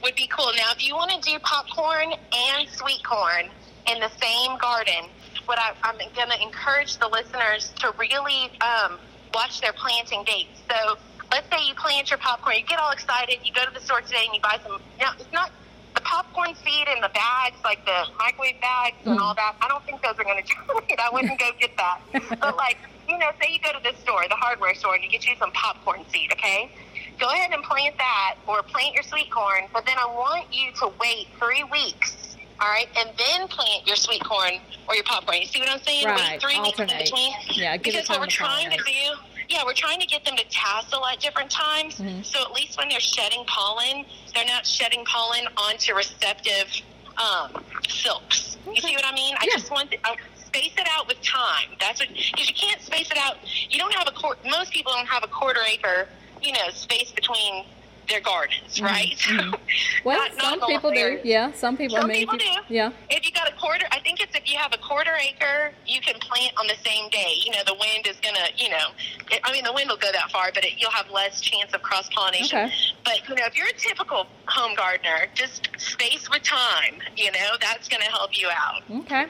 would 0.04 0.16
be 0.16 0.28
cool. 0.28 0.52
Now, 0.58 0.72
if 0.76 0.86
you 0.86 0.96
want 0.96 1.12
to 1.12 1.20
do 1.32 1.40
popcorn 1.40 2.12
and 2.12 2.70
sweet 2.70 3.04
corn 3.04 3.50
in 3.92 4.00
the 4.00 4.10
same 4.22 4.58
garden, 4.60 5.10
what 5.46 5.58
I, 5.60 5.74
I'm 5.84 5.98
going 5.98 6.30
to 6.30 6.42
encourage 6.42 6.98
the 6.98 7.08
listeners 7.08 7.72
to 7.80 7.94
really 8.00 8.52
um, 8.62 8.98
watch 9.34 9.62
their 9.62 9.74
planting 9.74 10.24
dates. 10.24 10.62
So, 10.70 10.98
let's 11.32 11.48
say 11.50 11.66
you 11.68 11.74
plant 11.76 12.10
your 12.12 12.20
popcorn, 12.20 12.56
you 12.58 12.66
get 12.66 12.80
all 12.80 12.92
excited, 12.92 13.38
you 13.44 13.52
go 13.54 13.66
to 13.66 13.72
the 13.74 13.80
store 13.82 14.02
today 14.02 14.24
and 14.26 14.36
you 14.36 14.42
buy 14.42 14.60
some. 14.64 14.80
Now, 15.00 15.12
it's 15.20 15.32
not 15.34 15.50
the 15.50 15.65
popcorn 16.06 16.56
seed 16.64 16.88
in 16.88 17.02
the 17.02 17.10
bags, 17.10 17.58
like 17.64 17.84
the 17.86 18.06
microwave 18.18 18.62
bags 18.62 18.96
and 19.06 19.18
Mm. 19.18 19.22
all 19.22 19.36
that. 19.36 19.56
I 19.62 19.68
don't 19.68 19.84
think 19.86 20.02
those 20.02 20.18
are 20.18 20.24
going 20.24 20.42
to 20.42 20.48
germinate. 20.48 21.00
I 21.00 21.10
wouldn't 21.12 21.40
go 21.40 21.52
get 21.60 21.76
that. 21.78 22.00
but 22.40 22.56
like, 22.56 22.78
you 23.10 23.18
know, 23.18 23.30
say 23.42 23.52
you 23.52 23.60
go 23.60 23.72
to 23.74 23.82
the 23.84 23.96
store, 24.02 24.24
the 24.30 24.36
hardware 24.36 24.74
store, 24.76 24.96
and 24.96 25.04
you 25.04 25.10
get 25.10 25.26
you 25.26 25.36
some 25.38 25.52
popcorn 25.52 26.06
seed, 26.14 26.32
okay? 26.34 26.72
Go 27.20 27.28
ahead 27.30 27.52
and 27.52 27.64
plant 27.64 27.98
that 27.98 28.36
or 28.48 28.62
plant 28.64 28.94
your 28.94 29.04
sweet 29.04 29.30
corn, 29.32 29.64
but 29.74 29.86
then 29.86 29.98
I 29.98 30.06
want 30.06 30.54
you 30.54 30.72
to 30.80 30.92
wait 31.00 31.28
three 31.40 31.64
weeks, 31.64 32.36
all 32.60 32.68
right, 32.68 32.88
and 32.98 33.10
then 33.18 33.48
plant 33.48 33.88
your 33.88 33.96
sweet 33.96 34.24
corn 34.24 34.60
or 34.88 34.96
your 34.96 35.04
popcorn. 35.06 35.38
You 35.40 35.46
see 35.48 35.60
what 35.60 35.70
I'm 35.70 35.82
saying? 35.84 36.06
Right, 36.06 36.32
Wait 36.34 36.42
three 36.42 36.60
weeks 36.62 36.80
in 36.80 36.88
between. 36.88 37.32
Yeah, 37.54 37.78
give 37.78 37.96
it 37.96 38.04
because 38.04 38.10
what 38.10 38.20
we're 38.20 38.28
trying 38.28 38.70
to 38.72 38.78
do, 38.78 39.16
yeah, 39.50 39.64
we're 39.66 39.74
trying 39.74 40.00
to 40.00 40.08
get 40.08 40.26
them 40.26 40.36
to 40.38 40.44
tassel 40.50 41.06
at 41.06 41.20
different 41.20 41.52
times. 41.52 41.96
Mhm. 42.00 42.26
So 42.26 42.42
at 42.42 42.52
least 42.52 42.78
when 42.78 42.90
they're 42.90 43.00
shedding 43.00 43.44
pollen, 43.46 44.06
they're 44.34 44.46
not 44.46 44.66
shedding 44.66 45.04
pollen 45.06 45.48
onto 45.58 45.94
receptive 45.96 46.82
um, 47.18 47.64
silks. 47.88 48.58
You 48.68 48.82
see 48.82 48.96
what 48.96 49.06
I 49.06 49.14
mean? 49.14 49.36
I 49.40 49.46
just 49.52 49.72
want 49.72 49.92
to 49.92 49.98
uh, 50.04 50.16
space 50.36 50.74
it 50.78 50.88
out 50.92 51.08
with 51.08 51.22
time. 51.22 51.70
That's 51.80 52.00
what 52.00 52.10
because 52.10 52.50
you 52.50 52.56
can't 52.56 52.82
space 52.82 53.10
it 53.12 53.18
out. 53.18 53.38
You 53.70 53.80
don't 53.80 53.94
have 53.94 54.08
a 54.08 54.12
quar 54.12 54.38
Most 54.46 54.72
people 54.72 54.92
don't 54.94 55.08
have 55.08 55.24
a 55.24 55.28
quarter 55.28 55.62
acre, 55.68 56.08
you 56.42 56.52
know, 56.54 56.70
space 56.72 57.12
between 57.12 57.66
their 58.08 58.22
gardens, 58.22 58.82
right? 58.82 59.16
mhm. 59.18 59.56
Well, 60.04 60.18
Not- 60.18 60.36
not 60.38 60.42
some 60.44 60.62
all 60.62 60.68
people 60.68 60.92
do. 60.92 61.20
Yeah, 61.24 61.52
some 61.54 61.78
people. 61.78 61.98
I 61.98 62.02
Some 62.02 62.10
mean, 62.10 62.18
people 62.20 62.38
do. 62.38 62.46
Yeah. 62.68 62.92
If 63.10 63.26
you 63.26 63.32
got 63.32 63.50
a 63.52 63.56
quarter, 63.56 63.86
I 63.92 64.00
think 64.00 64.20
it's 64.22 64.36
if 64.36 64.50
you 64.52 64.58
have 64.58 64.74
a 64.74 64.78
quarter 64.78 65.12
acre, 65.20 65.72
you 65.86 66.02
can 66.02 66.20
plant 66.20 66.54
on 66.60 66.68
the 66.68 66.76
same 66.86 67.10
day. 67.10 67.34
You 67.44 67.52
know, 67.52 67.64
the 67.66 67.74
wind 67.76 68.08
is 68.08 68.18
gonna, 68.22 68.48
you 68.58 68.70
know, 68.70 68.88
it, 69.32 69.40
I 69.44 69.52
mean, 69.52 69.64
the 69.64 69.74
wind 69.74 69.90
will 69.90 69.98
go 69.98 70.12
that 70.12 70.32
far, 70.32 70.52
but 70.54 70.64
it, 70.66 70.74
you'll 70.78 70.92
have 70.92 71.10
less 71.10 71.42
chance 71.42 71.74
of 71.74 71.82
cross 71.82 72.08
pollination. 72.10 72.58
Okay. 72.60 72.72
But 73.04 73.28
you 73.30 73.36
know, 73.36 73.46
if 73.46 73.58
you're 73.58 73.68
a 73.68 73.74
typical 73.74 74.28
home 74.48 74.76
gardener, 74.76 75.28
just 75.34 75.70
space 75.78 76.30
with 76.30 76.44
time. 76.44 76.96
You 77.16 77.32
know, 77.32 77.56
that's 77.60 77.88
gonna 77.90 78.04
help 78.06 78.38
you 78.40 78.50
out. 78.50 78.84
Okay. 79.02 79.26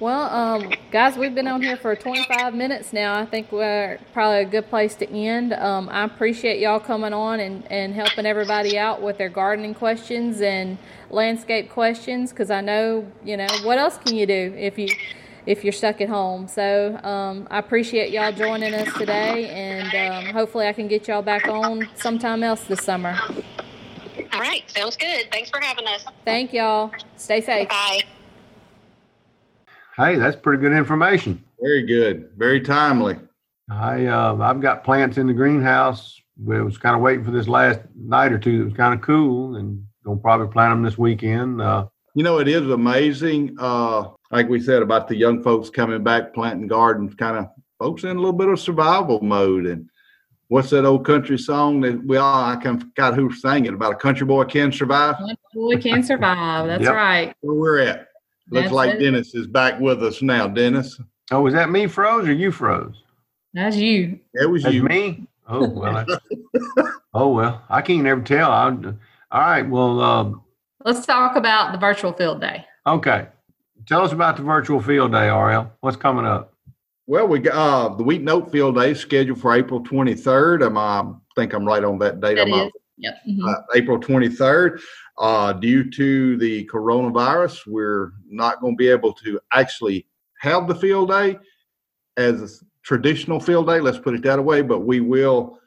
Well, 0.00 0.30
um, 0.34 0.72
guys, 0.90 1.18
we've 1.18 1.34
been 1.34 1.46
on 1.46 1.60
here 1.60 1.76
for 1.76 1.94
25 1.94 2.54
minutes 2.54 2.94
now. 2.94 3.18
I 3.18 3.26
think 3.26 3.52
we're 3.52 3.98
probably 4.14 4.40
a 4.40 4.44
good 4.46 4.70
place 4.70 4.94
to 4.94 5.10
end. 5.10 5.52
Um, 5.52 5.90
I 5.90 6.04
appreciate 6.04 6.58
y'all 6.58 6.80
coming 6.80 7.12
on 7.12 7.38
and, 7.38 7.70
and 7.70 7.92
helping 7.92 8.24
everybody 8.24 8.78
out 8.78 9.02
with 9.02 9.18
their 9.18 9.28
gardening 9.28 9.74
questions 9.74 10.40
and 10.40 10.78
landscape 11.10 11.68
questions 11.68 12.30
because 12.30 12.50
I 12.50 12.62
know, 12.62 13.06
you 13.22 13.36
know, 13.36 13.46
what 13.62 13.76
else 13.76 13.98
can 13.98 14.16
you 14.16 14.24
do 14.24 14.54
if 14.56 14.78
you 14.78 14.88
if 15.44 15.64
you're 15.64 15.72
stuck 15.72 16.00
at 16.00 16.08
home? 16.08 16.48
So 16.48 16.98
um, 17.02 17.46
I 17.50 17.58
appreciate 17.58 18.10
y'all 18.10 18.32
joining 18.32 18.72
us 18.72 18.90
today, 18.94 19.50
and 19.50 19.94
um, 20.28 20.32
hopefully 20.32 20.66
I 20.66 20.72
can 20.72 20.88
get 20.88 21.08
y'all 21.08 21.20
back 21.20 21.46
on 21.46 21.86
sometime 21.96 22.42
else 22.42 22.62
this 22.64 22.80
summer. 22.82 23.18
All 24.32 24.40
right, 24.40 24.62
sounds 24.70 24.96
good. 24.96 25.30
Thanks 25.30 25.50
for 25.50 25.60
having 25.60 25.86
us. 25.86 26.06
Thank 26.24 26.54
y'all. 26.54 26.90
Stay 27.16 27.42
safe. 27.42 27.68
Bye. 27.68 28.04
Hey, 30.00 30.16
that's 30.16 30.34
pretty 30.36 30.62
good 30.62 30.72
information. 30.72 31.44
Very 31.60 31.82
good. 31.82 32.30
Very 32.38 32.60
timely. 32.62 33.18
I 33.70 34.06
uh, 34.06 34.36
I've 34.40 34.62
got 34.62 34.82
plants 34.82 35.18
in 35.18 35.26
the 35.26 35.34
greenhouse. 35.34 36.18
We 36.42 36.60
was 36.62 36.78
kind 36.78 36.96
of 36.96 37.02
waiting 37.02 37.22
for 37.22 37.32
this 37.32 37.46
last 37.48 37.80
night 37.94 38.32
or 38.32 38.38
two. 38.38 38.62
It 38.62 38.64
was 38.64 38.72
kind 38.72 38.94
of 38.94 39.02
cool, 39.02 39.56
and 39.56 39.84
gonna 40.04 40.18
probably 40.18 40.48
plant 40.48 40.72
them 40.72 40.82
this 40.82 40.96
weekend. 40.96 41.60
Uh, 41.60 41.86
You 42.14 42.24
know, 42.24 42.38
it 42.38 42.48
is 42.48 42.68
amazing. 42.70 43.56
Uh, 43.60 44.08
like 44.30 44.48
we 44.48 44.58
said 44.58 44.82
about 44.82 45.06
the 45.06 45.16
young 45.16 45.42
folks 45.42 45.68
coming 45.68 46.02
back, 46.02 46.32
planting 46.32 46.66
gardens, 46.66 47.14
kind 47.14 47.36
of 47.36 47.48
folks 47.78 48.02
in 48.04 48.10
a 48.10 48.14
little 48.14 48.32
bit 48.32 48.48
of 48.48 48.58
survival 48.58 49.20
mode. 49.20 49.66
And 49.66 49.88
what's 50.48 50.70
that 50.70 50.86
old 50.86 51.04
country 51.04 51.36
song 51.38 51.82
that 51.82 52.02
we 52.04 52.16
all, 52.16 52.44
I 52.44 52.56
kind 52.56 52.76
of 52.80 52.88
forgot 52.88 53.14
who 53.14 53.32
sang 53.34 53.66
it 53.66 53.74
about 53.74 53.92
a 53.92 53.96
country 53.96 54.26
boy 54.26 54.44
can 54.44 54.72
survive? 54.72 55.16
One 55.20 55.36
boy 55.54 55.76
can 55.76 56.02
survive. 56.02 56.66
That's 56.68 56.84
Yep. 56.84 56.94
right. 56.94 57.34
Where 57.42 57.54
we're 57.54 57.78
at. 57.80 58.09
Looks 58.50 58.64
That's 58.64 58.74
like 58.74 58.94
it. 58.94 58.98
Dennis 58.98 59.34
is 59.34 59.46
back 59.46 59.78
with 59.80 60.02
us 60.02 60.22
now. 60.22 60.48
Dennis, 60.48 61.00
oh, 61.30 61.42
was 61.42 61.54
that 61.54 61.70
me 61.70 61.86
froze 61.86 62.28
or 62.28 62.32
you 62.32 62.50
froze? 62.50 63.02
That's 63.54 63.76
you. 63.76 64.18
it 64.34 64.46
was 64.50 64.64
That's 64.64 64.74
you. 64.74 64.82
me. 64.84 65.26
Oh 65.48 65.68
well. 65.68 66.04
I- 66.08 66.88
oh 67.14 67.28
well. 67.28 67.62
I 67.68 67.82
can't 67.82 68.06
ever 68.06 68.22
tell. 68.22 68.50
I, 68.50 68.68
all 68.68 69.40
right. 69.40 69.68
Well. 69.68 70.00
Um, 70.00 70.42
Let's 70.84 71.04
talk 71.04 71.36
about 71.36 71.72
the 71.72 71.78
virtual 71.78 72.12
field 72.12 72.40
day. 72.40 72.64
okay. 72.86 73.26
Tell 73.86 74.02
us 74.02 74.12
about 74.12 74.36
the 74.36 74.42
virtual 74.42 74.80
field 74.80 75.12
day, 75.12 75.28
RL. 75.28 75.70
What's 75.80 75.96
coming 75.96 76.24
up? 76.26 76.54
Well, 77.06 77.26
we 77.26 77.40
got 77.40 77.54
uh, 77.54 77.94
the 77.96 78.04
Wheat 78.04 78.22
Note 78.22 78.52
Field 78.52 78.76
Day 78.76 78.94
scheduled 78.94 79.40
for 79.40 79.54
April 79.54 79.82
23rd. 79.82 80.64
I'm, 80.64 80.78
I 80.78 81.12
think 81.34 81.54
I'm 81.54 81.64
right 81.66 81.82
on 81.82 81.98
that 81.98 82.20
date. 82.20 82.36
That 82.36 82.46
I'm, 82.46 82.66
is. 82.68 82.72
Yep. 82.98 83.14
mhm. 83.28 83.48
uh, 83.48 83.62
April 83.74 83.98
23rd. 83.98 84.80
Uh, 85.20 85.52
due 85.52 85.88
to 85.90 86.38
the 86.38 86.66
coronavirus, 86.66 87.66
we're 87.66 88.12
not 88.26 88.58
going 88.62 88.72
to 88.72 88.78
be 88.78 88.88
able 88.88 89.12
to 89.12 89.38
actually 89.52 90.06
have 90.38 90.66
the 90.66 90.74
field 90.74 91.10
day 91.10 91.38
as 92.16 92.42
a 92.42 92.64
traditional 92.82 93.38
field 93.38 93.66
day. 93.66 93.80
Let's 93.80 93.98
put 93.98 94.14
it 94.14 94.22
that 94.22 94.42
way. 94.42 94.62
But 94.62 94.80
we 94.80 95.00
will. 95.00 95.58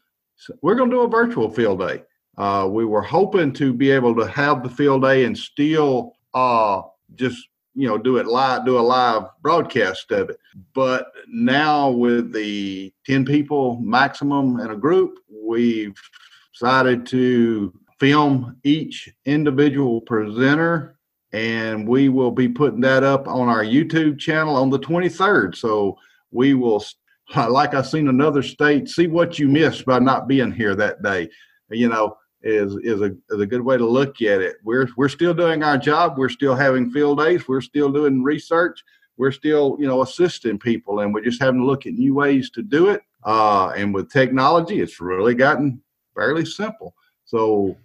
We're 0.64 0.74
going 0.74 0.90
to 0.90 0.96
do 0.96 1.02
a 1.02 1.08
virtual 1.08 1.52
field 1.52 1.80
day. 1.80 2.02
Uh, 2.36 2.68
we 2.70 2.84
were 2.84 3.04
hoping 3.04 3.54
to 3.54 3.72
be 3.72 3.92
able 3.92 4.16
to 4.16 4.28
have 4.28 4.64
the 4.64 4.70
field 4.70 5.04
day 5.04 5.26
and 5.26 5.38
still 5.38 6.14
uh, 6.34 6.82
just 7.14 7.48
you 7.76 7.88
know 7.88 8.00
do 8.00 8.18
it 8.18 8.26
live, 8.26 8.66
do 8.66 8.80
a 8.80 8.82
live 8.82 9.26
broadcast 9.44 10.10
of 10.12 10.32
it. 10.32 10.40
But 10.74 11.12
now 11.28 11.92
with 11.92 12.34
the 12.34 12.92
ten 13.06 13.24
people 13.24 13.80
maximum 13.80 14.60
in 14.60 14.72
a 14.72 14.76
group, 14.76 15.20
we've 15.30 16.02
decided 16.52 17.06
to 17.08 17.72
film 18.00 18.58
each 18.64 19.10
individual 19.26 20.02
presenter 20.02 20.98
and 21.34 21.88
we 21.88 22.10
will 22.10 22.32
be 22.32 22.48
putting 22.48 22.82
that 22.82 23.04
up 23.04 23.28
on 23.28 23.50
our 23.50 23.64
YouTube 23.64 24.20
channel 24.20 24.56
on 24.56 24.70
the 24.70 24.80
23rd. 24.80 25.56
So 25.56 25.98
we 26.32 26.54
will, 26.54 26.84
like 27.36 27.74
I've 27.74 27.88
seen 27.88 28.08
another 28.08 28.44
state, 28.44 28.88
see 28.88 29.08
what 29.08 29.40
you 29.40 29.48
missed 29.48 29.86
by 29.86 30.00
not 30.00 30.28
being 30.28 30.52
here 30.52 30.76
that 30.76 31.02
day. 31.02 31.30
You 31.70 31.90
know, 31.90 32.16
is 32.44 32.76
is 32.84 33.02
a 33.02 33.16
is 33.30 33.40
a 33.40 33.46
good 33.46 33.62
way 33.62 33.78
to 33.78 33.86
look 33.86 34.22
at 34.22 34.42
it. 34.42 34.58
We're 34.64 34.88
we're 34.96 35.10
still 35.10 35.34
doing 35.34 35.64
our 35.64 35.78
job. 35.78 36.18
We're 36.18 36.30
still 36.30 36.56
having 36.56 36.92
field 36.92 37.20
days. 37.20 37.48
We're 37.48 37.62
still 37.62 37.92
doing 37.92 38.22
research. 38.22 38.84
We're 39.18 39.32
still 39.32 39.78
you 39.80 39.88
know 39.88 40.04
assisting 40.04 40.60
people, 40.60 41.00
and 41.00 41.14
we're 41.14 41.24
just 41.24 41.42
having 41.42 41.62
to 41.62 41.66
look 41.66 41.88
at 41.88 41.94
new 41.94 42.14
ways 42.14 42.52
to 42.52 42.62
do 42.62 42.90
it. 42.90 43.02
Uh, 43.24 43.70
and 43.70 43.94
with 43.94 44.12
technology, 44.12 44.82
it's 44.82 45.00
really 45.00 45.34
gotten 45.34 45.82
fairly 46.14 46.46
simple. 46.46 46.94
So 47.34 47.76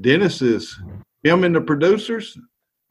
Dennis 0.00 0.40
is 0.40 0.80
filming 1.22 1.52
the 1.52 1.60
producers. 1.60 2.38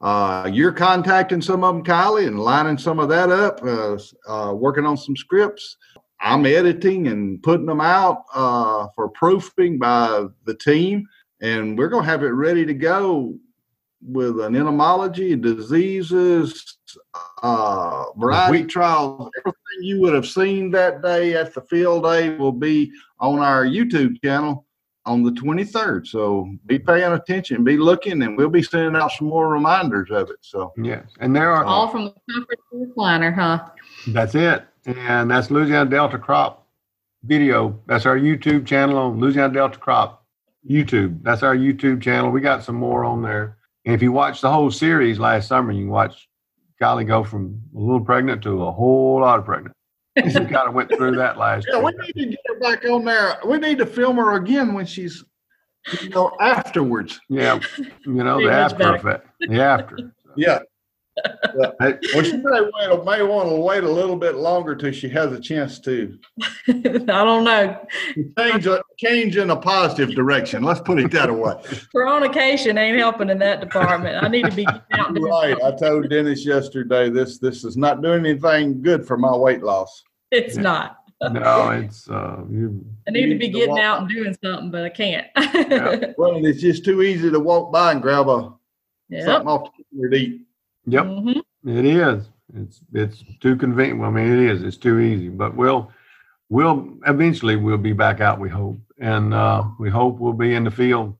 Uh, 0.00 0.48
you're 0.52 0.70
contacting 0.70 1.42
some 1.42 1.64
of 1.64 1.74
them, 1.74 1.84
Kylie, 1.84 2.28
and 2.28 2.38
lining 2.38 2.78
some 2.78 3.00
of 3.00 3.08
that 3.08 3.32
up, 3.32 3.60
uh, 3.64 3.98
uh, 4.30 4.54
working 4.54 4.86
on 4.86 4.96
some 4.96 5.16
scripts. 5.16 5.76
I'm 6.20 6.46
editing 6.46 7.08
and 7.08 7.42
putting 7.42 7.66
them 7.66 7.80
out 7.80 8.22
uh, 8.32 8.86
for 8.94 9.08
proofing 9.08 9.76
by 9.80 10.26
the 10.44 10.54
team, 10.54 11.04
and 11.40 11.76
we're 11.76 11.88
going 11.88 12.04
to 12.04 12.10
have 12.10 12.22
it 12.22 12.28
ready 12.28 12.64
to 12.64 12.74
go 12.74 13.36
with 14.00 14.38
an 14.40 14.54
entomology, 14.54 15.34
diseases, 15.34 16.78
uh, 17.42 18.04
variety 18.16 18.66
trials. 18.66 19.30
Everything 19.38 19.58
you 19.80 20.00
would 20.02 20.14
have 20.14 20.28
seen 20.28 20.70
that 20.70 21.02
day 21.02 21.34
at 21.34 21.54
the 21.54 21.62
field 21.62 22.04
day 22.04 22.36
will 22.36 22.52
be 22.52 22.92
on 23.18 23.40
our 23.40 23.64
YouTube 23.64 24.22
channel 24.22 24.64
on 25.06 25.22
the 25.22 25.30
23rd. 25.30 26.06
So 26.06 26.50
be 26.66 26.78
paying 26.78 27.12
attention, 27.12 27.64
be 27.64 27.76
looking, 27.76 28.22
and 28.22 28.36
we'll 28.36 28.48
be 28.48 28.62
sending 28.62 29.00
out 29.00 29.12
some 29.12 29.28
more 29.28 29.48
reminders 29.48 30.10
of 30.10 30.30
it. 30.30 30.38
So 30.40 30.72
yes, 30.76 31.04
and 31.20 31.34
there 31.34 31.50
are 31.52 31.64
all 31.64 31.88
from 31.88 32.04
the 32.06 32.14
conference 32.32 32.92
planner, 32.94 33.30
huh? 33.30 33.66
That's 34.08 34.34
it, 34.34 34.64
and 34.86 35.30
that's 35.30 35.50
Louisiana 35.50 35.88
Delta 35.88 36.18
Crop 36.18 36.66
video. 37.24 37.78
That's 37.86 38.06
our 38.06 38.18
YouTube 38.18 38.66
channel 38.66 38.98
on 38.98 39.18
Louisiana 39.18 39.52
Delta 39.52 39.78
Crop 39.78 40.24
YouTube. 40.68 41.22
That's 41.22 41.42
our 41.42 41.56
YouTube 41.56 42.02
channel. 42.02 42.30
We 42.30 42.40
got 42.40 42.64
some 42.64 42.76
more 42.76 43.04
on 43.04 43.22
there. 43.22 43.58
And 43.84 43.94
if 43.94 44.02
you 44.02 44.12
watch 44.12 44.40
the 44.40 44.50
whole 44.50 44.70
series 44.70 45.18
last 45.18 45.48
summer, 45.48 45.72
you 45.72 45.84
can 45.84 45.90
watch 45.90 46.28
Golly 46.80 47.04
go 47.04 47.22
from 47.22 47.60
a 47.76 47.78
little 47.78 48.00
pregnant 48.00 48.42
to 48.42 48.64
a 48.64 48.72
whole 48.72 49.20
lot 49.20 49.38
of 49.38 49.44
pregnant 49.44 49.73
we 50.16 50.32
kind 50.32 50.68
of 50.68 50.74
went 50.74 50.90
through 50.90 51.16
that 51.16 51.38
last 51.38 51.66
yeah, 51.68 51.76
year. 51.76 51.84
we 51.84 51.92
need 51.92 52.14
to 52.14 52.26
get 52.26 52.40
her 52.46 52.58
back 52.60 52.84
on 52.84 53.04
there. 53.04 53.38
We 53.44 53.58
need 53.58 53.78
to 53.78 53.86
film 53.86 54.16
her 54.16 54.34
again 54.34 54.74
when 54.74 54.86
she's, 54.86 55.24
you 56.00 56.08
know, 56.10 56.36
afterwards. 56.40 57.20
Yeah, 57.28 57.60
you 57.78 58.24
know, 58.24 58.40
the 58.40 58.50
after 58.50 58.94
effect. 58.94 59.28
The 59.40 59.60
after. 59.60 60.12
Yeah. 60.36 60.60
Yeah. 61.16 61.70
Hey, 61.80 61.98
well, 62.14 62.24
she 62.24 62.36
may, 62.36 62.60
wait, 62.60 63.04
may 63.04 63.22
want 63.22 63.48
to 63.48 63.56
wait 63.56 63.84
a 63.84 63.90
little 63.90 64.16
bit 64.16 64.34
longer 64.34 64.74
till 64.74 64.92
she 64.92 65.08
has 65.10 65.32
a 65.32 65.40
chance 65.40 65.78
to. 65.80 66.18
I 66.68 66.72
don't 67.04 67.44
know. 67.44 67.86
Change, 68.38 68.68
change 68.98 69.36
in 69.36 69.50
a 69.50 69.56
positive 69.56 70.14
direction. 70.14 70.62
Let's 70.62 70.80
put 70.80 70.98
it 70.98 71.10
that 71.12 71.32
way. 71.32 71.54
Fornication 71.92 72.78
ain't 72.78 72.98
helping 72.98 73.30
in 73.30 73.38
that 73.38 73.60
department. 73.60 74.22
I 74.22 74.28
need 74.28 74.44
to 74.46 74.56
be 74.56 74.66
out. 74.66 75.16
right. 75.20 75.56
I 75.62 75.72
told 75.76 76.10
Dennis 76.10 76.44
yesterday 76.44 77.10
this 77.10 77.38
this 77.38 77.64
is 77.64 77.76
not 77.76 78.02
doing 78.02 78.26
anything 78.26 78.82
good 78.82 79.06
for 79.06 79.16
my 79.16 79.34
weight 79.34 79.62
loss. 79.62 80.02
It's 80.30 80.56
yeah. 80.56 80.62
not. 80.62 80.98
no, 81.30 81.70
it's 81.70 82.10
uh 82.10 82.42
you, 82.50 82.84
I 83.06 83.12
need 83.12 83.26
to 83.28 83.38
be 83.38 83.48
getting 83.48 83.78
out 83.78 84.00
and 84.00 84.08
doing 84.08 84.36
something, 84.42 84.70
but 84.70 84.84
I 84.84 84.88
can't. 84.88 85.26
yeah. 85.36 86.12
Well, 86.18 86.44
it's 86.44 86.60
just 86.60 86.84
too 86.84 87.02
easy 87.02 87.30
to 87.30 87.40
walk 87.40 87.72
by 87.72 87.92
and 87.92 88.02
grab 88.02 88.28
a 88.28 88.52
yep. 89.08 89.24
something 89.24 89.48
off 89.48 89.70
to 89.74 90.14
eat. 90.14 90.43
Yep, 90.86 91.04
mm-hmm. 91.04 91.68
it 91.68 91.84
is. 91.84 92.28
It's 92.54 92.80
it's 92.92 93.24
too 93.40 93.56
convenient. 93.56 94.00
Well, 94.00 94.10
I 94.10 94.12
mean, 94.12 94.32
it 94.32 94.50
is. 94.50 94.62
It's 94.62 94.76
too 94.76 95.00
easy. 95.00 95.28
But 95.28 95.56
we'll 95.56 95.90
we'll 96.48 96.94
eventually 97.06 97.56
we'll 97.56 97.78
be 97.78 97.92
back 97.92 98.20
out. 98.20 98.38
We 98.38 98.50
hope, 98.50 98.78
and 99.00 99.32
uh, 99.32 99.64
we 99.78 99.90
hope 99.90 100.18
we'll 100.18 100.34
be 100.34 100.54
in 100.54 100.64
the 100.64 100.70
field 100.70 101.16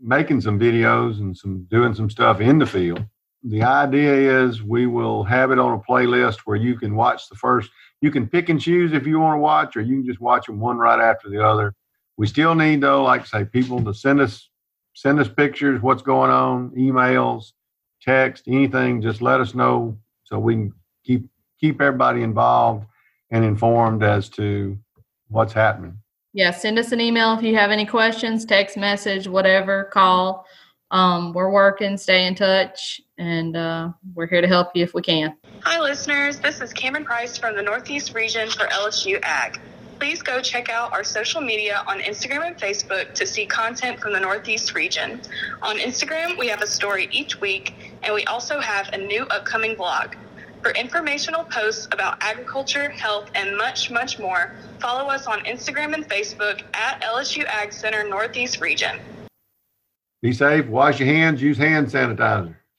making 0.00 0.40
some 0.40 0.58
videos 0.58 1.20
and 1.20 1.36
some 1.36 1.64
doing 1.70 1.94
some 1.94 2.10
stuff 2.10 2.40
in 2.40 2.58
the 2.58 2.66
field. 2.66 3.04
The 3.44 3.62
idea 3.62 4.44
is 4.44 4.62
we 4.62 4.86
will 4.86 5.24
have 5.24 5.50
it 5.50 5.58
on 5.58 5.74
a 5.74 5.90
playlist 5.90 6.40
where 6.44 6.56
you 6.56 6.76
can 6.76 6.94
watch 6.94 7.28
the 7.28 7.36
first. 7.36 7.70
You 8.00 8.10
can 8.10 8.28
pick 8.28 8.48
and 8.48 8.60
choose 8.60 8.92
if 8.92 9.06
you 9.06 9.18
want 9.18 9.36
to 9.36 9.40
watch, 9.40 9.76
or 9.76 9.80
you 9.80 9.96
can 9.96 10.06
just 10.06 10.20
watch 10.20 10.46
them 10.46 10.60
one 10.60 10.78
right 10.78 11.00
after 11.00 11.28
the 11.28 11.44
other. 11.44 11.74
We 12.16 12.26
still 12.26 12.54
need 12.54 12.80
though, 12.80 13.02
like 13.02 13.22
I 13.22 13.24
say, 13.24 13.44
people 13.44 13.82
to 13.84 13.94
send 13.94 14.20
us 14.20 14.48
send 14.94 15.18
us 15.18 15.28
pictures, 15.28 15.80
what's 15.80 16.02
going 16.02 16.30
on, 16.30 16.70
emails, 16.70 17.52
text, 18.04 18.44
anything, 18.46 19.00
just 19.00 19.22
let 19.22 19.40
us 19.40 19.54
know 19.54 19.96
so 20.24 20.38
we 20.38 20.54
can 20.54 20.72
keep 21.04 21.28
keep 21.60 21.80
everybody 21.80 22.22
involved 22.22 22.86
and 23.30 23.44
informed 23.44 24.02
as 24.02 24.28
to 24.28 24.76
what's 25.28 25.52
happening. 25.52 25.96
Yeah, 26.34 26.50
send 26.50 26.78
us 26.78 26.92
an 26.92 27.00
email 27.00 27.34
if 27.34 27.42
you 27.42 27.54
have 27.56 27.70
any 27.70 27.86
questions, 27.86 28.44
text 28.44 28.76
message, 28.76 29.28
whatever, 29.28 29.84
call. 29.84 30.46
Um, 30.90 31.32
we're 31.32 31.50
working, 31.50 31.96
stay 31.96 32.26
in 32.26 32.34
touch, 32.34 33.00
and 33.16 33.56
uh, 33.56 33.90
we're 34.14 34.26
here 34.26 34.42
to 34.42 34.48
help 34.48 34.68
you 34.74 34.82
if 34.82 34.92
we 34.92 35.00
can. 35.00 35.36
Hi, 35.62 35.80
listeners. 35.80 36.38
This 36.38 36.60
is 36.60 36.72
Cameron 36.72 37.04
Price 37.04 37.38
from 37.38 37.56
the 37.56 37.62
Northeast 37.62 38.14
region 38.14 38.50
for 38.50 38.66
LSU 38.66 39.18
Ag 39.22 39.58
please 40.02 40.20
go 40.20 40.40
check 40.40 40.68
out 40.68 40.92
our 40.92 41.04
social 41.04 41.40
media 41.40 41.84
on 41.86 42.00
Instagram 42.00 42.44
and 42.44 42.56
Facebook 42.56 43.14
to 43.14 43.24
see 43.24 43.46
content 43.46 44.00
from 44.00 44.12
the 44.12 44.18
Northeast 44.18 44.74
region. 44.74 45.20
On 45.62 45.78
Instagram, 45.78 46.36
we 46.36 46.48
have 46.48 46.60
a 46.60 46.66
story 46.66 47.08
each 47.12 47.40
week, 47.40 47.72
and 48.02 48.12
we 48.12 48.24
also 48.24 48.58
have 48.58 48.88
a 48.88 48.98
new 48.98 49.22
upcoming 49.26 49.76
blog. 49.76 50.16
For 50.60 50.72
informational 50.72 51.44
posts 51.44 51.86
about 51.92 52.16
agriculture, 52.20 52.88
health, 52.88 53.30
and 53.36 53.56
much, 53.56 53.92
much 53.92 54.18
more, 54.18 54.50
follow 54.80 55.08
us 55.08 55.28
on 55.28 55.38
Instagram 55.44 55.94
and 55.94 56.04
Facebook 56.08 56.62
at 56.74 57.00
LSU 57.00 57.44
Ag 57.44 57.72
Center 57.72 58.02
Northeast 58.02 58.60
Region. 58.60 58.98
Be 60.20 60.32
safe, 60.32 60.66
wash 60.66 60.98
your 60.98 61.14
hands, 61.14 61.40
use 61.40 61.58
hand 61.58 61.86
sanitizer. 61.86 62.56